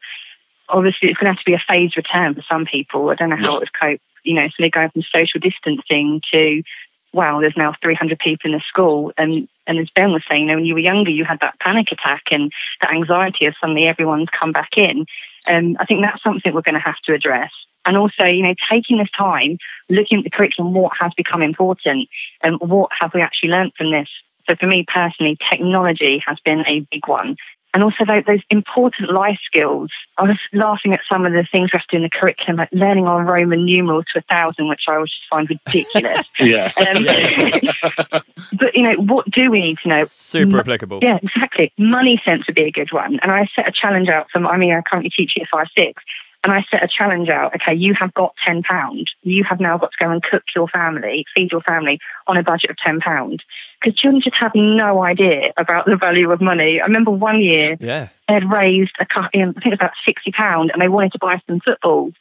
Obviously, 0.70 1.10
it's 1.10 1.18
going 1.20 1.26
to 1.26 1.32
have 1.34 1.40
to 1.40 1.46
be 1.46 1.54
a 1.54 1.60
phased 1.60 1.98
return 1.98 2.34
for 2.34 2.42
some 2.44 2.66
people. 2.66 3.10
I 3.10 3.16
don't 3.16 3.30
know 3.30 3.36
how 3.36 3.50
Yeah. 3.52 3.56
it 3.58 3.60
would 3.60 3.74
cope. 3.74 4.02
You 4.24 4.36
know, 4.36 4.48
so 4.48 4.54
they're 4.60 4.70
going 4.70 4.90
from 4.92 5.02
social 5.04 5.40
distancing 5.40 6.22
to, 6.32 6.64
wow, 7.12 7.42
there's 7.42 7.58
now 7.58 7.74
300 7.82 8.20
people 8.20 8.52
in 8.52 8.58
the 8.58 8.62
school, 8.64 9.12
and 9.18 9.48
and 9.68 9.78
as 9.80 9.90
Ben 9.92 10.14
was 10.14 10.24
saying, 10.30 10.44
you 10.44 10.48
know, 10.48 10.56
when 10.56 10.66
you 10.66 10.74
were 10.74 10.80
younger, 10.80 11.12
you 11.12 11.26
had 11.26 11.40
that 11.42 11.60
panic 11.60 11.92
attack 11.92 12.24
and 12.32 12.52
that 12.82 12.92
anxiety 12.92 13.46
of 13.46 13.56
suddenly 13.60 13.86
everyone's 13.88 14.30
come 14.30 14.52
back 14.52 14.78
in. 14.78 15.06
Um, 15.48 15.76
I 15.80 15.86
think 15.86 16.02
that's 16.02 16.24
something 16.24 16.54
we're 16.54 16.62
going 16.62 16.74
to 16.76 16.80
have 16.80 17.00
to 17.06 17.14
address. 17.14 17.52
And 17.86 17.98
also, 17.98 18.26
you 18.26 18.44
know, 18.44 18.56
taking 18.70 18.98
this 18.98 19.12
time, 19.12 19.58
looking 19.90 20.20
at 20.20 20.24
the 20.24 20.30
curriculum, 20.30 20.74
what 20.74 20.94
has 21.00 21.14
become 21.16 21.42
important, 21.42 22.10
and 22.42 22.60
what 22.60 22.92
have 23.00 23.14
we 23.14 23.22
actually 23.22 23.50
learned 23.50 23.74
from 23.76 23.92
this. 23.92 24.10
So 24.48 24.56
for 24.56 24.68
me 24.68 24.86
personally, 24.88 25.38
technology 25.50 26.20
has 26.26 26.40
been 26.42 26.66
a 26.68 26.82
big 26.92 27.08
one. 27.08 27.38
And 27.74 27.84
also 27.84 28.04
those, 28.04 28.26
those 28.26 28.42
important 28.50 29.12
life 29.12 29.40
skills. 29.46 29.92
I 30.18 30.24
was 30.24 30.38
laughing 30.52 30.94
at 30.94 31.00
some 31.10 31.26
of 31.26 31.32
the 31.32 31.46
things 31.46 31.72
we 31.72 31.78
have 31.78 31.88
to 31.88 31.92
do 31.92 31.98
in 31.98 32.04
the 32.04 32.10
curriculum, 32.10 32.58
like 32.58 32.70
learning 32.74 33.08
our 33.08 33.24
Roman 33.24 33.66
numerals 33.66 34.06
to 34.14 34.20
a 34.20 34.22
thousand, 34.24 34.68
which 34.68 34.86
I 34.90 34.96
always 34.96 35.12
just 35.12 35.24
find 35.30 35.50
ridiculous. 35.50 36.26
Yeah. 36.40 36.72
um, 36.78 37.06
but, 38.58 38.76
you 38.76 38.84
know, 38.84 38.96
what 38.96 39.30
do 39.30 39.50
we 39.52 39.62
need 39.62 39.78
to 39.84 39.88
know? 39.88 40.04
Super 40.04 40.60
applicable. 40.60 41.00
Yeah, 41.02 41.20
exactly. 41.22 41.72
Money 41.78 42.22
sense 42.26 42.46
would 42.48 42.56
be 42.56 42.64
a 42.64 42.72
good 42.72 42.92
one. 42.92 43.20
And 43.20 43.32
I 43.32 43.48
set 43.56 43.68
a 43.68 43.72
challenge 43.72 44.10
out 44.10 44.30
for, 44.32 44.44
I 44.46 44.58
mean, 44.58 44.74
I 44.74 44.82
currently 44.82 45.10
teach 45.10 45.38
year 45.38 45.46
five, 45.52 45.68
six. 45.76 46.04
And 46.44 46.52
I 46.52 46.66
set 46.72 46.84
a 46.84 46.88
challenge 46.88 47.30
out. 47.30 47.54
Okay, 47.56 47.76
you 47.76 47.94
have 47.94 48.14
got 48.16 48.34
ten 48.44 48.64
pound. 48.64 49.12
You 49.22 49.44
have 49.44 49.60
now 49.60 49.78
got 49.78 49.92
to 49.92 49.98
go 50.00 50.10
and 50.10 50.24
cook 50.24 50.44
your 50.56 50.68
family, 50.68 51.26
feed 51.36 51.52
your 51.52 51.62
family 51.62 52.00
on 52.26 52.36
a 52.36 52.42
budget 52.44 52.72
of 52.72 52.78
ten 52.78 53.00
pound. 53.00 53.44
Because 53.80 54.00
children 54.00 54.22
just 54.22 54.38
have 54.38 54.56
no 54.56 55.04
idea 55.04 55.54
about 55.58 55.86
the 55.86 55.98
value 55.98 56.32
of 56.32 56.42
money. 56.42 56.82
I 56.82 56.86
remember 56.86 57.12
one 57.12 57.40
year 57.40 57.78
Yeah. 57.80 58.08
they 58.28 58.34
had 58.34 58.52
raised 58.52 58.94
a 59.00 59.06
cut 59.06 59.30
in, 59.34 59.50
I 59.50 59.52
think 59.54 59.66
it 59.68 59.70
was 59.70 59.78
about 59.80 59.94
sixty 60.04 60.32
pound, 60.32 60.72
and 60.72 60.82
they 60.82 60.90
wanted 60.90 61.12
to 61.14 61.20
buy 61.20 61.40
some 61.48 61.60
footballs, 61.60 62.14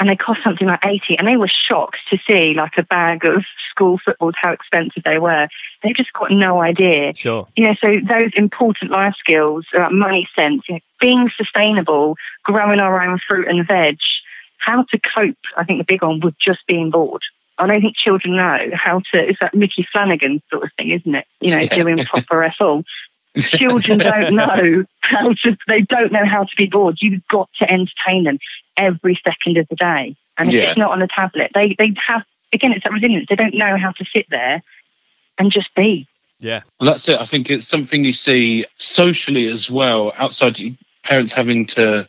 and 0.00 0.08
they 0.08 0.16
cost 0.16 0.40
something 0.44 0.66
like 0.66 0.84
eighty, 0.84 1.18
and 1.18 1.26
they 1.26 1.36
were 1.36 1.48
shocked 1.48 1.98
to 2.10 2.18
see 2.26 2.54
like 2.54 2.76
a 2.78 2.82
bag 2.82 3.24
of 3.24 3.44
school 3.70 3.98
footballs 3.98 4.34
how 4.36 4.52
expensive 4.52 5.02
they 5.04 5.18
were. 5.18 5.48
They 5.82 5.92
just 5.92 6.12
got 6.12 6.30
no 6.30 6.60
idea 6.60 7.14
Sure. 7.14 7.46
you 7.56 7.66
know, 7.68 7.74
so 7.80 8.00
those 8.00 8.30
important 8.34 8.90
life 8.90 9.14
skills, 9.18 9.66
uh, 9.74 9.88
money 9.90 10.28
sense, 10.34 10.62
you 10.68 10.76
know, 10.76 10.80
being 11.00 11.30
sustainable, 11.36 12.16
growing 12.42 12.80
our 12.80 13.00
own 13.00 13.18
fruit 13.26 13.46
and 13.48 13.66
veg, 13.66 13.98
how 14.58 14.82
to 14.84 14.98
cope, 14.98 15.36
I 15.56 15.64
think 15.64 15.78
the 15.78 15.84
big 15.84 16.02
one 16.02 16.20
with 16.20 16.36
just 16.38 16.66
being 16.66 16.90
bored. 16.90 17.22
I 17.58 17.66
don't 17.66 17.80
think 17.80 17.96
children 17.96 18.36
know 18.36 18.70
how 18.74 19.00
to, 19.12 19.28
it's 19.28 19.40
that 19.40 19.54
Micky 19.54 19.86
Flanagan 19.92 20.42
sort 20.50 20.64
of 20.64 20.70
thing, 20.78 20.90
isn't 20.90 21.14
it? 21.14 21.26
You 21.40 21.52
know, 21.52 21.60
Yeah. 21.60 21.74
doing 21.74 22.04
proper 22.04 22.48
FL. 22.58 22.80
Children 23.38 23.98
don't 23.98 24.34
know 24.42 24.84
how 25.00 25.32
to, 25.32 25.56
they 25.68 25.82
don't 25.82 26.10
know 26.12 26.24
how 26.24 26.42
to 26.44 26.56
be 26.56 26.66
bored. 26.66 26.98
You've 27.00 27.26
got 27.28 27.48
to 27.60 27.70
entertain 27.70 28.24
them 28.24 28.38
every 28.78 29.20
second 29.22 29.58
of 29.58 29.68
the 29.68 29.76
day. 29.76 30.16
And 30.38 30.48
if 30.48 30.54
Yeah. 30.54 30.70
it's 30.70 30.78
not 30.78 30.92
on 30.92 31.02
a 31.02 31.08
tablet, 31.08 31.50
they, 31.52 31.74
they 31.74 31.92
have, 32.06 32.24
again, 32.52 32.72
it's 32.72 32.84
that 32.84 32.92
resilience. 32.92 33.26
They 33.28 33.36
don't 33.36 33.54
know 33.54 33.76
how 33.76 33.90
to 33.92 34.04
sit 34.04 34.26
there 34.30 34.62
and 35.36 35.52
just 35.52 35.74
be. 35.74 36.06
Yeah. 36.40 36.62
Well, 36.80 36.90
that's 36.90 37.08
it. 37.08 37.20
I 37.20 37.24
think 37.24 37.50
it's 37.50 37.66
something 37.66 38.04
you 38.04 38.12
see 38.12 38.64
socially 38.76 39.48
as 39.48 39.70
well, 39.70 40.12
outside 40.16 40.56
parents 41.02 41.32
having 41.32 41.66
to, 41.66 42.08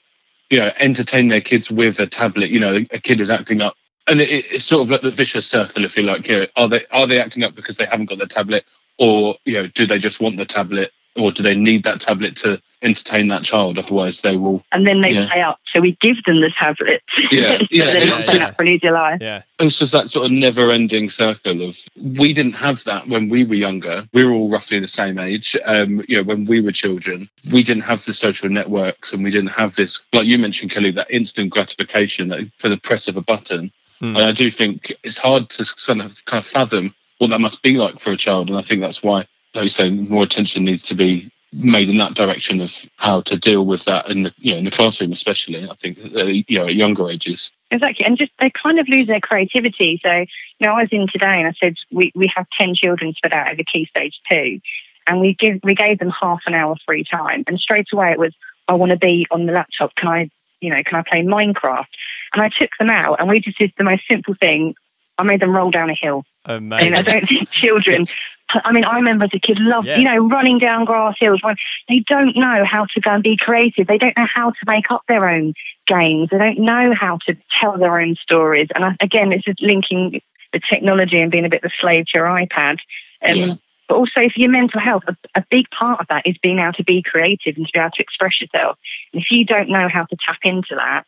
you 0.49 0.60
know, 0.60 0.71
entertain 0.77 1.27
their 1.29 1.41
kids 1.41 1.71
with 1.71 1.99
a 1.99 2.05
tablet. 2.08 2.49
You 2.51 2.60
know, 2.60 2.86
a 2.91 2.99
kid 2.99 3.19
is 3.19 3.32
acting 3.32 3.62
up, 3.62 3.75
and 4.08 4.21
it, 4.21 4.29
it's 4.29 4.65
sort 4.65 4.84
of 4.84 4.91
like 4.91 5.01
the 5.01 5.12
vicious 5.12 5.47
circle, 5.47 5.84
if 5.84 5.97
you 5.97 6.03
like. 6.03 6.27
You 6.27 6.41
know, 6.41 6.47
are 6.55 6.67
they 6.67 6.86
are 6.91 7.08
they 7.08 7.19
acting 7.19 7.43
up 7.43 7.55
because 7.55 7.77
they 7.77 7.86
haven't 7.86 8.10
got 8.10 8.19
the 8.19 8.27
tablet, 8.27 8.65
or 8.99 9.36
you 9.45 9.53
know, 9.53 9.67
do 9.67 9.88
they 9.88 9.97
just 9.97 10.21
want 10.21 10.38
the 10.38 10.45
tablet, 10.45 10.91
or 11.15 11.32
do 11.32 11.43
they 11.43 11.56
need 11.56 11.84
that 11.84 12.00
tablet 12.00 12.36
to 12.38 12.62
entertain 12.82 13.28
that 13.28 13.43
child? 13.43 13.78
Otherwise, 13.78 14.22
they 14.22 14.38
will. 14.38 14.63
and 14.72 14.88
then 14.88 15.02
they 15.02 15.12
Yeah. 15.12 15.28
play 15.28 15.41
up. 15.41 15.60
So 15.74 15.82
we 15.82 15.93
give 15.93 16.24
them 16.24 16.39
the 16.41 16.50
tablet. 16.52 17.02
Yeah, 17.32 17.58
so 17.60 17.67
yeah, 17.72 17.86
they're 17.86 18.04
yeah, 18.06 18.10
not 18.10 18.22
playing 18.22 18.39
yeah. 18.39 18.48
up 18.48 18.56
for 18.56 18.62
an 18.63 18.67
easier 18.69 18.91
life. 18.91 19.17
Yeah. 19.22 19.41
It's 19.60 19.78
just 19.80 19.91
that 19.91 20.10
sort 20.10 20.26
of 20.28 20.32
never-ending 20.32 21.10
circle 21.10 21.62
of 21.67 21.78
we 22.17 22.32
didn't 22.34 22.54
have 22.54 22.84
that 22.86 23.08
when 23.08 23.28
we 23.30 23.43
were 23.43 23.56
younger. 23.56 24.08
We 24.13 24.24
were 24.26 24.32
all 24.32 24.50
roughly 24.50 24.80
the 24.80 24.88
same 24.88 25.19
age. 25.19 25.58
Um, 25.65 26.04
you 26.08 26.17
know, 26.17 26.24
when 26.24 26.45
we 26.45 26.62
were 26.62 26.72
children, 26.72 27.30
we 27.52 27.63
didn't 27.63 27.84
have 27.84 28.04
the 28.06 28.13
social 28.13 28.50
networks, 28.50 29.12
and 29.13 29.24
we 29.24 29.32
didn't 29.32 29.50
have 29.52 29.76
this, 29.76 30.06
like 30.13 30.26
you 30.26 30.38
mentioned, 30.38 30.72
Kelly, 30.72 30.91
that 30.91 31.12
instant 31.12 31.50
gratification 31.50 32.30
that- 32.30 32.50
for 32.60 32.69
the 32.69 32.78
press 32.78 33.08
of 33.08 33.17
a 33.17 33.22
button. 33.22 33.72
Hmm. 34.00 34.15
And 34.15 34.26
I 34.26 34.32
do 34.32 34.50
think 34.50 34.93
it's 35.04 35.17
hard 35.17 35.50
to 35.50 35.65
kind 35.86 36.02
of 36.02 36.24
kind 36.26 36.41
of 36.41 36.45
fathom 36.50 36.93
what 37.17 37.32
that 37.32 37.41
must 37.41 37.62
be 37.62 37.74
like 37.76 38.00
for 38.00 38.12
a 38.12 38.15
child. 38.17 38.48
And 38.50 38.58
I 38.58 38.62
think 38.62 38.80
that's 38.80 39.04
why, 39.04 39.26
like 39.54 39.64
you 39.64 39.70
say, 39.70 39.90
more 39.90 40.24
attention 40.24 40.66
needs 40.66 40.86
to 40.88 40.96
be 40.96 41.32
made 41.52 41.90
in 41.90 41.98
that 41.98 42.14
direction 42.14 42.62
of 42.62 42.72
how 42.98 43.22
to 43.22 43.38
deal 43.38 43.66
with 43.66 43.86
that 43.86 44.08
in 44.10 44.24
the 44.24 44.34
you 44.38 44.52
know 44.52 44.58
in 44.58 44.66
the 44.66 44.72
classroom, 44.72 45.12
especially. 45.12 45.70
I 45.70 45.74
think 45.76 45.98
uh, 46.16 46.24
you 46.26 46.60
know 46.60 46.68
at 46.68 46.76
younger 46.76 47.10
ages. 47.10 47.52
Exactly. 47.72 48.06
And 48.06 48.18
just 48.18 48.32
they 48.40 48.50
kind 48.50 48.80
of 48.80 48.88
lose 48.90 49.08
their 49.08 49.20
creativity. 49.20 50.00
So, 50.04 50.20
you 50.20 50.28
know, 50.62 50.74
I 50.74 50.82
was 50.82 50.90
in 50.92 51.08
today 51.08 51.40
and 51.40 51.48
I 51.48 51.54
said 51.60 51.76
we, 51.92 52.12
we 52.16 52.28
have 52.36 52.50
10 52.52 52.74
children 52.74 53.14
spread 53.14 53.34
out 53.34 53.52
over 53.52 53.64
key 53.64 53.86
stage 53.86 54.20
two. 54.30 54.60
And 55.06 55.20
we 55.20 55.34
give 55.34 55.60
we 55.64 55.76
gave 55.76 56.00
them 56.00 56.10
half 56.10 56.42
an 56.48 56.54
hour 56.54 56.76
free 56.86 57.04
time. 57.04 57.44
And 57.48 57.60
straight 57.60 57.88
away 57.94 58.12
it 58.12 58.20
was, 58.20 58.34
I 58.68 58.74
want 58.74 58.92
to 58.92 58.98
be 58.98 59.28
on 59.32 59.46
the 59.46 59.54
laptop. 59.54 59.96
Can 59.96 60.10
I, 60.10 60.30
you 60.62 60.70
know, 60.70 60.84
can 60.84 60.98
I 61.00 61.04
play 61.04 61.24
Minecraft? 61.24 61.88
And 62.34 62.42
I 62.42 62.50
took 62.50 62.72
them 62.80 62.90
out 62.90 63.20
and 63.20 63.30
we 63.30 63.40
just 63.40 63.58
did 63.58 63.74
the 63.78 63.84
most 63.84 64.04
simple 64.08 64.36
thing. 64.36 64.76
I 65.18 65.24
made 65.24 65.42
them 65.42 65.56
roll 65.56 65.72
down 65.72 65.90
a 65.90 65.96
hill. 65.96 66.24
I 66.46 66.60
mean, 66.60 66.94
I 66.94 67.02
don't 67.02 67.28
think 67.28 67.50
children. 67.50 68.06
I 68.54 68.72
mean, 68.72 68.84
I 68.84 68.96
remember 68.96 69.26
as 69.26 69.32
a 69.34 69.40
kid, 69.40 69.60
loved 69.60 69.88
Yeah. 69.88 69.98
you 69.98 70.04
know 70.06 70.28
running 70.28 70.60
down 70.60 70.86
grass 70.86 71.16
hills. 71.20 71.42
Run, 71.44 71.56
they 71.88 72.00
don't 72.00 72.36
know 72.36 72.64
how 72.66 72.86
to 72.86 73.00
go 73.00 73.12
and 73.12 73.24
be 73.24 73.38
creative. 73.38 73.88
They 73.88 73.98
don't 73.98 74.18
know 74.18 74.26
how 74.26 74.52
to 74.52 74.58
make 74.66 74.90
up 74.92 75.04
their 75.08 75.28
own 75.30 75.54
games. 75.86 76.30
They 76.30 76.38
don't 76.38 76.60
know 76.60 76.94
how 76.94 77.18
to 77.28 77.38
tell 77.52 77.78
their 77.78 78.00
own 78.00 78.16
stories. 78.16 78.68
And 78.76 78.86
I, 78.86 78.96
again, 79.00 79.30
this 79.30 79.44
is 79.46 79.56
linking 79.62 80.22
the 80.52 80.60
technology 80.60 81.20
and 81.20 81.32
being 81.32 81.46
a 81.46 81.50
bit 81.50 81.64
of 81.64 81.72
a 81.72 81.76
slave 81.80 82.08
to 82.08 82.18
your 82.18 82.28
iPad. 82.28 82.80
Um, 83.24 83.36
Yeah. 83.36 83.54
But 83.88 83.96
also 83.96 84.30
for 84.30 84.40
your 84.40 84.52
mental 84.52 84.80
health, 84.80 85.04
a, 85.08 85.18
a 85.34 85.44
big 85.50 85.68
part 85.72 86.00
of 86.00 86.08
that 86.10 86.28
is 86.28 86.38
being 86.38 86.60
able 86.60 86.74
to 86.74 86.84
be 86.84 87.02
creative 87.02 87.58
and 87.58 87.66
to 87.66 87.72
be 87.74 87.80
able 87.80 87.90
to 87.90 88.04
express 88.04 88.40
yourself. 88.40 88.78
And 89.14 89.22
if 89.24 89.32
you 89.32 89.44
don't 89.46 89.68
know 89.68 89.88
how 89.90 90.04
to 90.04 90.16
tap 90.16 90.38
into 90.44 90.76
that, 90.76 91.08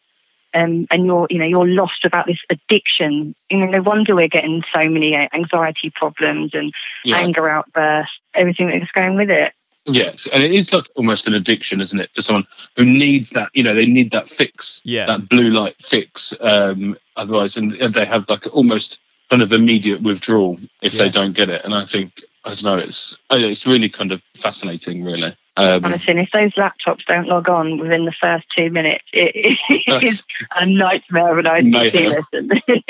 um, 0.54 0.88
and 0.92 1.06
you're, 1.06 1.28
you 1.30 1.38
know, 1.38 1.46
you're 1.46 1.68
lost 1.68 2.06
about 2.06 2.26
this 2.28 2.40
addiction. 2.50 3.36
You 3.50 3.58
know, 3.58 3.66
no 3.68 3.82
wonder 3.82 4.16
we're 4.16 4.28
getting 4.28 4.64
so 4.74 4.90
many 4.90 5.16
uh, 5.16 5.28
anxiety 5.34 5.90
problems 5.90 6.54
and 6.54 6.74
Yeah. 7.04 7.18
anger 7.18 7.48
outbursts, 7.50 8.20
everything 8.34 8.68
that's 8.70 8.92
going 8.92 9.16
with 9.16 9.30
it. 9.30 9.54
Yes, 9.86 10.28
and 10.32 10.44
it 10.44 10.52
is 10.52 10.72
like 10.74 10.86
almost 10.96 11.28
an 11.28 11.34
addiction, 11.34 11.82
isn't 11.82 12.00
it, 12.00 12.14
for 12.14 12.22
someone 12.22 12.46
who 12.76 12.86
needs 12.86 13.32
that? 13.32 13.50
You 13.54 13.64
know, 13.64 13.74
they 13.74 13.88
need 13.88 14.12
that 14.12 14.28
fix, 14.28 14.82
Yeah. 14.86 15.08
that 15.08 15.28
blue 15.28 15.50
light 15.50 15.76
fix. 15.82 16.36
Um, 16.40 16.98
otherwise, 17.16 17.58
and 17.58 17.72
they 17.72 18.06
have 18.06 18.30
like 18.30 18.46
almost 18.56 19.00
kind 19.32 19.42
of 19.42 19.52
immediate 19.54 20.02
withdrawal 20.02 20.60
if 20.82 20.94
they 20.94 21.10
don't 21.10 21.34
get 21.34 21.50
it. 21.50 21.64
And 21.66 21.74
I 21.74 21.86
think 21.86 22.22
I 22.44 22.50
don't 22.50 22.64
know, 22.64 22.78
it's 22.78 23.20
it's 23.32 23.66
really 23.66 23.90
kind 23.90 24.12
of 24.12 24.22
fascinating, 24.36 25.04
really. 25.04 25.36
Um, 25.58 25.84
Honestly, 25.84 26.12
and 26.12 26.20
if 26.22 26.32
those 26.32 26.52
laptops 26.54 27.04
don't 27.06 27.28
log 27.28 27.50
on 27.50 27.78
within 27.78 28.06
the 28.06 28.14
first 28.14 28.46
two 28.56 28.72
minutes, 28.72 29.04
it, 29.14 29.32
it 29.70 29.84
That's- 29.86 30.04
is 30.12 30.26
a 30.56 30.66
nightmare 30.66 31.38
of 31.38 31.46
an 31.46 31.48
ICT 31.64 31.72
Mayhem. 31.72 32.12
lesson. 32.12 32.50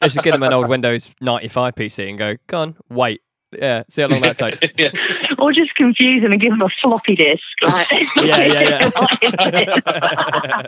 They 0.00 0.08
should 0.08 0.22
give 0.22 0.32
them 0.32 0.42
an 0.44 0.52
old 0.52 0.68
Windows 0.68 1.12
95 1.20 1.74
PC 1.74 2.08
and 2.08 2.16
go, 2.18 2.36
go 2.46 2.60
on, 2.60 2.76
wait. 2.88 3.20
Yeah, 3.56 3.82
see 3.90 4.00
how 4.00 4.08
long 4.08 4.22
that 4.22 4.38
takes. 4.38 4.60
yeah, 4.78 4.90
or 5.38 5.52
just 5.52 5.74
confuse 5.74 6.22
them 6.22 6.32
and 6.32 6.40
give 6.40 6.52
them 6.52 6.62
a 6.62 6.70
floppy 6.70 7.14
disk. 7.14 7.42
Like, 7.60 7.90
Yeah, 8.16 8.46
yeah, 8.46 8.90
yeah. 8.90 10.62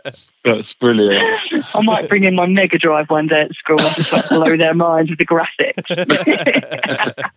that's 0.44 0.74
brilliant. 0.74 1.24
I 1.74 1.81
might 1.83 2.11
bring 2.11 2.24
in 2.24 2.35
my 2.35 2.46
Mega 2.46 2.77
Drive 2.79 3.09
one 3.09 3.29
day 3.29 3.40
at 3.42 3.55
school 3.55 3.81
and 3.81 3.96
just 3.96 4.12
like 4.12 4.29
blow 4.29 4.57
their 4.59 4.74
minds 4.74 5.09
with 5.11 5.18
the 5.18 5.24
graphics. 5.27 7.31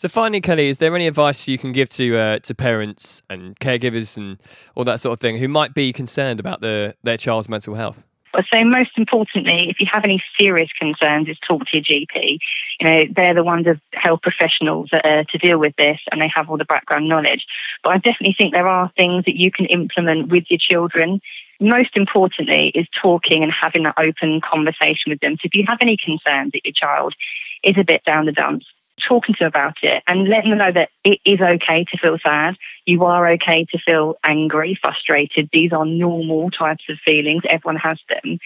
So, 0.00 0.08
finally, 0.08 0.40
Kelly, 0.40 0.70
is 0.70 0.78
there 0.78 0.96
any 0.96 1.06
advice 1.06 1.46
you 1.46 1.58
can 1.58 1.72
give 1.72 1.90
to 1.90 2.16
uh, 2.16 2.38
to 2.38 2.54
parents 2.54 3.20
and 3.28 3.54
caregivers 3.60 4.16
and 4.16 4.38
all 4.74 4.82
that 4.84 4.98
sort 4.98 5.12
of 5.12 5.20
thing 5.20 5.36
who 5.36 5.46
might 5.46 5.74
be 5.74 5.92
concerned 5.92 6.40
about 6.40 6.62
the, 6.62 6.94
their 7.02 7.18
child's 7.18 7.50
mental 7.50 7.74
health? 7.74 8.02
I'd 8.32 8.46
say 8.50 8.64
most 8.64 8.96
importantly, 8.96 9.68
if 9.68 9.78
you 9.78 9.84
have 9.88 10.04
any 10.04 10.22
serious 10.38 10.72
concerns, 10.72 11.28
is 11.28 11.38
talk 11.40 11.66
to 11.66 11.76
your 11.76 11.84
GP. 11.84 12.38
You 12.80 12.86
know, 12.86 13.04
they're 13.14 13.34
the 13.34 13.44
ones 13.44 13.66
of 13.66 13.78
health 13.92 14.22
professionals 14.22 14.88
that 14.90 15.04
are 15.04 15.24
to 15.24 15.36
deal 15.36 15.58
with 15.58 15.76
this 15.76 16.00
and 16.10 16.22
they 16.22 16.28
have 16.28 16.48
all 16.48 16.56
the 16.56 16.64
background 16.64 17.06
knowledge. 17.06 17.46
But 17.82 17.90
I 17.90 17.98
definitely 17.98 18.32
think 18.32 18.54
there 18.54 18.68
are 18.68 18.90
things 18.96 19.26
that 19.26 19.36
you 19.36 19.50
can 19.50 19.66
implement 19.66 20.28
with 20.28 20.50
your 20.50 20.58
children. 20.58 21.20
Most 21.60 21.94
importantly 21.94 22.68
is 22.68 22.88
talking 22.96 23.42
and 23.42 23.52
having 23.52 23.82
that 23.82 23.98
open 23.98 24.40
conversation 24.40 25.10
with 25.10 25.20
them. 25.20 25.34
So 25.34 25.42
if 25.44 25.54
you 25.54 25.66
have 25.66 25.82
any 25.82 25.98
concerns 25.98 26.52
that 26.52 26.64
your 26.64 26.72
child 26.72 27.14
is 27.62 27.76
a 27.76 27.84
bit 27.84 28.02
down 28.04 28.24
the 28.24 28.32
dumps, 28.32 28.64
talking 29.00 29.34
to 29.36 29.46
about 29.46 29.76
it 29.82 30.02
and 30.06 30.28
letting 30.28 30.50
them 30.50 30.58
know 30.58 30.72
that 30.72 30.90
it 31.04 31.20
is 31.24 31.40
okay 31.40 31.84
to 31.84 31.98
feel 31.98 32.18
sad. 32.18 32.56
You 32.86 33.04
are 33.04 33.26
okay 33.30 33.64
to 33.66 33.78
feel 33.78 34.16
angry, 34.24 34.74
frustrated. 34.74 35.50
These 35.52 35.72
are 35.72 35.84
normal 35.84 36.50
types 36.50 36.84
of 36.88 36.98
feelings. 36.98 37.42
Everyone 37.48 37.76
has 37.76 37.98
them. 38.08 38.38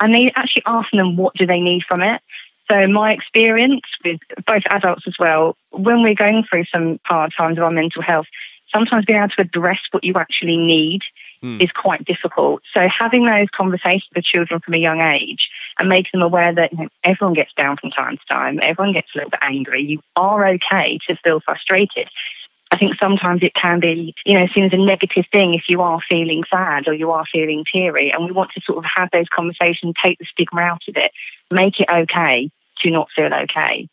And 0.00 0.14
then 0.14 0.30
actually 0.36 0.62
asking 0.66 0.98
them 0.98 1.16
what 1.16 1.34
do 1.34 1.46
they 1.46 1.60
need 1.60 1.84
from 1.84 2.02
it. 2.02 2.22
So 2.70 2.86
my 2.86 3.12
experience 3.12 3.82
with 4.04 4.20
both 4.46 4.62
adults 4.70 5.06
as 5.06 5.18
well, 5.18 5.56
when 5.70 6.02
we're 6.02 6.14
going 6.14 6.44
through 6.44 6.64
some 6.66 7.00
hard 7.04 7.32
times 7.36 7.58
of 7.58 7.64
our 7.64 7.70
mental 7.70 8.02
health, 8.02 8.26
sometimes 8.72 9.06
being 9.06 9.18
able 9.18 9.30
to 9.30 9.42
address 9.42 9.80
what 9.90 10.04
you 10.04 10.14
actually 10.14 10.56
need 10.56 11.02
Hmm. 11.40 11.60
is 11.60 11.70
quite 11.70 12.04
difficult. 12.04 12.62
So 12.74 12.88
having 12.88 13.24
those 13.24 13.48
conversations 13.50 14.10
with 14.12 14.24
children 14.24 14.58
from 14.58 14.74
a 14.74 14.78
young 14.78 15.00
age 15.00 15.48
and 15.78 15.88
making 15.88 16.18
them 16.18 16.22
aware 16.22 16.52
that 16.52 16.72
you 16.72 16.78
know, 16.78 16.88
everyone 17.04 17.34
gets 17.34 17.52
down 17.54 17.76
from 17.76 17.92
time 17.92 18.16
to 18.16 18.24
time, 18.28 18.58
everyone 18.60 18.92
gets 18.92 19.14
a 19.14 19.18
little 19.18 19.30
bit 19.30 19.38
angry. 19.42 19.82
You 19.82 20.00
are 20.16 20.44
okay 20.48 20.98
to 21.06 21.14
feel 21.16 21.38
frustrated. 21.38 22.08
I 22.70 22.76
think 22.76 22.98
sometimes 22.98 23.42
it 23.42 23.54
can 23.54 23.78
be, 23.78 24.14
you 24.26 24.34
know, 24.34 24.46
seen 24.48 24.64
as 24.64 24.72
a 24.72 24.78
negative 24.78 25.26
thing 25.32 25.54
if 25.54 25.68
you 25.68 25.80
are 25.80 26.00
feeling 26.08 26.42
sad 26.50 26.88
or 26.88 26.92
you 26.92 27.10
are 27.12 27.24
feeling 27.24 27.64
teary. 27.64 28.12
And 28.12 28.24
we 28.24 28.32
want 28.32 28.50
to 28.52 28.60
sort 28.60 28.78
of 28.78 28.84
have 28.84 29.10
those 29.12 29.28
conversations, 29.28 29.94
take 30.02 30.18
the 30.18 30.24
stigma 30.24 30.60
out 30.60 30.82
of 30.88 30.96
it, 30.96 31.12
make 31.50 31.80
it 31.80 31.88
okay 31.88 32.50
to 32.80 32.90
not 32.90 33.10
feel 33.14 33.32
okay. 33.32 33.88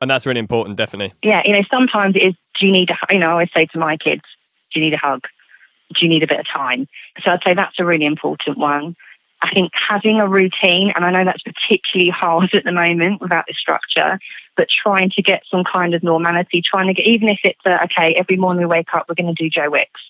And 0.00 0.10
that's 0.10 0.26
really 0.26 0.40
important, 0.40 0.76
definitely. 0.76 1.14
Yeah, 1.22 1.42
you 1.44 1.52
know, 1.54 1.62
sometimes 1.70 2.14
it 2.14 2.22
is, 2.22 2.34
do 2.58 2.66
you 2.66 2.72
need 2.72 2.90
a, 2.90 2.98
you 3.10 3.18
know, 3.18 3.28
I 3.28 3.32
always 3.32 3.50
say 3.54 3.66
to 3.66 3.78
my 3.78 3.96
kids, 3.96 4.22
do 4.72 4.80
you 4.80 4.86
need 4.86 4.94
a 4.94 4.98
hug? 4.98 5.26
Do 5.92 6.04
you 6.04 6.08
need 6.08 6.22
a 6.22 6.26
bit 6.26 6.40
of 6.40 6.46
time? 6.48 6.88
So 7.22 7.32
I'd 7.32 7.42
say 7.42 7.54
that's 7.54 7.78
a 7.78 7.84
really 7.84 8.06
important 8.06 8.58
one. 8.58 8.96
I 9.42 9.50
think 9.50 9.72
having 9.74 10.20
a 10.20 10.26
routine, 10.26 10.90
and 10.96 11.04
I 11.04 11.10
know 11.10 11.24
that's 11.24 11.42
particularly 11.42 12.08
hard 12.08 12.54
at 12.54 12.64
the 12.64 12.72
moment 12.72 13.20
without 13.20 13.46
the 13.46 13.52
structure, 13.52 14.18
but 14.56 14.68
trying 14.70 15.10
to 15.10 15.22
get 15.22 15.42
some 15.50 15.64
kind 15.64 15.94
of 15.94 16.02
normality, 16.02 16.62
trying 16.62 16.86
to 16.86 16.94
get, 16.94 17.04
even 17.06 17.28
if 17.28 17.40
it's, 17.44 17.60
uh, 17.66 17.78
okay, 17.84 18.14
every 18.14 18.36
morning 18.36 18.60
we 18.62 18.66
wake 18.66 18.94
up, 18.94 19.06
we're 19.08 19.14
going 19.14 19.34
to 19.34 19.42
do 19.42 19.50
Joe 19.50 19.68
Wicks, 19.68 20.00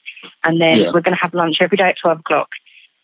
and 0.44 0.60
then 0.60 0.78
Yeah. 0.78 0.92
we're 0.92 1.00
going 1.00 1.16
to 1.16 1.20
have 1.22 1.34
lunch 1.34 1.60
every 1.60 1.76
day 1.76 1.88
at 1.88 1.98
12 1.98 2.20
o'clock, 2.20 2.50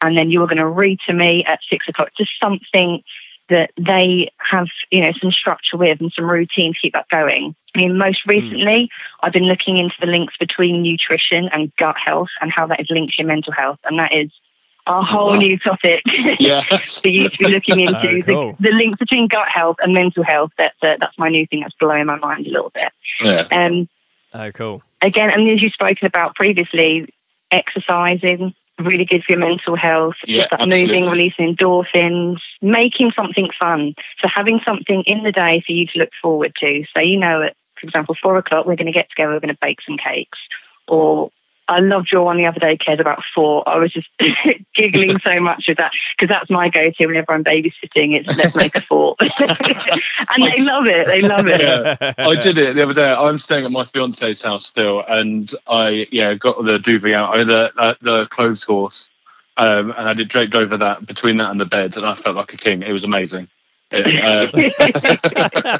and 0.01 0.17
then 0.17 0.31
you 0.31 0.41
are 0.43 0.47
going 0.47 0.59
to 0.59 0.69
read 0.69 1.01
to 1.07 1.13
me 1.13 1.45
at 1.45 1.61
six 1.69 1.89
o'clock, 1.89 2.11
just 2.17 2.31
something 2.41 3.03
that 3.51 3.71
they 3.77 4.31
have, 4.39 4.69
you 4.91 5.03
know, 5.03 5.13
some 5.13 5.31
structure 5.31 5.77
with 5.77 6.01
and 6.01 6.13
some 6.13 6.29
routine 6.31 6.73
to 6.73 6.79
keep 6.81 6.95
that 6.95 7.09
going. 7.09 7.55
I 7.75 7.79
mean, 7.79 7.99
most 7.99 8.27
recently, 8.27 8.91
I've 9.23 9.33
been 9.33 9.45
looking 9.45 9.77
into 9.77 9.95
the 10.01 10.07
links 10.07 10.37
between 10.39 10.83
nutrition 10.83 11.49
and 11.53 11.75
gut 11.77 11.97
health 11.99 12.31
and 12.41 12.51
how 12.51 12.67
that 12.67 12.81
is 12.81 12.91
linked 12.91 13.15
to 13.15 13.23
your 13.23 13.29
mental 13.29 13.53
health, 13.53 13.79
and 13.85 13.99
that 13.99 14.13
is 14.13 14.31
a 14.87 15.03
whole 15.03 15.31
Wow. 15.33 15.37
new 15.37 15.59
topic. 15.59 16.03
Yes. 16.41 17.01
for 17.03 17.09
you 17.09 17.29
to 17.29 17.39
be 17.39 17.47
looking 17.49 17.79
into 17.87 18.09
Oh, 18.19 18.23
cool. 18.23 18.57
the, 18.59 18.71
the 18.71 18.75
links 18.75 18.99
between 18.99 19.29
gut 19.29 19.49
health 19.49 19.77
and 19.83 19.93
mental 19.95 20.25
health. 20.25 20.51
That's 20.57 20.75
uh, 20.83 20.97
that's 20.99 21.17
my 21.19 21.29
new 21.29 21.47
thing 21.47 21.61
that's 21.61 21.75
blowing 21.79 22.07
my 22.07 22.17
mind 22.17 22.47
a 22.47 22.51
little 22.51 22.71
bit. 22.71 22.91
yeah. 23.21 23.47
Um, 23.53 23.89
Oh, 24.33 24.51
cool. 24.53 24.83
again, 25.03 25.31
and 25.31 25.49
as 25.49 25.61
you've 25.63 25.73
spoken 25.73 26.07
about 26.07 26.35
previously, 26.35 27.13
exercising 27.51 28.55
really 28.85 29.05
good 29.05 29.25
for 29.25 29.33
your 29.33 29.41
mental 29.41 29.77
health. 29.77 30.17
Yeah, 30.27 30.39
Just 30.39 30.51
that 30.51 30.61
absolutely. 30.61 30.87
moving, 30.87 31.11
releasing 31.11 31.57
endorphins, 31.57 32.41
making 32.61 33.13
something 33.13 33.51
fun. 33.59 33.95
So 34.21 34.29
having 34.29 34.61
something 34.61 35.03
in 35.05 35.23
the 35.23 35.33
day 35.33 35.63
for 35.65 35.73
you 35.73 35.87
to 35.89 35.99
look 35.99 36.11
forward 36.21 36.55
to. 36.57 36.85
So 36.95 37.01
you 37.01 37.19
know, 37.19 37.43
at 37.43 37.57
for 37.81 37.87
example, 37.87 38.15
four 38.21 38.37
o'clock, 38.37 38.67
we're 38.67 38.77
going 38.77 38.87
to 38.87 38.93
get 38.93 39.09
together, 39.09 39.33
we're 39.33 39.41
going 39.41 39.55
to 39.55 39.59
bake 39.61 39.81
some 39.83 39.97
cakes, 39.97 40.39
or 40.87 41.31
I 41.71 41.79
loved 41.79 42.11
your 42.11 42.25
one 42.25 42.37
the 42.37 42.47
other 42.47 42.59
day, 42.59 42.77
Kez, 42.77 42.99
about 42.99 43.23
four. 43.33 43.67
I 43.69 43.79
was 43.79 43.93
just 43.93 44.09
giggling 44.75 45.21
so 45.21 45.39
much 45.39 45.69
with 45.69 45.79
that 45.79 45.93
because 46.17 46.29
that's 46.29 46.51
my 46.51 46.69
go-to 46.69 47.07
whenever 47.07 47.33
I'm 47.33 47.45
babysitting. 47.45 48.19
It's 48.19 48.27
let's 48.37 48.57
make 48.57 48.75
a 48.75 48.81
fort, 48.81 49.21
and 49.39 50.43
they 50.43 50.61
love 50.61 50.87
it. 50.87 51.07
They 51.07 51.23
love 51.23 51.47
it. 51.47 51.61
Yeah. 51.61 52.13
I 52.19 52.35
did 52.35 52.59
it 52.59 52.75
the 52.75 52.83
other 52.83 52.95
day. 52.95 53.13
I'm 53.13 53.39
staying 53.39 53.65
at 53.65 53.71
my 53.71 53.85
fiance's 53.85 54.43
house 54.43 54.67
still, 54.67 55.05
and 55.07 55.49
I 55.69 56.09
yeah 56.11 56.35
got 56.35 56.63
the 56.65 56.81
duvet 56.81 57.15
out, 57.15 57.35
I 57.35 57.39
had 57.39 57.47
the 57.47 57.73
uh, 57.77 57.95
the 58.01 58.27
clothes 58.27 58.65
horse, 58.65 59.09
um, 59.57 59.95
and 59.97 60.09
I 60.09 60.15
did 60.15 60.27
draped 60.27 60.57
over 60.57 60.77
that 60.77 61.07
between 61.07 61.37
that 61.37 61.53
and 61.53 61.61
the 61.61 61.67
bed, 61.67 61.97
and 61.97 62.05
I 62.05 62.15
felt 62.15 62.35
like 62.35 62.53
a 62.53 62.57
king. 62.57 62.83
It 62.83 62.93
was 62.93 63.05
amazing. 63.05 63.49
It, 63.93 64.23
uh, 64.23 65.79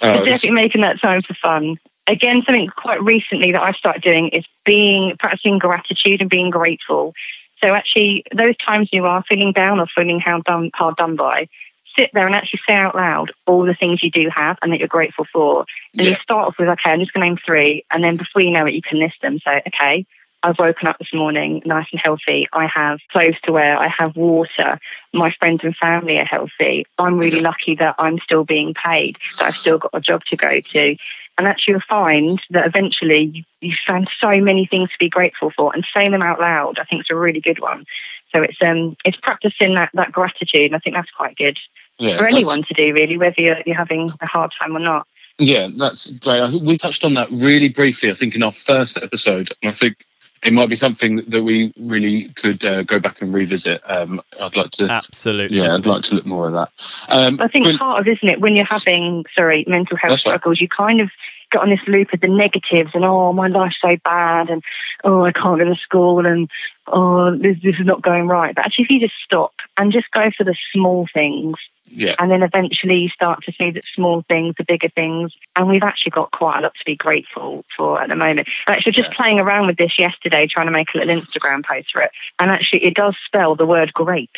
uh, 0.00 0.24
definitely 0.24 0.50
making 0.52 0.82
that 0.82 1.00
time 1.00 1.22
for 1.22 1.34
fun. 1.34 1.76
Again, 2.06 2.42
something 2.44 2.68
quite 2.68 3.02
recently 3.02 3.52
that 3.52 3.62
I've 3.62 3.76
started 3.76 4.02
doing 4.02 4.28
is 4.28 4.44
being 4.64 5.16
practicing 5.16 5.58
gratitude 5.58 6.20
and 6.20 6.28
being 6.28 6.50
grateful. 6.50 7.14
So 7.62 7.74
actually, 7.74 8.24
those 8.34 8.56
times 8.58 8.90
you 8.92 9.06
are 9.06 9.22
feeling 9.26 9.52
down 9.52 9.80
or 9.80 9.86
feeling 9.86 10.20
hard 10.20 10.44
done, 10.44 10.70
hard 10.74 10.96
done 10.96 11.16
by, 11.16 11.48
sit 11.96 12.10
there 12.12 12.26
and 12.26 12.34
actually 12.34 12.60
say 12.66 12.74
out 12.74 12.94
loud 12.94 13.32
all 13.46 13.64
the 13.64 13.74
things 13.74 14.02
you 14.02 14.10
do 14.10 14.28
have 14.28 14.58
and 14.60 14.72
that 14.72 14.80
you're 14.80 14.88
grateful 14.88 15.26
for. 15.32 15.64
And 15.96 16.08
you 16.08 16.14
start 16.16 16.48
off 16.48 16.58
with, 16.58 16.68
okay, 16.68 16.90
I'm 16.90 17.00
just 17.00 17.12
going 17.12 17.22
to 17.22 17.30
name 17.30 17.38
three, 17.44 17.84
and 17.90 18.04
then 18.04 18.16
before 18.16 18.42
you 18.42 18.50
know 18.50 18.66
it, 18.66 18.74
you 18.74 18.82
can 18.82 18.98
list 18.98 19.22
them. 19.22 19.38
So, 19.44 19.60
okay, 19.66 20.04
I've 20.42 20.58
woken 20.58 20.88
up 20.88 20.98
this 20.98 21.14
morning 21.14 21.62
nice 21.64 21.86
and 21.90 22.00
healthy. 22.00 22.46
I 22.52 22.66
have 22.66 23.00
clothes 23.10 23.40
to 23.44 23.52
wear. 23.52 23.78
I 23.78 23.88
have 23.88 24.14
water. 24.14 24.78
My 25.14 25.30
friends 25.30 25.60
and 25.62 25.74
family 25.74 26.18
are 26.18 26.26
healthy. 26.26 26.84
I'm 26.98 27.16
really 27.16 27.40
lucky 27.40 27.76
that 27.76 27.94
I'm 27.98 28.18
still 28.18 28.44
being 28.44 28.74
paid, 28.74 29.16
that 29.38 29.46
I've 29.46 29.56
still 29.56 29.78
got 29.78 29.92
a 29.94 30.00
job 30.00 30.22
to 30.24 30.36
go 30.36 30.60
to. 30.60 30.96
And 31.36 31.48
actually, 31.48 31.72
you'll 31.72 31.80
find 31.88 32.40
that 32.50 32.66
eventually 32.66 33.24
you, 33.24 33.44
you 33.60 33.74
find 33.86 34.08
so 34.20 34.40
many 34.40 34.66
things 34.66 34.90
to 34.90 34.98
be 34.98 35.08
grateful 35.08 35.50
for, 35.50 35.74
and 35.74 35.84
saying 35.92 36.12
them 36.12 36.22
out 36.22 36.40
loud, 36.40 36.78
I 36.78 36.84
think, 36.84 37.02
is 37.02 37.10
a 37.10 37.16
really 37.16 37.40
good 37.40 37.60
one. 37.60 37.86
So 38.32 38.42
it's 38.42 38.60
um 38.60 38.96
it's 39.04 39.16
practicing 39.16 39.74
that 39.74 39.90
that 39.94 40.12
gratitude, 40.12 40.66
and 40.66 40.76
I 40.76 40.78
think 40.78 40.94
that's 40.94 41.10
quite 41.10 41.36
good 41.36 41.58
yeah, 41.98 42.18
for 42.18 42.26
anyone 42.26 42.62
to 42.64 42.74
do, 42.74 42.92
really, 42.92 43.16
whether 43.16 43.40
you're, 43.40 43.58
you're 43.66 43.76
having 43.76 44.12
a 44.20 44.26
hard 44.26 44.52
time 44.58 44.76
or 44.76 44.80
not. 44.80 45.06
Yeah, 45.38 45.68
that's 45.76 46.10
great. 46.10 46.40
I 46.40 46.50
think 46.50 46.62
we 46.62 46.78
touched 46.78 47.04
on 47.04 47.14
that 47.14 47.30
really 47.30 47.68
briefly. 47.68 48.10
I 48.10 48.14
think 48.14 48.36
in 48.36 48.42
our 48.42 48.52
first 48.52 48.96
episode, 48.96 49.50
and 49.62 49.70
I 49.70 49.72
think 49.72 50.04
it 50.44 50.52
might 50.52 50.68
be 50.68 50.76
something 50.76 51.16
that 51.28 51.42
we 51.42 51.72
really 51.78 52.28
could 52.34 52.64
uh, 52.64 52.82
go 52.82 53.00
back 53.00 53.22
and 53.22 53.32
revisit. 53.32 53.80
Um, 53.90 54.20
I'd 54.40 54.56
like 54.56 54.70
to. 54.72 54.84
Absolutely. 54.84 55.56
Yeah, 55.58 55.74
I'd 55.74 55.86
like 55.86 56.02
to 56.04 56.14
look 56.14 56.26
more 56.26 56.48
at 56.48 56.52
that. 56.52 56.70
Um, 57.08 57.40
I 57.40 57.48
think 57.48 57.64
but- 57.66 57.78
part 57.78 58.00
of, 58.00 58.06
isn't 58.06 58.28
it, 58.28 58.40
when 58.40 58.54
you're 58.54 58.66
having, 58.66 59.24
sorry, 59.34 59.64
mental 59.66 59.96
health 59.96 60.10
That's 60.12 60.26
right. 60.26 60.32
struggles, 60.32 60.60
you 60.60 60.68
kind 60.68 61.00
of 61.00 61.10
get 61.54 61.62
on 61.62 61.70
this 61.70 61.86
loop 61.86 62.12
of 62.12 62.20
the 62.20 62.28
negatives 62.28 62.90
and 62.94 63.04
oh 63.04 63.32
my 63.32 63.46
life's 63.48 63.78
so 63.80 63.96
bad 64.04 64.50
and 64.50 64.62
oh 65.04 65.22
I 65.22 65.32
can't 65.32 65.58
go 65.58 65.64
to 65.64 65.74
school 65.76 66.26
and 66.26 66.50
oh 66.88 67.34
this, 67.36 67.56
this 67.62 67.78
is 67.78 67.86
not 67.86 68.02
going 68.02 68.26
right. 68.28 68.54
But 68.54 68.66
actually, 68.66 68.84
if 68.84 68.90
you 68.90 69.00
just 69.00 69.14
stop 69.24 69.54
and 69.76 69.92
just 69.92 70.10
go 70.10 70.30
for 70.36 70.44
the 70.44 70.56
small 70.72 71.06
things, 71.14 71.56
Yeah. 71.86 72.14
and 72.18 72.30
then 72.30 72.42
eventually 72.42 72.96
you 72.96 73.08
start 73.08 73.42
to 73.44 73.52
see 73.52 73.70
that 73.70 73.84
small 73.84 74.22
things, 74.28 74.54
the 74.58 74.64
bigger 74.64 74.88
things, 74.88 75.32
and 75.56 75.68
we've 75.68 75.82
actually 75.82 76.10
got 76.10 76.30
quite 76.32 76.58
a 76.58 76.62
lot 76.62 76.74
to 76.74 76.84
be 76.84 76.96
grateful 76.96 77.64
for 77.76 78.00
at 78.02 78.08
the 78.08 78.16
moment. 78.16 78.48
Actually, 78.66 78.92
just 78.92 79.10
Yeah. 79.10 79.16
playing 79.16 79.40
around 79.40 79.66
with 79.66 79.76
this 79.76 79.98
yesterday, 79.98 80.46
trying 80.46 80.66
to 80.66 80.72
make 80.72 80.92
a 80.94 80.98
little 80.98 81.14
Instagram 81.20 81.64
post 81.64 81.92
for 81.92 82.02
it, 82.02 82.10
and 82.38 82.50
actually 82.50 82.84
it 82.84 82.94
does 82.94 83.14
spell 83.24 83.54
the 83.54 83.66
word 83.66 83.92
great. 83.94 84.30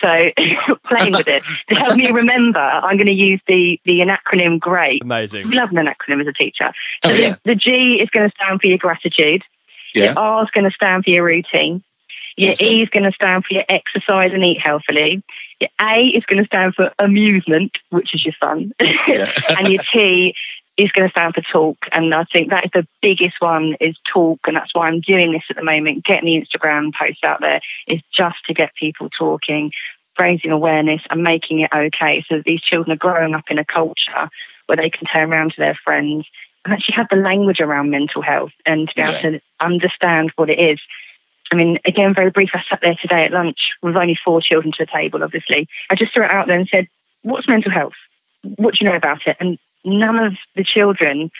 So 0.00 0.30
playing 0.84 1.12
with 1.12 1.28
it 1.28 1.42
to 1.68 1.74
help 1.74 1.96
me 1.96 2.10
remember, 2.10 2.58
I'm 2.58 2.96
going 2.96 3.06
to 3.06 3.12
use 3.12 3.40
the 3.46 3.80
the 3.84 4.00
acronym 4.00 4.58
GREAT. 4.58 5.02
Amazing. 5.02 5.46
I 5.48 5.50
love 5.50 5.72
an 5.72 5.86
acronym 5.86 6.20
as 6.20 6.26
a 6.26 6.32
teacher. 6.32 6.72
Oh, 7.04 7.08
So 7.08 7.16
the- 7.16 7.22
yeah. 7.22 7.34
the 7.44 7.54
G 7.54 8.00
is 8.00 8.08
going 8.10 8.28
to 8.28 8.34
stand 8.36 8.60
for 8.60 8.66
your 8.68 8.78
gratitude. 8.78 9.42
Yeah. 9.94 10.04
Your 10.04 10.18
R 10.18 10.44
is 10.44 10.50
going 10.50 10.64
to 10.64 10.70
stand 10.74 11.04
for 11.04 11.10
your 11.10 11.24
routine. 11.24 11.82
Your 12.38 12.52
Awesome. 12.52 12.66
E 12.66 12.82
is 12.82 12.88
going 12.88 13.04
to 13.04 13.12
stand 13.12 13.44
for 13.44 13.52
your 13.54 13.64
exercise 13.68 14.32
and 14.32 14.42
eat 14.42 14.60
healthily. 14.60 15.22
Your 15.60 15.68
A 15.80 16.06
is 16.08 16.24
going 16.24 16.42
to 16.42 16.46
stand 16.46 16.74
for 16.74 16.90
amusement, 16.98 17.78
which 17.90 18.14
is 18.14 18.24
your 18.24 18.32
fun. 18.40 18.72
Yeah. 18.80 19.30
and 19.58 19.68
your 19.68 19.82
T 19.92 20.34
is 20.76 20.90
going 20.92 21.06
to 21.06 21.10
stand 21.12 21.34
for 21.34 21.42
talk. 21.42 21.86
And 21.92 22.14
I 22.14 22.24
think 22.24 22.50
that 22.50 22.64
is 22.64 22.70
the 22.72 22.86
biggest 23.00 23.40
one 23.40 23.76
is 23.80 23.96
talk. 24.04 24.40
And 24.46 24.56
that's 24.56 24.74
why 24.74 24.88
I'm 24.88 25.00
doing 25.00 25.32
this 25.32 25.42
at 25.50 25.56
the 25.56 25.64
moment, 25.64 26.04
getting 26.04 26.26
the 26.26 26.46
Instagram 26.46 26.94
posts 26.94 27.22
out 27.22 27.40
there 27.40 27.60
is 27.86 28.00
just 28.10 28.44
to 28.46 28.54
get 28.54 28.74
people 28.74 29.10
talking, 29.10 29.72
raising 30.18 30.50
awareness 30.50 31.02
and 31.10 31.22
making 31.22 31.60
it 31.60 31.72
okay. 31.74 32.24
So 32.28 32.36
that 32.36 32.44
these 32.44 32.60
children 32.62 32.92
are 32.92 32.96
growing 32.98 33.34
up 33.34 33.50
in 33.50 33.58
a 33.58 33.64
culture 33.64 34.28
where 34.66 34.76
they 34.76 34.90
can 34.90 35.06
turn 35.06 35.30
around 35.30 35.52
to 35.52 35.60
their 35.60 35.74
friends 35.74 36.26
and 36.64 36.72
actually 36.72 36.94
have 36.94 37.08
the 37.10 37.16
language 37.16 37.60
around 37.60 37.90
mental 37.90 38.22
health 38.22 38.52
and 38.64 38.88
to 38.88 38.94
be 38.94 39.02
able 39.02 39.12
Yeah. 39.14 39.20
to 39.32 39.40
understand 39.60 40.32
what 40.36 40.48
it 40.48 40.58
is. 40.58 40.80
I 41.50 41.54
mean, 41.54 41.78
again, 41.84 42.14
very 42.14 42.30
brief. 42.30 42.50
I 42.54 42.62
sat 42.62 42.80
there 42.80 42.94
today 42.94 43.24
at 43.26 43.32
lunch 43.32 43.74
with 43.82 43.96
only 43.96 44.14
four 44.14 44.40
children 44.40 44.72
to 44.72 44.86
the 44.86 44.90
table, 44.90 45.22
obviously. 45.22 45.68
I 45.90 45.96
just 45.96 46.14
threw 46.14 46.24
it 46.24 46.30
out 46.30 46.46
there 46.46 46.58
and 46.58 46.68
said, 46.68 46.88
What's 47.22 47.46
mental 47.46 47.70
health? 47.70 47.92
What 48.56 48.74
do 48.74 48.84
you 48.84 48.90
know 48.90 48.96
about 48.96 49.26
it? 49.26 49.36
And 49.38 49.58
none 49.84 50.18
of 50.18 50.34
the 50.56 50.64
children 50.64 51.30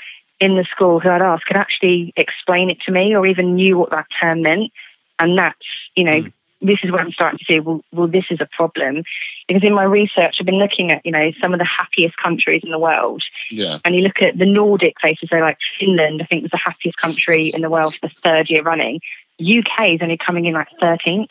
in 0.41 0.57
the 0.57 0.65
school 0.65 0.99
who 1.01 1.09
I'd 1.09 1.23
asked 1.23 1.47
could 1.47 1.57
actually 1.57 2.13
explain 2.17 2.71
it 2.71 2.81
to 2.83 2.93
me 2.93 3.15
or 3.15 3.27
even 3.27 3.55
knew 3.55 3.79
what 3.79 3.91
that 3.91 4.07
term 4.21 4.43
meant. 4.43 4.73
And 5.19 5.39
that's, 5.39 5.67
you 5.95 6.03
know, 6.05 6.23
Mm. 6.23 6.33
this 6.61 6.79
is 6.83 6.91
where 6.91 7.01
I'm 7.01 7.13
starting 7.13 7.39
to 7.39 7.45
see, 7.45 7.61
well, 7.61 7.81
well, 7.93 8.09
this 8.09 8.25
is 8.31 8.41
a 8.41 8.47
problem. 8.47 9.05
Because 9.47 9.63
in 9.63 9.75
my 9.75 9.85
research, 9.85 10.39
I've 10.41 10.47
been 10.47 10.59
looking 10.59 10.91
at, 10.91 11.05
you 11.05 11.13
know, 11.13 11.33
some 11.41 11.53
of 11.53 11.59
the 11.59 11.65
happiest 11.65 12.17
countries 12.17 12.63
in 12.65 12.71
the 12.71 12.79
world 12.79 13.23
Yeah. 13.51 13.79
and 13.85 13.95
you 13.95 14.03
look 14.03 14.21
at 14.23 14.39
the 14.39 14.47
Nordic 14.47 14.97
places, 14.99 15.29
so 15.31 15.39
like 15.39 15.59
Finland, 15.79 16.23
I 16.23 16.25
think 16.25 16.43
was 16.43 16.51
the 16.51 16.57
happiest 16.57 16.97
country 16.99 17.49
in 17.49 17.61
the 17.63 17.71
world 17.71 17.95
for 17.95 18.09
the 18.09 18.15
third 18.15 18.51
year 18.51 18.63
running. 18.63 19.01
UK 19.41 19.95
is 19.95 20.03
only 20.03 20.17
coming 20.17 20.47
in 20.47 20.55
like 20.55 20.69
13th. 20.81 21.31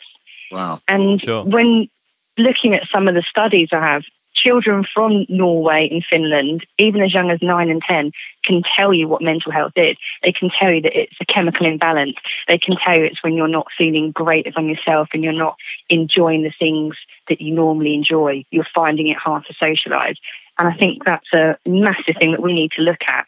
Wow. 0.50 0.80
And 0.88 1.20
Sure. 1.20 1.44
when 1.44 1.88
looking 2.38 2.74
at 2.74 2.88
some 2.88 3.08
of 3.08 3.14
the 3.14 3.22
studies 3.22 3.68
I 3.72 3.80
have, 3.80 4.04
children 4.42 4.84
from 4.94 5.24
Norway 5.28 5.88
and 5.90 6.04
Finland, 6.04 6.66
even 6.78 7.00
as 7.00 7.14
young 7.14 7.30
as 7.30 7.40
nine 7.42 7.70
and 7.70 7.82
10, 7.82 8.12
can 8.42 8.62
tell 8.62 8.92
you 8.92 9.06
what 9.06 9.22
mental 9.22 9.52
health 9.52 9.72
is. 9.76 9.96
They 10.22 10.32
can 10.32 10.50
tell 10.50 10.72
you 10.72 10.80
that 10.82 10.98
it's 11.00 11.16
a 11.20 11.24
chemical 11.24 11.64
imbalance. 11.64 12.16
They 12.48 12.58
can 12.58 12.76
tell 12.76 12.96
you 12.98 13.04
it's 13.04 13.22
when 13.22 13.34
you're 13.34 13.56
not 13.58 13.68
feeling 13.78 14.10
great 14.10 14.52
on 14.56 14.68
yourself 14.68 15.08
and 15.12 15.22
you're 15.22 15.32
not 15.46 15.56
enjoying 15.88 16.42
the 16.42 16.54
things 16.58 16.96
that 17.28 17.40
you 17.40 17.54
normally 17.54 17.94
enjoy. 17.94 18.44
You're 18.50 18.74
finding 18.74 19.06
it 19.06 19.16
hard 19.16 19.46
to 19.46 19.54
socialize. 19.54 20.16
And 20.58 20.66
I 20.66 20.72
think 20.72 21.04
that's 21.04 21.32
a 21.32 21.56
massive 21.64 22.16
thing 22.16 22.32
that 22.32 22.42
we 22.42 22.52
need 22.52 22.72
to 22.72 22.82
look 22.82 23.02
at, 23.06 23.26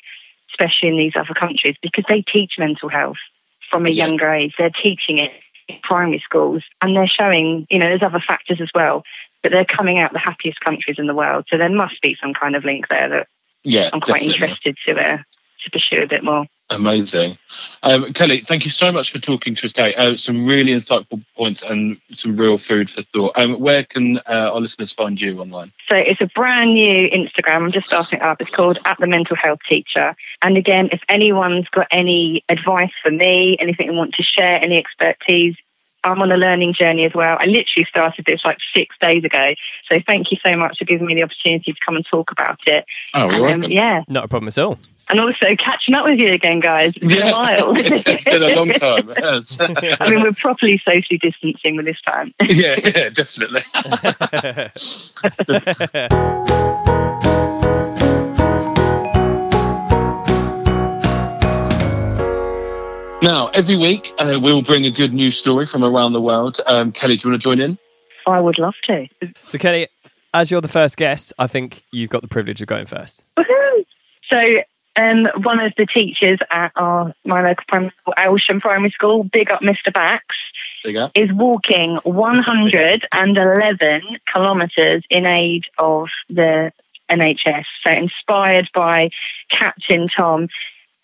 especially 0.50 0.88
in 0.88 0.96
these 0.96 1.16
other 1.16 1.34
countries, 1.34 1.76
because 1.80 2.04
they 2.08 2.22
teach 2.22 2.58
mental 2.58 2.88
health 2.88 3.22
from 3.70 3.86
a 3.86 3.90
Yeah. 3.90 4.06
younger 4.06 4.30
age. 4.30 4.54
They're 4.58 4.70
teaching 4.86 5.18
it 5.18 5.32
in 5.68 5.76
primary 5.82 6.18
schools 6.18 6.62
and 6.82 6.94
they're 6.96 7.06
showing, 7.06 7.66
you 7.70 7.78
know, 7.78 7.86
there's 7.86 8.02
other 8.02 8.20
factors 8.20 8.60
as 8.60 8.70
well, 8.74 9.04
but 9.44 9.52
they're 9.52 9.64
coming 9.66 9.98
out 9.98 10.12
the 10.14 10.18
happiest 10.18 10.58
countries 10.60 10.98
in 10.98 11.06
the 11.06 11.14
world. 11.14 11.44
So 11.50 11.58
there 11.58 11.68
must 11.68 12.00
be 12.00 12.16
some 12.20 12.32
kind 12.32 12.56
of 12.56 12.64
link 12.64 12.88
there 12.88 13.08
that 13.10 13.28
Yeah. 13.62 13.90
I'm 13.92 14.00
quite 14.00 14.22
definitely. 14.22 14.32
interested 14.46 14.76
to, 14.86 14.98
uh, 14.98 15.18
to 15.64 15.70
pursue 15.70 16.02
a 16.02 16.06
bit 16.06 16.24
more. 16.24 16.46
Amazing. 16.70 17.36
Um, 17.82 18.14
Kelly, 18.14 18.40
thank 18.40 18.64
you 18.64 18.70
so 18.70 18.90
much 18.90 19.12
for 19.12 19.18
talking 19.18 19.54
to 19.54 19.66
us 19.66 19.72
today. 19.74 19.94
Uh, 19.96 20.16
some 20.16 20.46
really 20.46 20.72
insightful 20.72 21.22
points 21.36 21.62
and 21.62 22.00
some 22.10 22.38
real 22.38 22.56
food 22.56 22.88
for 22.88 23.02
thought. 23.02 23.32
Um, 23.36 23.60
where 23.60 23.84
can 23.84 24.16
uh, 24.20 24.50
our 24.54 24.60
listeners 24.60 24.90
find 24.90 25.20
you 25.20 25.38
online? 25.40 25.72
So 25.90 25.94
it's 25.94 26.22
a 26.22 26.26
brand 26.34 26.72
new 26.72 27.10
Instagram. 27.10 27.56
I'm 27.64 27.70
just 27.70 27.86
starting 27.86 28.20
it 28.20 28.22
up. 28.22 28.40
It's 28.40 28.50
called 28.50 28.78
at 28.86 28.96
the 28.98 29.06
mental 29.06 29.36
health 29.36 29.60
teacher. 29.68 30.16
And 30.40 30.56
again, 30.56 30.88
if 30.90 31.02
anyone's 31.10 31.68
got 31.68 31.86
any 31.90 32.42
advice 32.48 32.92
for 33.02 33.10
me, 33.10 33.58
anything 33.58 33.88
they 33.88 33.94
want 33.94 34.14
to 34.14 34.22
share, 34.22 34.58
any 34.62 34.78
expertise, 34.78 35.56
I'm 36.04 36.20
on 36.20 36.30
a 36.30 36.36
learning 36.36 36.74
journey 36.74 37.04
as 37.04 37.14
well. 37.14 37.36
I 37.40 37.46
literally 37.46 37.86
started 37.86 38.24
this 38.26 38.44
like 38.44 38.58
six 38.74 38.96
days 39.00 39.24
ago. 39.24 39.54
So 39.90 40.00
thank 40.06 40.30
you 40.30 40.38
so 40.44 40.56
much 40.56 40.78
for 40.78 40.84
giving 40.84 41.06
me 41.06 41.14
the 41.14 41.22
opportunity 41.22 41.72
to 41.72 41.78
come 41.84 41.96
and 41.96 42.06
talk 42.06 42.30
about 42.30 42.60
it. 42.66 42.84
Oh, 43.14 43.26
you're 43.26 43.34
um, 43.34 43.40
welcome. 43.42 43.72
yeah. 43.72 44.02
Not 44.08 44.24
a 44.24 44.28
problem 44.28 44.48
at 44.48 44.58
all. 44.58 44.78
And 45.08 45.20
also 45.20 45.54
catching 45.56 45.94
up 45.94 46.04
with 46.06 46.18
you 46.18 46.32
again, 46.32 46.60
guys. 46.60 46.94
It's 46.96 47.14
been 47.14 47.28
a 47.28 47.32
while. 47.32 47.74
it's 47.76 48.24
been 48.24 48.42
a 48.42 48.56
long 48.56 48.70
time. 48.70 49.12
Yes. 49.18 49.58
I 50.00 50.10
mean, 50.10 50.22
we're 50.22 50.32
properly 50.32 50.80
socially 50.84 51.18
distancing 51.18 51.76
with 51.76 51.84
this 51.84 52.00
time. 52.00 52.32
yeah, 52.42 52.80
yeah, 52.82 53.10
definitely. 53.10 53.60
Now, 63.24 63.48
every 63.54 63.76
week 63.76 64.12
uh, 64.18 64.38
we'll 64.38 64.60
bring 64.60 64.84
a 64.84 64.90
good 64.90 65.14
news 65.14 65.38
story 65.38 65.64
from 65.64 65.82
around 65.82 66.12
the 66.12 66.20
world. 66.20 66.60
Um, 66.66 66.92
Kelly, 66.92 67.16
do 67.16 67.26
you 67.26 67.32
want 67.32 67.40
to 67.40 67.42
join 67.42 67.58
in? 67.58 67.78
I 68.26 68.38
would 68.38 68.58
love 68.58 68.74
to. 68.82 69.08
so, 69.46 69.56
Kelly, 69.56 69.88
as 70.34 70.50
you're 70.50 70.60
the 70.60 70.68
first 70.68 70.98
guest, 70.98 71.32
I 71.38 71.46
think 71.46 71.84
you've 71.90 72.10
got 72.10 72.20
the 72.20 72.28
privilege 72.28 72.60
of 72.60 72.68
going 72.68 72.84
first. 72.84 73.24
Woohoo! 73.38 73.86
So, 74.28 74.62
um, 74.96 75.30
one 75.42 75.58
of 75.58 75.72
the 75.78 75.86
teachers 75.86 76.38
at 76.50 76.70
our 76.76 77.14
my 77.24 77.40
local 77.40 77.64
primary 77.66 77.94
school, 78.02 78.12
Aylsham 78.18 78.60
Primary 78.60 78.90
School, 78.90 79.24
big 79.24 79.50
up 79.50 79.62
Mr. 79.62 79.90
Bax, 79.90 80.36
There 80.82 80.92
you 80.92 81.08
is 81.14 81.32
walking 81.32 81.96
111 82.04 84.02
kilometres 84.30 85.02
in 85.08 85.24
aid 85.24 85.64
of 85.78 86.10
the 86.28 86.74
NHS. 87.08 87.64
So, 87.82 87.90
inspired 87.90 88.68
by 88.74 89.08
Captain 89.48 90.08
Tom. 90.08 90.50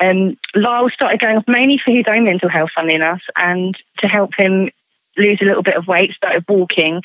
Um, 0.01 0.37
Lyle 0.55 0.89
started 0.91 1.21
going 1.21 1.37
off 1.37 1.47
mainly 1.47 1.79
for 1.79 1.91
his 1.91 2.05
own 2.09 2.25
mental 2.25 2.49
health, 2.49 2.71
funnily 2.75 2.95
enough, 2.95 3.23
and 3.37 3.77
to 3.99 4.09
help 4.09 4.35
him 4.35 4.71
lose 5.17 5.41
a 5.41 5.45
little 5.45 5.63
bit 5.63 5.77
of 5.77 5.87
weight, 5.87 6.13
started 6.15 6.45
walking 6.49 7.03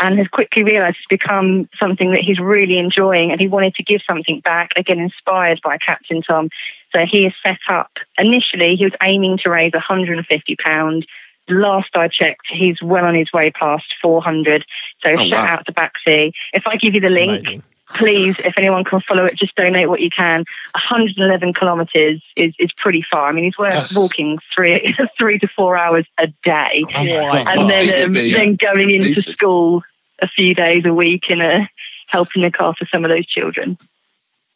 and 0.00 0.18
has 0.18 0.28
quickly 0.28 0.64
realised 0.64 0.96
it's 0.96 1.06
become 1.08 1.68
something 1.78 2.10
that 2.10 2.20
he's 2.20 2.40
really 2.40 2.78
enjoying 2.78 3.30
and 3.30 3.40
he 3.40 3.46
wanted 3.46 3.74
to 3.74 3.82
give 3.82 4.00
something 4.06 4.40
back, 4.40 4.72
again, 4.76 4.98
inspired 4.98 5.60
by 5.62 5.76
Captain 5.78 6.22
Tom. 6.22 6.48
So 6.92 7.04
he 7.04 7.24
has 7.24 7.32
set 7.42 7.58
up, 7.68 7.98
initially, 8.18 8.76
he 8.76 8.84
was 8.84 8.94
aiming 9.02 9.38
to 9.38 9.50
raise 9.50 9.72
£150. 9.72 11.04
Last 11.48 11.90
I 11.94 12.08
checked, 12.08 12.46
he's 12.48 12.82
well 12.82 13.04
on 13.04 13.14
his 13.14 13.32
way 13.32 13.50
past 13.50 13.94
400 14.00 14.64
So 15.02 15.10
Oh, 15.10 15.16
shout 15.18 15.44
wow. 15.44 15.54
out 15.54 15.66
to 15.66 15.72
Baxi. 15.72 16.32
If 16.54 16.66
I 16.66 16.76
give 16.76 16.94
you 16.94 17.00
the 17.00 17.10
link, 17.10 17.42
Amazing. 17.42 17.62
Please, 17.94 18.36
if 18.44 18.54
anyone 18.58 18.84
can 18.84 19.00
follow 19.00 19.24
it, 19.24 19.34
just 19.36 19.54
donate 19.54 19.88
what 19.88 20.00
you 20.00 20.10
can. 20.10 20.40
111 20.74 21.54
kilometres 21.54 22.22
is, 22.36 22.52
is 22.58 22.72
pretty 22.74 23.02
far. 23.02 23.28
I 23.28 23.32
mean, 23.32 23.44
he's 23.44 23.56
worth 23.56 23.72
That's- 23.72 23.96
walking 23.96 24.38
three 24.54 24.94
three 25.18 25.38
to 25.38 25.48
four 25.48 25.76
hours 25.76 26.06
a 26.18 26.26
day, 26.42 26.84
Oh 26.94 26.98
and 26.98 27.70
then 27.70 28.04
um, 28.04 28.12
be, 28.12 28.32
then 28.32 28.56
going 28.56 28.90
into 28.90 29.14
Jesus. 29.14 29.34
school 29.34 29.82
a 30.20 30.28
few 30.28 30.54
days 30.54 30.84
a 30.84 30.92
week 30.92 31.30
and 31.30 31.42
uh, 31.42 31.64
helping 32.08 32.42
look 32.42 32.56
after 32.60 32.86
some 32.86 33.04
of 33.04 33.10
those 33.10 33.26
children. 33.26 33.78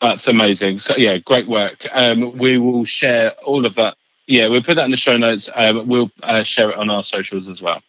That's 0.01 0.29
amazing. 0.29 0.79
So 0.79 0.95
yeah, 0.97 1.19
great 1.19 1.47
work. 1.47 1.87
Um, 1.93 2.37
we 2.39 2.59
will 2.59 2.85
share 2.85 3.33
all 3.45 3.67
of 3.67 3.75
that. 3.77 3.97
Yeah, 4.27 4.49
we'll 4.49 4.63
put 4.63 4.75
that 4.77 4.85
in 4.85 4.91
the 4.91 4.97
show 4.97 5.17
notes. 5.17 5.51
Um, 5.55 5.89
we'll 5.89 6.11
uh, 6.23 6.43
share 6.43 6.71
it 6.71 6.77
on 6.77 6.91
our 6.91 7.03
socials 7.03 7.49
as 7.49 7.63
well. 7.63 7.83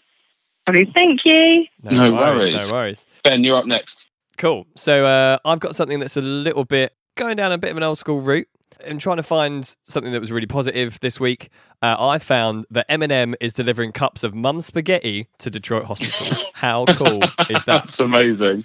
Okay, 0.67 0.85
thank 0.85 1.25
you. 1.25 1.65
No 1.83 2.13
worries. 2.13 2.69
No 2.69 2.75
worries. 2.75 3.05
Ben, 3.23 3.43
you're 3.43 3.57
up 3.57 3.65
next. 3.65 4.08
Cool. 4.39 4.65
So 4.77 5.05
uh, 5.05 5.37
I've 5.43 5.59
got 5.59 5.75
something 5.75 5.99
that's 5.99 6.15
a 6.15 6.21
little 6.21 6.63
bit 6.63 6.95
going 7.15 7.35
down 7.35 7.51
a 7.51 7.57
bit 7.57 7.71
of 7.71 7.77
an 7.77 7.83
old 7.83 7.97
school 7.97 8.21
route. 8.21 8.47
I'm 8.87 8.97
trying 8.97 9.17
to 9.17 9.23
find 9.23 9.75
something 9.83 10.13
that 10.13 10.21
was 10.21 10.31
really 10.31 10.47
positive 10.47 10.97
this 11.01 11.19
week. 11.19 11.49
Uh, 11.81 11.97
I 11.99 12.19
found 12.19 12.65
that 12.71 12.87
Eminem 12.87 13.35
is 13.41 13.51
delivering 13.51 13.91
cups 13.91 14.23
of 14.23 14.33
mum 14.33 14.61
spaghetti 14.61 15.27
to 15.39 15.49
Detroit 15.49 15.83
hospitals. 15.83 16.45
How 16.53 16.85
cool 16.85 17.21
is 17.49 17.65
that? 17.65 17.83
That's 17.83 17.99
amazing. 17.99 18.63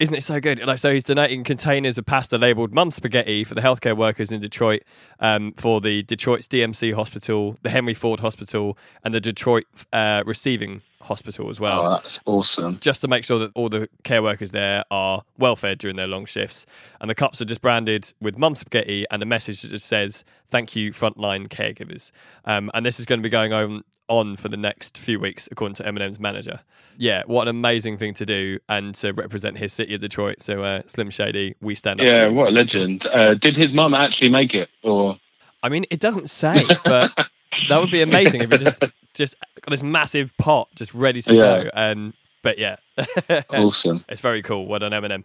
Isn't 0.00 0.16
it 0.16 0.22
so 0.24 0.40
good? 0.40 0.64
Like, 0.64 0.78
so 0.78 0.92
he's 0.92 1.04
donating 1.04 1.44
containers 1.44 1.98
of 1.98 2.06
pasta 2.06 2.36
labeled 2.36 2.74
"Mum 2.74 2.90
Spaghetti" 2.90 3.44
for 3.44 3.54
the 3.54 3.60
healthcare 3.60 3.96
workers 3.96 4.32
in 4.32 4.40
Detroit, 4.40 4.82
um, 5.20 5.52
for 5.52 5.80
the 5.80 6.02
Detroit's 6.02 6.48
DMC 6.48 6.94
Hospital, 6.94 7.56
the 7.62 7.70
Henry 7.70 7.94
Ford 7.94 8.20
Hospital, 8.20 8.76
and 9.04 9.14
the 9.14 9.20
Detroit 9.20 9.64
uh, 9.92 10.24
Receiving 10.26 10.82
Hospital 11.02 11.48
as 11.48 11.60
well. 11.60 11.86
Oh, 11.86 11.90
that's 11.90 12.18
awesome. 12.24 12.78
just 12.80 13.02
to 13.02 13.08
make 13.08 13.24
sure 13.24 13.38
that 13.38 13.52
all 13.54 13.68
the 13.68 13.88
care 14.02 14.22
workers 14.22 14.50
there 14.50 14.84
are 14.90 15.22
well 15.38 15.54
fed 15.54 15.78
during 15.78 15.96
their 15.96 16.08
long 16.08 16.24
shifts. 16.24 16.66
And 17.00 17.08
the 17.08 17.14
cups 17.14 17.40
are 17.40 17.44
just 17.44 17.60
branded 17.60 18.12
with 18.20 18.36
mum 18.36 18.56
spaghetti 18.56 19.04
and 19.10 19.22
a 19.22 19.26
message 19.26 19.62
that 19.62 19.68
just 19.68 19.86
says, 19.86 20.24
Thank 20.48 20.74
you, 20.74 20.92
frontline 20.92 21.48
caregivers. 21.48 22.10
Um, 22.44 22.70
and 22.74 22.84
this 22.84 22.98
is 22.98 23.06
going 23.06 23.20
to 23.20 23.22
be 23.22 23.28
going 23.28 23.52
on, 23.52 23.84
on 24.08 24.36
for 24.36 24.48
the 24.48 24.56
next 24.56 24.98
few 24.98 25.18
weeks, 25.18 25.48
according 25.50 25.74
to 25.76 25.82
Eminem's 25.84 26.18
manager. 26.20 26.60
Yeah, 26.98 27.22
what 27.26 27.42
an 27.42 27.48
amazing 27.48 27.96
thing 27.98 28.14
to 28.14 28.26
do 28.26 28.58
and 28.68 28.94
to 28.96 29.12
represent 29.12 29.58
his 29.58 29.72
city 29.72 29.94
of 29.94 30.00
Detroit. 30.00 30.40
So, 30.40 30.62
uh, 30.62 30.82
Slim 30.86 31.10
Shady, 31.10 31.54
we 31.60 31.74
stand 31.74 32.00
up. 32.00 32.06
Yeah, 32.06 32.28
what 32.28 32.48
a 32.48 32.52
legend. 32.52 33.06
Uh, 33.12 33.34
did 33.34 33.56
his 33.56 33.72
mum 33.72 33.94
actually 33.94 34.30
make 34.30 34.54
it? 34.54 34.68
Or 34.82 35.18
I 35.62 35.68
mean, 35.68 35.86
it 35.90 36.00
doesn't 36.00 36.28
say, 36.30 36.54
but 36.84 37.10
that 37.68 37.80
would 37.80 37.90
be 37.90 38.02
amazing 38.02 38.42
if 38.42 38.52
it 38.52 38.60
just 38.60 38.84
just 39.14 39.36
got 39.62 39.70
this 39.70 39.82
massive 39.82 40.36
pot 40.38 40.68
just 40.74 40.92
ready 40.94 41.22
to 41.22 41.34
Yeah. 41.34 41.64
go. 41.64 41.70
And 41.74 42.12
but 42.42 42.58
yeah, 42.58 42.76
awesome. 43.50 44.04
it's 44.08 44.20
very 44.20 44.42
cool. 44.42 44.66
Well 44.66 44.80
done, 44.80 44.92
Eminem. 44.92 45.24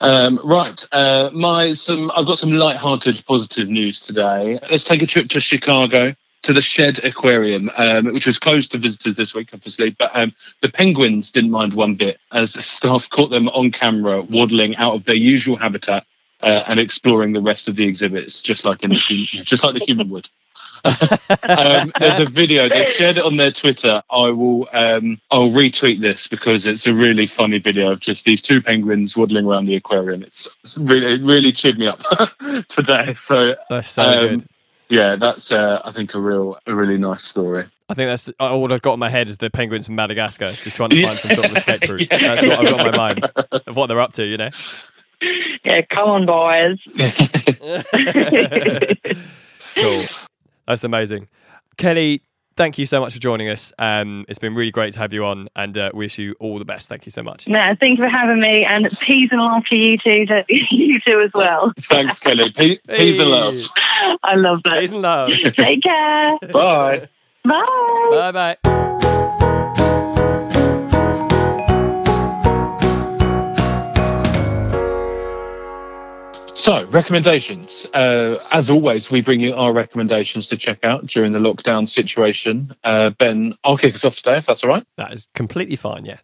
Um, 0.00 0.38
right, 0.44 0.86
uh, 0.92 1.30
my 1.32 1.72
some 1.72 2.12
I've 2.14 2.26
got 2.26 2.38
some 2.38 2.52
light-hearted, 2.52 3.24
positive 3.26 3.68
news 3.68 3.98
today. 4.00 4.58
Let's 4.70 4.84
take 4.84 5.02
a 5.02 5.06
trip 5.06 5.28
to 5.30 5.40
Chicago 5.40 6.14
to 6.42 6.52
the 6.52 6.60
Shedd 6.60 7.04
Aquarium, 7.04 7.70
um, 7.76 8.06
which 8.12 8.26
was 8.26 8.38
closed 8.38 8.70
to 8.72 8.78
visitors 8.78 9.16
this 9.16 9.34
week, 9.34 9.50
obviously. 9.52 9.90
But 9.90 10.10
um, 10.14 10.32
the 10.60 10.68
penguins 10.68 11.32
didn't 11.32 11.50
mind 11.50 11.72
one 11.74 11.94
bit, 11.94 12.18
as 12.32 12.52
the 12.54 12.62
staff 12.62 13.08
caught 13.10 13.30
them 13.30 13.48
on 13.48 13.70
camera 13.72 14.22
waddling 14.22 14.76
out 14.76 14.94
of 14.94 15.04
their 15.04 15.16
usual 15.16 15.56
habitat 15.56 16.06
uh, 16.42 16.64
and 16.68 16.78
exploring 16.78 17.32
the 17.32 17.40
rest 17.40 17.68
of 17.68 17.74
the 17.76 17.84
exhibits, 17.86 18.40
just 18.40 18.64
like 18.64 18.82
in 18.84 18.90
the, 18.90 18.96
hu- 19.32 19.42
just 19.44 19.64
like 19.64 19.74
the 19.74 19.84
human 19.84 20.08
would. 20.10 20.30
um, 20.84 21.92
there's 21.98 22.20
a 22.20 22.24
video 22.24 22.68
they 22.68 22.84
shared 22.84 23.18
it 23.18 23.24
on 23.24 23.36
their 23.36 23.50
Twitter. 23.50 24.00
I 24.10 24.28
will 24.30 24.68
um, 24.72 25.20
I'll 25.30 25.48
retweet 25.50 26.00
this 26.00 26.28
because 26.28 26.66
it's 26.66 26.86
a 26.86 26.94
really 26.94 27.26
funny 27.26 27.58
video 27.58 27.90
of 27.90 27.98
just 27.98 28.24
these 28.24 28.40
two 28.40 28.62
penguins 28.62 29.16
waddling 29.16 29.46
around 29.46 29.64
the 29.64 29.74
aquarium. 29.74 30.22
It's, 30.22 30.48
it's 30.62 30.78
really 30.78 31.14
it 31.14 31.22
really 31.24 31.50
cheered 31.50 31.78
me 31.80 31.88
up 31.88 32.00
today. 32.68 33.14
So 33.14 33.56
That's 33.68 33.88
so 33.88 34.02
Um, 34.02 34.28
good. 34.38 34.48
Yeah, 34.88 35.16
that's 35.16 35.52
uh, 35.52 35.80
I 35.84 35.90
think 35.92 36.14
a 36.14 36.20
real 36.20 36.58
a 36.66 36.74
really 36.74 36.96
nice 36.96 37.24
story. 37.24 37.66
I 37.88 37.94
think 37.94 38.08
that's 38.08 38.28
uh, 38.40 38.54
all 38.54 38.72
I've 38.72 38.82
got 38.82 38.94
in 38.94 39.00
my 39.00 39.08
head 39.08 39.28
is 39.28 39.38
the 39.38 39.50
penguins 39.50 39.86
from 39.86 39.94
Madagascar, 39.94 40.46
just 40.46 40.76
trying 40.76 40.90
to 40.90 41.02
find 41.02 41.18
some 41.18 41.30
sort 41.32 41.50
of 41.50 41.56
escape 41.56 41.88
route. 41.88 42.06
Yeah. 42.10 42.34
That's 42.34 42.46
what 42.46 42.58
I've 42.58 42.70
got 42.70 42.86
in 42.86 42.92
my 42.92 42.96
mind 42.96 43.24
of 43.66 43.76
what 43.76 43.86
they're 43.86 44.00
up 44.00 44.12
to, 44.14 44.24
you 44.24 44.36
know. 44.36 44.50
Yeah, 45.64 45.82
come 45.82 46.08
on, 46.08 46.26
boys. 46.26 46.78
cool, 49.74 50.02
that's 50.66 50.84
amazing. 50.84 51.28
Kelly, 51.76 52.22
thank 52.58 52.76
you 52.76 52.84
so 52.84 53.00
much 53.00 53.14
for 53.14 53.20
joining 53.20 53.48
us. 53.48 53.72
Um, 53.78 54.26
it's 54.28 54.38
been 54.38 54.54
really 54.54 54.72
great 54.72 54.92
to 54.94 54.98
have 54.98 55.14
you 55.14 55.24
on, 55.24 55.48
and 55.56 55.78
uh, 55.78 55.90
wish 55.94 56.18
you 56.18 56.34
all 56.40 56.58
the 56.58 56.64
best. 56.64 56.88
Thank 56.88 57.06
you 57.06 57.12
so 57.12 57.22
much. 57.22 57.48
No, 57.48 57.74
thank 57.80 57.98
you 57.98 58.04
for 58.04 58.08
having 58.10 58.40
me, 58.40 58.64
and 58.64 58.90
peace 59.00 59.30
and 59.30 59.40
love 59.40 59.64
to 59.66 59.76
you 59.76 59.96
two, 59.96 60.26
to 60.26 60.44
you 60.48 61.00
two 61.00 61.20
as 61.22 61.30
well. 61.32 61.72
Thanks, 61.78 62.18
Kelly. 62.18 62.50
Pe- 62.50 62.76
Peace 62.88 63.18
and 63.18 63.30
love. 63.30 63.54
I 64.22 64.34
love 64.34 64.62
that. 64.64 64.80
Peace 64.80 64.92
and 64.92 65.00
love. 65.02 65.30
Take 65.30 65.82
care. 65.84 66.36
Bye. 66.52 67.08
Bye. 67.44 68.08
bye 68.10 68.56
bye. 68.64 68.84
So, 76.68 76.84
recommendations. 76.88 77.86
Uh, 77.94 78.46
as 78.50 78.68
always, 78.68 79.10
we 79.10 79.22
bring 79.22 79.40
you 79.40 79.54
our 79.54 79.72
recommendations 79.72 80.50
to 80.50 80.56
check 80.58 80.84
out 80.84 81.06
during 81.06 81.32
the 81.32 81.38
lockdown 81.38 81.88
situation. 81.88 82.74
Uh, 82.84 83.08
ben, 83.08 83.54
I'll 83.64 83.78
kick 83.78 83.94
us 83.94 84.04
off 84.04 84.16
today, 84.16 84.36
if 84.36 84.44
that's 84.44 84.62
all 84.62 84.68
right. 84.68 84.84
That 84.98 85.14
is 85.14 85.30
completely 85.34 85.76
fine. 85.76 86.04
Yeah. 86.04 86.18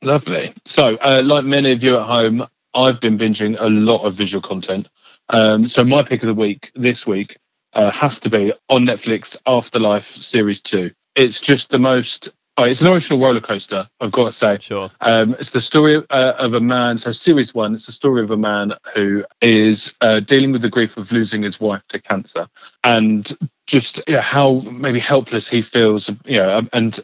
Lovely. 0.00 0.54
So, 0.64 0.96
uh, 0.96 1.20
like 1.22 1.44
many 1.44 1.72
of 1.72 1.82
you 1.82 1.98
at 1.98 2.06
home, 2.06 2.46
I've 2.72 3.00
been 3.00 3.18
binging 3.18 3.60
a 3.60 3.68
lot 3.68 4.02
of 4.06 4.14
visual 4.14 4.40
content. 4.40 4.88
Um, 5.28 5.68
so, 5.68 5.84
my 5.84 6.02
pick 6.02 6.22
of 6.22 6.26
the 6.28 6.40
week 6.40 6.72
this 6.74 7.06
week 7.06 7.36
uh, 7.74 7.90
has 7.90 8.18
to 8.20 8.30
be 8.30 8.50
on 8.70 8.86
Netflix 8.86 9.36
Afterlife 9.46 10.06
Series 10.06 10.62
2. 10.62 10.90
It's 11.16 11.38
just 11.38 11.68
the 11.68 11.78
most, 11.78 12.32
oh, 12.56 12.64
it's 12.64 12.80
an 12.80 12.88
emotional 12.88 13.18
roller 13.18 13.40
coaster, 13.40 13.88
I've 14.00 14.12
got 14.12 14.26
to 14.26 14.32
say. 14.32 14.58
Sure. 14.60 14.90
Um, 15.00 15.34
it's 15.38 15.50
the 15.50 15.60
story 15.60 16.02
uh, 16.10 16.32
of 16.32 16.54
a 16.54 16.60
man. 16.60 16.98
So, 16.98 17.12
series 17.12 17.54
one, 17.54 17.74
it's 17.74 17.86
the 17.86 17.92
story 17.92 18.22
of 18.22 18.30
a 18.30 18.36
man 18.36 18.74
who 18.94 19.24
is 19.40 19.94
uh, 20.00 20.20
dealing 20.20 20.52
with 20.52 20.62
the 20.62 20.70
grief 20.70 20.96
of 20.96 21.10
losing 21.12 21.42
his 21.42 21.60
wife 21.60 21.82
to 21.88 22.00
cancer, 22.00 22.46
and 22.84 23.30
just 23.66 24.00
yeah, 24.06 24.20
how 24.20 24.60
maybe 24.70 25.00
helpless 25.00 25.48
he 25.48 25.62
feels, 25.62 26.10
you 26.24 26.38
know, 26.38 26.66
and 26.72 27.00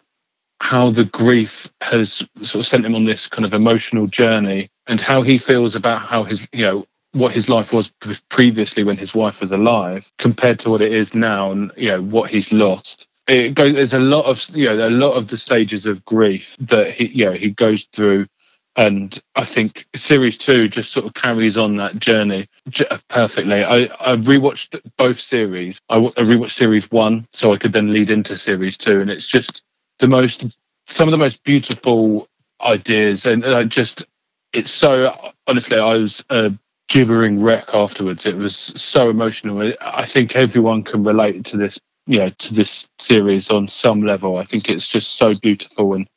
how 0.60 0.90
the 0.90 1.04
grief 1.04 1.68
has 1.82 2.26
sort 2.42 2.56
of 2.56 2.66
sent 2.66 2.84
him 2.84 2.94
on 2.94 3.04
this 3.04 3.28
kind 3.28 3.44
of 3.44 3.54
emotional 3.54 4.06
journey, 4.06 4.70
and 4.86 5.00
how 5.00 5.22
he 5.22 5.38
feels 5.38 5.74
about 5.74 6.02
how 6.02 6.24
his, 6.24 6.46
you 6.52 6.62
know, 6.62 6.86
what 7.12 7.32
his 7.32 7.48
life 7.48 7.72
was 7.72 7.92
previously 8.28 8.84
when 8.84 8.96
his 8.96 9.14
wife 9.14 9.40
was 9.40 9.52
alive, 9.52 10.10
compared 10.18 10.58
to 10.58 10.70
what 10.70 10.82
it 10.82 10.92
is 10.92 11.14
now, 11.14 11.50
and 11.50 11.72
you 11.76 11.88
know 11.88 12.02
what 12.02 12.30
he's 12.30 12.52
lost 12.52 13.07
it 13.28 13.54
goes 13.54 13.74
there's 13.74 13.92
a 13.94 13.98
lot 13.98 14.24
of 14.24 14.42
you 14.56 14.66
know 14.66 14.88
a 14.88 14.90
lot 14.90 15.12
of 15.12 15.28
the 15.28 15.36
stages 15.36 15.86
of 15.86 16.04
grief 16.04 16.56
that 16.58 16.90
he 16.90 17.08
you 17.08 17.26
know 17.26 17.32
he 17.32 17.50
goes 17.50 17.86
through. 17.92 18.26
And 18.76 19.18
i 19.34 19.44
think 19.44 19.86
series 19.96 20.38
two 20.38 20.68
just 20.68 20.92
sort 20.92 21.04
of 21.06 21.14
carries 21.14 21.58
on 21.58 21.76
that 21.76 21.98
journey 21.98 22.48
perfectly. 23.08 23.64
I 23.64 23.84
i 24.00 24.14
rewatched 24.16 24.80
both 24.96 25.18
series. 25.18 25.80
I, 25.88 25.96
I 25.96 26.22
rewatched 26.22 26.52
series 26.52 26.90
one 26.90 27.26
so 27.32 27.52
i 27.52 27.56
could 27.56 27.72
then 27.72 27.92
lead 27.92 28.10
into 28.10 28.36
series 28.36 28.78
two. 28.78 29.00
And 29.00 29.10
it's 29.10 29.26
just 29.26 29.62
the 29.98 30.06
most 30.08 30.44
some 30.86 31.08
of 31.08 31.12
the 31.12 31.18
most 31.18 31.42
beautiful 31.44 32.28
ideas. 32.62 33.26
And 33.26 33.44
uh, 33.44 33.64
just 33.64 34.06
it's 34.52 34.70
so 34.72 35.12
honestly 35.48 35.78
i 35.78 35.94
was 35.96 36.24
a 36.30 36.52
gibbering 36.88 37.42
wreck 37.42 37.68
afterwards. 37.74 38.26
It 38.26 38.36
was 38.36 38.56
so 38.56 39.10
emotional. 39.10 39.72
I 39.80 40.06
think 40.06 40.36
everyone 40.36 40.84
can 40.84 41.04
relate 41.04 41.44
to 41.46 41.56
this 41.56 41.78
you 42.08 42.18
know 42.18 42.30
to 42.30 42.54
this 42.54 42.88
series 42.98 43.50
on 43.50 43.68
some 43.68 44.02
level. 44.02 44.36
I 44.36 44.44
think 44.44 44.68
it's 44.68 44.88
just 44.88 45.14
so 45.16 45.34
beautiful 45.34 45.94
and 45.94 46.08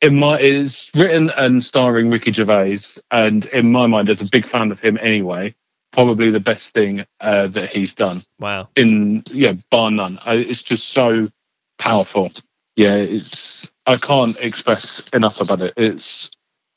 in 0.00 0.18
my 0.18 0.38
it's 0.38 0.90
written 0.94 1.30
and 1.30 1.62
starring 1.64 2.10
Ricky 2.10 2.32
Gervais, 2.32 3.00
and 3.10 3.46
in 3.46 3.72
my 3.72 3.86
mind, 3.86 4.10
as 4.10 4.20
a 4.20 4.28
big 4.28 4.46
fan 4.46 4.70
of 4.70 4.80
him 4.80 4.98
anyway, 5.00 5.54
probably 5.92 6.30
the 6.30 6.40
best 6.40 6.74
thing 6.74 7.06
uh, 7.20 7.46
that 7.48 7.70
he's 7.70 7.94
done. 7.94 8.24
Wow. 8.38 8.68
In 8.76 9.22
yeah, 9.30 9.54
bar 9.70 9.90
none. 9.90 10.18
I, 10.24 10.34
it's 10.34 10.62
just 10.62 10.90
so 10.90 11.28
powerful. 11.78 12.30
Yeah, 12.74 12.96
it's 12.96 13.70
I 13.86 13.96
can't 13.96 14.36
express 14.38 15.02
enough 15.12 15.40
about 15.40 15.62
it. 15.62 15.74
It's 15.76 16.30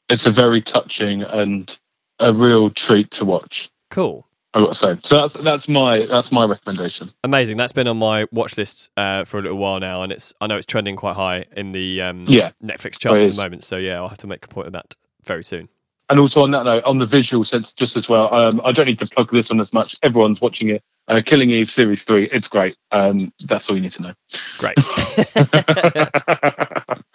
it's 0.10 0.26
a 0.26 0.32
very 0.32 0.62
touching 0.62 1.24
and 1.24 1.78
a 2.20 2.34
real 2.34 2.70
treat 2.70 3.12
to 3.12 3.26
watch. 3.26 3.70
Cool. 3.90 4.26
I 4.54 4.60
got 4.62 4.70
to 4.70 4.74
say. 4.76 4.98
So 5.04 5.22
that's 5.22 5.34
that's 5.36 5.70
my 5.70 6.06
that's 6.06 6.32
my 6.32 6.46
recommendation. 6.46 7.12
Amazing. 7.24 7.58
That's 7.58 7.74
been 7.74 7.88
on 7.88 7.98
my 7.98 8.26
watch 8.32 8.58
list 8.58 8.90
uh, 8.98 9.24
for 9.26 9.38
a 9.38 9.44
little 9.44 9.60
while 9.60 9.80
now, 9.80 10.02
and 10.02 10.12
it's 10.12 10.34
I 10.42 10.48
know 10.48 10.58
it's 10.58 10.66
trending 10.66 10.96
quite 10.96 11.16
high 11.16 11.46
in 11.56 11.72
the 11.72 12.02
um, 12.02 12.24
Yeah. 12.28 12.50
Netflix 12.64 12.98
charts 12.98 13.24
at 13.26 13.32
the 13.34 13.44
moment. 13.44 13.64
So 13.64 13.78
yeah, 13.78 13.98
I'll 13.98 14.10
have 14.10 14.18
to 14.20 14.28
make 14.28 14.44
a 14.44 14.48
point 14.48 14.66
of 14.68 14.74
that 14.74 14.96
very 15.24 15.44
soon. 15.44 15.70
And 16.10 16.20
also 16.20 16.42
on 16.42 16.50
that 16.52 16.64
note, 16.64 16.84
on 16.86 16.98
the 16.98 17.06
visual 17.06 17.46
sense, 17.46 17.72
just 17.72 17.96
as 17.96 18.10
well, 18.10 18.34
um, 18.34 18.60
I 18.66 18.72
don't 18.72 18.88
need 18.88 18.98
to 18.98 19.06
plug 19.06 19.30
this 19.30 19.52
on 19.52 19.60
as 19.60 19.72
much. 19.72 19.96
Everyone's 20.02 20.42
watching 20.42 20.70
it. 20.70 20.82
Uh, 21.08 21.22
Killing 21.24 21.52
Eve 21.52 21.70
series 21.70 22.04
three, 22.04 22.24
it's 22.32 22.48
great. 22.48 22.76
Um, 22.92 23.32
that's 23.46 23.70
all 23.70 23.76
you 23.76 23.82
need 23.84 23.92
to 23.92 24.02
know. 24.02 24.14
Great. 24.58 24.76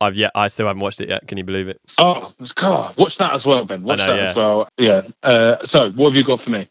I've 0.00 0.16
yet 0.16 0.30
I 0.34 0.48
still 0.48 0.66
haven't 0.66 0.80
watched 0.80 1.00
it 1.00 1.08
yet. 1.08 1.26
Can 1.26 1.38
you 1.38 1.44
believe 1.44 1.68
it? 1.68 1.80
oh 1.98 2.32
God, 2.54 2.96
watch 2.96 3.16
that 3.18 3.32
as 3.32 3.46
well, 3.46 3.64
Ben. 3.64 3.82
Watch 3.82 3.98
know, 3.98 4.06
that 4.08 4.16
yeah. 4.16 4.30
as 4.30 4.36
well. 4.36 4.68
Yeah. 4.78 5.02
Uh, 5.22 5.64
so, 5.64 5.90
what 5.92 6.10
have 6.10 6.16
you 6.16 6.24
got 6.24 6.40
for 6.40 6.50
me? 6.50 6.68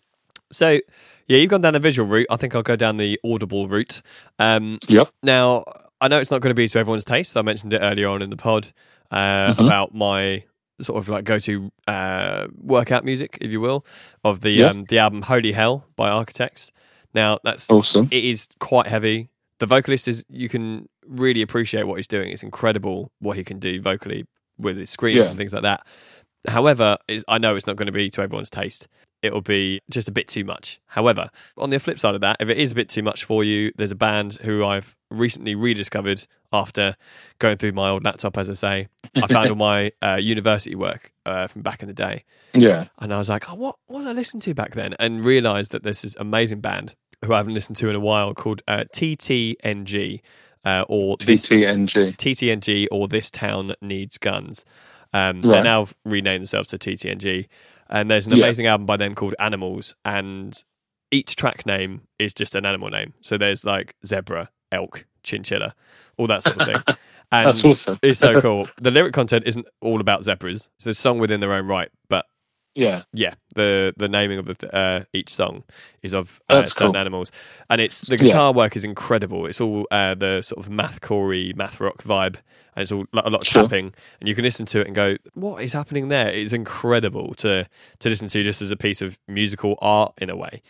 So 0.52 0.80
yeah, 1.28 1.38
you've 1.40 1.50
gone 1.50 1.62
down 1.62 1.74
the 1.74 1.80
visual 1.80 2.08
route. 2.08 2.28
I 2.30 2.36
think 2.38 2.54
I'll 2.54 2.62
go 2.62 2.76
down 2.76 2.98
the 2.98 3.20
audible 3.26 3.68
route. 3.68 4.02
Um, 4.38 4.78
Yep. 4.88 5.10
Now 5.24 5.64
I 6.00 6.08
know 6.08 6.20
it's 6.20 6.30
not 6.30 6.42
going 6.42 6.52
to 6.52 6.56
be 6.56 6.68
to 6.68 6.80
everyone's 6.80 7.06
taste. 7.06 7.36
I 7.36 7.42
mentioned 7.42 7.74
it 7.74 7.80
earlier 7.80 8.10
on 8.10 8.22
in 8.22 8.30
the 8.30 8.38
pod 8.38 8.72
uh, 9.12 9.54
Mhm. 9.56 9.66
about 9.66 9.94
my 9.96 10.44
sort 10.82 10.98
of 11.02 11.08
like 11.10 11.24
go-to 11.24 11.72
uh, 11.88 12.48
workout 12.62 13.06
music, 13.06 13.38
if 13.42 13.50
you 13.52 13.62
will, 13.62 13.86
of 14.24 14.42
the 14.42 14.52
Yeah. 14.52 14.66
um, 14.68 14.84
the 14.86 15.00
album 15.00 15.22
Holy 15.24 15.54
Hell 15.54 15.86
by 15.96 16.10
Architects. 16.10 16.72
Now 17.14 17.40
that's 17.44 17.72
Awesome. 17.72 18.08
it 18.12 18.24
is 18.24 18.48
quite 18.60 18.88
heavy. 18.88 19.30
The 19.60 19.66
vocalist 19.66 20.08
is 20.08 20.26
you 20.30 20.50
can 20.50 20.90
really 21.08 21.42
appreciate 21.42 21.84
what 21.88 21.96
he's 21.96 22.08
doing. 22.08 22.32
It's 22.32 22.44
incredible 22.44 23.12
what 23.20 23.38
he 23.38 23.44
can 23.44 23.60
do 23.60 23.82
vocally 23.82 24.26
with 24.58 24.78
his 24.78 24.90
screams 24.90 25.18
Yeah. 25.18 25.28
and 25.30 25.38
things 25.38 25.54
like 25.54 25.64
that. 25.64 25.86
However, 26.48 26.98
is 27.08 27.26
I 27.28 27.38
know 27.40 27.56
it's 27.56 27.68
not 27.68 27.76
going 27.76 27.88
to 27.88 27.92
be 27.92 28.10
to 28.12 28.22
everyone's 28.22 28.50
taste. 28.50 28.88
it'll 29.22 29.42
be 29.42 29.82
just 29.90 30.08
a 30.08 30.12
bit 30.12 30.28
too 30.28 30.44
much. 30.44 30.80
However, 30.86 31.32
on 31.58 31.72
the 31.72 31.80
flip 31.80 31.98
side 31.98 32.14
of 32.14 32.22
that, 32.22 32.38
if 32.40 32.48
it 32.48 32.58
is 32.60 32.74
a 32.74 32.76
bit 32.76 32.90
too 32.90 33.02
much 33.02 33.24
for 33.24 33.44
you, 33.44 33.72
there's 33.76 33.92
a 33.92 33.96
band 33.96 34.34
who 34.44 34.64
I've 34.64 34.96
recently 35.10 35.56
rediscovered 35.56 36.28
after 36.54 36.96
going 37.40 37.58
through 37.58 37.72
my 37.72 37.90
old 37.90 38.04
laptop, 38.04 38.38
as 38.38 38.52
I 38.52 38.54
say. 38.54 38.88
I 39.16 39.26
found 39.26 39.50
all 39.50 39.56
my 39.72 39.92
uh, 40.04 40.18
university 40.22 40.76
work 40.76 41.12
uh, 41.26 41.48
from 41.48 41.64
back 41.64 41.82
in 41.82 41.88
the 41.88 41.94
day. 41.96 42.24
Yeah. 42.54 42.90
And 43.00 43.12
I 43.12 43.18
was 43.18 43.28
like, 43.28 43.52
oh, 43.52 43.56
what, 43.56 43.78
what 43.88 43.98
was 44.00 44.06
I 44.06 44.12
listening 44.12 44.42
to 44.42 44.54
back 44.54 44.76
then? 44.76 44.94
And 45.00 45.26
realised 45.26 45.72
that 45.72 45.82
this 45.82 46.06
is 46.06 46.16
amazing 46.20 46.60
band 46.62 46.94
who 47.24 47.34
I 47.34 47.38
haven't 47.38 47.56
listened 47.56 47.78
to 47.78 47.90
in 47.90 47.96
a 47.96 48.00
while 48.00 48.36
called 48.36 48.62
uh, 48.68 48.84
TTNG. 48.94 50.22
Uh, 50.66 50.84
or 50.90 51.16
this 51.18 51.48
TTNG. 51.48 52.18
TTNG 52.18 52.88
or 52.92 53.08
This 53.08 53.30
Town 53.30 53.74
Needs 53.82 54.18
Guns. 54.18 54.66
Um, 55.14 55.42
Right. 55.42 55.52
They're 55.52 55.64
now 55.64 55.88
renamed 56.04 56.42
themselves 56.42 56.68
to 56.70 56.78
TTNG. 56.78 57.48
And 57.90 58.10
there's 58.10 58.26
an 58.28 58.34
Yeah. 58.34 58.46
amazing 58.46 58.66
album 58.66 58.86
by 58.88 58.98
them 58.98 59.14
called 59.14 59.36
Animals. 59.40 59.94
And 60.04 60.58
each 61.12 61.36
track 61.36 61.66
name 61.68 62.02
is 62.18 62.34
just 62.34 62.56
an 62.56 62.66
animal 62.66 62.90
name. 62.90 63.14
So 63.22 63.38
there's 63.38 63.64
like 63.64 63.96
zebra, 64.06 64.50
elk, 64.72 65.06
chinchilla, 65.24 65.76
all 66.18 66.28
that 66.28 66.42
sort 66.44 66.58
of 66.60 66.66
thing. 66.68 66.96
And 67.32 67.48
That's 67.50 67.66
awesome. 67.66 67.98
it's 68.04 68.20
so 68.20 68.40
cool. 68.48 68.68
The 68.80 68.92
lyric 68.92 69.12
content 69.14 69.46
isn't 69.48 69.66
all 69.82 70.00
about 70.00 70.24
zebras. 70.24 70.70
It's 70.78 70.86
a 70.86 70.94
song 70.94 71.18
within 71.18 71.40
their 71.40 71.54
own 71.54 71.66
right. 71.68 71.90
But 72.08 72.28
Yeah. 72.76 73.04
yeah, 73.14 73.36
the 73.56 73.94
the 73.96 74.10
naming 74.10 74.38
of 74.38 74.46
the 74.46 74.76
uh, 74.76 75.04
each 75.14 75.30
song 75.34 75.64
is 76.04 76.14
of 76.14 76.42
uh, 76.50 76.66
certain 76.66 76.92
cool. 76.92 76.98
animals, 76.98 77.32
and 77.70 77.80
it's 77.80 78.02
the 78.02 78.18
Yeah. 78.18 78.24
guitar 78.26 78.54
work 78.54 78.76
is 78.76 78.84
incredible. 78.84 79.46
It's 79.46 79.62
all 79.62 79.88
uh, 79.92 80.14
the 80.16 80.42
sort 80.42 80.64
of 80.66 80.70
math 80.70 81.00
corey 81.02 81.54
math 81.56 81.80
rock 81.80 82.04
vibe, 82.04 82.36
and 82.76 82.82
it's 82.82 82.92
all 82.92 83.06
a 83.14 83.30
lot 83.30 83.42
of 83.42 83.48
Sure. 83.48 83.64
tapping, 83.64 83.94
and 84.20 84.28
you 84.28 84.36
can 84.36 84.44
listen 84.44 84.66
to 84.68 84.82
it 84.82 84.88
and 84.88 84.96
go, 84.96 85.16
"What 85.36 85.64
is 85.64 85.72
happening 85.72 86.10
there?" 86.10 86.28
It's 86.30 86.52
incredible 86.54 87.34
to 87.36 87.66
to 88.00 88.10
listen 88.10 88.28
to 88.28 88.44
just 88.44 88.62
as 88.62 88.72
a 88.72 88.78
piece 88.78 89.02
of 89.02 89.18
musical 89.28 89.78
art 89.82 90.14
in 90.18 90.30
a 90.30 90.36
way. 90.36 90.62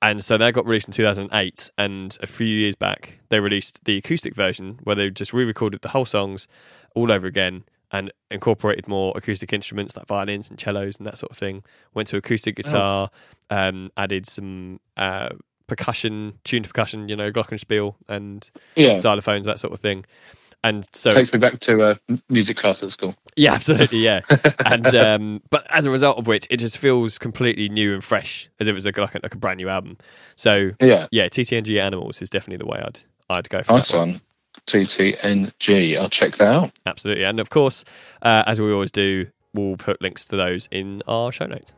And 0.00 0.24
so 0.24 0.36
that 0.38 0.54
got 0.54 0.66
released 0.66 0.88
in 0.88 0.92
2008, 0.94 1.70
and 1.78 2.16
a 2.22 2.26
few 2.26 2.46
years 2.46 2.74
back 2.74 3.18
they 3.28 3.40
released 3.40 3.84
the 3.84 3.98
acoustic 3.98 4.34
version 4.34 4.80
where 4.84 4.96
they 4.96 5.10
just 5.10 5.32
re-recorded 5.32 5.82
the 5.82 5.90
whole 5.90 6.04
songs 6.06 6.48
all 6.96 7.12
over 7.12 7.26
again 7.26 7.62
and 7.92 8.10
incorporated 8.30 8.88
more 8.88 9.12
acoustic 9.14 9.52
instruments 9.52 9.96
like 9.96 10.06
violins 10.06 10.48
and 10.48 10.58
cellos 10.58 10.96
and 10.96 11.06
that 11.06 11.18
sort 11.18 11.30
of 11.30 11.36
thing. 11.38 11.62
Went 11.94 12.08
to 12.08 12.16
acoustic 12.16 12.56
guitar, 12.56 13.10
um, 13.50 13.90
added 13.96 14.26
some 14.26 14.80
uh, 14.96 15.30
percussion, 15.66 16.38
tuned 16.44 16.66
percussion, 16.66 17.08
you 17.08 17.16
know, 17.16 17.30
glockenspiel 17.30 17.94
and 18.08 18.50
Yeah. 18.76 18.96
xylophones, 18.96 19.44
that 19.44 19.58
sort 19.58 19.72
of 19.72 19.80
thing. 19.80 20.04
And 20.64 20.86
so, 20.94 21.10
Takes 21.10 21.32
me 21.32 21.40
back 21.40 21.58
to 21.60 21.82
uh, 21.82 21.94
music 22.28 22.56
class 22.56 22.84
at 22.84 22.92
school. 22.92 23.16
yeah, 23.34 23.52
absolutely, 23.54 23.98
yeah. 23.98 24.20
and 24.64 24.94
um, 24.94 25.42
but 25.50 25.66
as 25.70 25.86
a 25.86 25.90
result 25.90 26.18
of 26.18 26.28
which, 26.28 26.46
it 26.50 26.58
just 26.58 26.78
feels 26.78 27.18
completely 27.18 27.68
new 27.68 27.92
and 27.94 28.04
fresh, 28.04 28.48
as 28.60 28.68
if 28.68 28.72
it 28.72 28.74
was 28.74 28.84
like, 28.86 28.96
like, 28.96 29.14
a, 29.16 29.20
like 29.24 29.34
a 29.34 29.38
brand 29.38 29.56
new 29.58 29.68
album. 29.68 29.98
So 30.36 30.70
Yeah. 30.80 31.08
yeah, 31.10 31.26
TTNG 31.26 31.80
Animals 31.80 32.22
is 32.22 32.30
definitely 32.30 32.58
the 32.64 32.66
way 32.70 32.80
I'd 32.80 33.00
I'd 33.28 33.48
go 33.48 33.62
for 33.64 33.72
Nice 33.72 33.88
that 33.90 33.98
one. 33.98 34.10
one. 34.12 34.20
TTNG. 34.66 35.98
I'll 35.98 36.08
check 36.08 36.36
that 36.36 36.52
out. 36.52 36.70
Absolutely, 36.86 37.24
and 37.24 37.40
of 37.40 37.50
course, 37.50 37.84
uh, 38.22 38.44
as 38.46 38.60
we 38.60 38.72
always 38.72 38.90
do, 38.90 39.26
we'll 39.54 39.76
put 39.76 40.00
links 40.00 40.24
to 40.26 40.36
those 40.36 40.68
in 40.70 41.02
our 41.06 41.32
show 41.32 41.46
notes. 41.46 41.72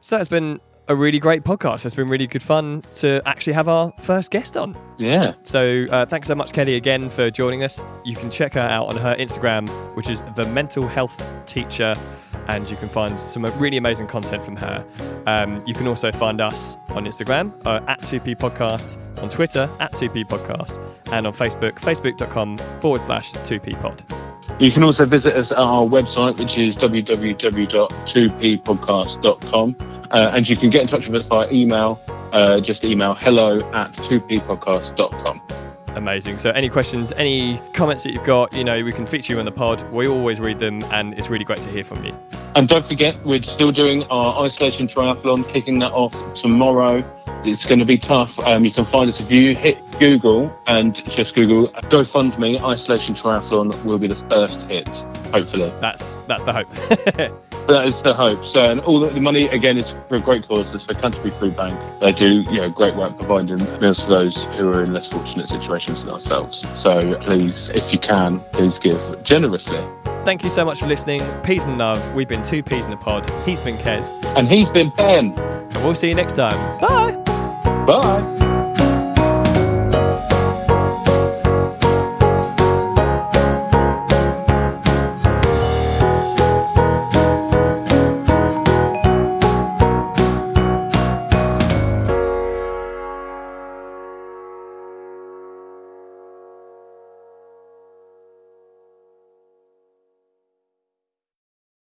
So 0.00 0.16
that's 0.16 0.28
been 0.28 0.60
a 0.88 0.94
really 0.94 1.18
great 1.18 1.42
podcast. 1.42 1.84
It's 1.84 1.94
been 1.94 2.08
really 2.08 2.26
good 2.26 2.42
fun 2.42 2.82
to 2.94 3.20
actually 3.26 3.52
have 3.54 3.68
our 3.68 3.92
first 3.98 4.30
guest 4.30 4.56
on. 4.56 4.76
Yeah. 4.98 5.34
So 5.42 5.86
uh, 5.90 6.06
thanks 6.06 6.28
so 6.28 6.34
much, 6.34 6.52
Kelly, 6.52 6.76
again 6.76 7.10
for 7.10 7.30
joining 7.30 7.64
us. 7.64 7.84
You 8.04 8.16
can 8.16 8.30
check 8.30 8.54
her 8.54 8.60
out 8.60 8.88
on 8.88 8.96
her 8.96 9.14
Instagram, 9.16 9.68
which 9.96 10.08
is 10.08 10.22
the 10.36 10.46
Mental 10.48 10.86
Health 10.86 11.20
Teacher, 11.46 11.94
and 12.48 12.70
you 12.70 12.76
can 12.76 12.88
find 12.88 13.18
some 13.20 13.44
really 13.58 13.76
amazing 13.76 14.06
content 14.06 14.44
from 14.44 14.56
her. 14.56 14.86
Um, 15.26 15.62
you 15.66 15.74
can 15.74 15.88
also 15.88 16.12
find 16.12 16.40
us 16.40 16.76
on 16.90 17.04
Instagram 17.04 17.52
uh, 17.66 17.80
at 17.88 18.00
2P 18.02 18.36
Podcast, 18.36 18.96
on 19.20 19.28
Twitter 19.28 19.68
at 19.80 19.92
2P 19.92 20.26
Podcast, 20.26 20.80
and 21.12 21.26
on 21.26 21.32
Facebook, 21.32 21.74
facebook.com 21.74 22.58
forward 22.80 23.00
slash 23.00 23.32
2P 23.32 23.80
Pod. 23.80 24.04
You 24.58 24.70
can 24.70 24.82
also 24.84 25.04
visit 25.04 25.36
us 25.36 25.52
at 25.52 25.58
our 25.58 25.84
website, 25.84 26.38
which 26.38 26.56
is 26.56 26.78
www.2ppodcast.com. 26.78 29.76
Uh, 30.10 30.32
and 30.34 30.48
you 30.48 30.56
can 30.56 30.70
get 30.70 30.82
in 30.82 30.86
touch 30.86 31.06
with 31.08 31.16
us 31.16 31.26
via 31.26 31.50
email. 31.50 32.00
Uh, 32.32 32.60
just 32.60 32.84
email 32.84 33.14
hello 33.14 33.58
at 33.72 33.92
2ppodcast.com. 33.92 35.40
Amazing. 35.96 36.38
So, 36.38 36.50
any 36.50 36.68
questions, 36.68 37.12
any 37.12 37.58
comments 37.72 38.04
that 38.04 38.12
you've 38.12 38.24
got, 38.24 38.52
you 38.52 38.64
know, 38.64 38.84
we 38.84 38.92
can 38.92 39.06
feature 39.06 39.32
you 39.32 39.38
on 39.38 39.46
the 39.46 39.52
pod. 39.52 39.82
We 39.90 40.06
always 40.06 40.40
read 40.40 40.58
them, 40.58 40.82
and 40.92 41.14
it's 41.14 41.30
really 41.30 41.44
great 41.44 41.62
to 41.62 41.70
hear 41.70 41.84
from 41.84 42.04
you. 42.04 42.14
And 42.54 42.68
don't 42.68 42.84
forget, 42.84 43.16
we're 43.24 43.42
still 43.42 43.72
doing 43.72 44.04
our 44.04 44.44
isolation 44.44 44.86
triathlon, 44.88 45.48
kicking 45.48 45.78
that 45.78 45.92
off 45.92 46.14
tomorrow. 46.34 47.02
It's 47.44 47.64
going 47.64 47.78
to 47.78 47.84
be 47.84 47.98
tough. 47.98 48.38
Um, 48.40 48.64
you 48.64 48.70
can 48.70 48.84
find 48.84 49.08
us 49.08 49.20
if 49.20 49.30
you 49.30 49.54
hit 49.54 49.78
Google 49.98 50.56
and 50.66 50.94
just 51.08 51.34
Google 51.34 51.68
GoFundMe 51.68 52.62
isolation 52.62 53.14
triathlon 53.14 53.84
will 53.84 53.98
be 53.98 54.06
the 54.06 54.14
first 54.14 54.62
hit, 54.68 54.88
hopefully. 55.32 55.72
That's 55.80 56.18
that's 56.26 56.44
the 56.44 56.52
hope. 56.52 57.42
That 57.66 57.84
is 57.88 58.00
the 58.00 58.14
hope. 58.14 58.44
So, 58.44 58.70
and 58.70 58.80
all 58.82 59.00
the, 59.00 59.08
the 59.08 59.20
money 59.20 59.48
again 59.48 59.76
is 59.76 59.92
for 60.08 60.14
a 60.14 60.20
great 60.20 60.46
cause. 60.46 60.72
It's 60.72 60.86
for 60.86 60.94
Country 60.94 61.32
Food 61.32 61.56
Bank. 61.56 61.76
They 62.00 62.12
do, 62.12 62.42
you 62.42 62.60
know, 62.60 62.70
great 62.70 62.94
work 62.94 63.18
providing 63.18 63.58
meals 63.80 64.04
to 64.04 64.08
those 64.08 64.44
who 64.54 64.68
are 64.68 64.84
in 64.84 64.92
less 64.92 65.08
fortunate 65.08 65.48
situations 65.48 66.04
than 66.04 66.14
ourselves. 66.14 66.58
So, 66.78 67.18
please, 67.18 67.70
if 67.70 67.92
you 67.92 67.98
can, 67.98 68.38
please 68.52 68.78
give 68.78 69.00
generously. 69.24 69.80
Thank 70.24 70.44
you 70.44 70.50
so 70.50 70.64
much 70.64 70.78
for 70.78 70.86
listening. 70.86 71.22
Peas 71.42 71.66
and 71.66 71.76
love. 71.76 72.14
We've 72.14 72.28
been 72.28 72.44
two 72.44 72.62
peas 72.62 72.86
in 72.86 72.92
a 72.92 72.96
pod. 72.96 73.28
He's 73.44 73.60
been 73.60 73.78
Kez. 73.78 74.10
And 74.36 74.48
he's 74.48 74.70
been 74.70 74.90
Ben. 74.96 75.32
And 75.36 75.84
we'll 75.84 75.96
see 75.96 76.08
you 76.08 76.14
next 76.14 76.34
time. 76.34 76.80
Bye. 76.80 77.25
Bye. 77.86 78.35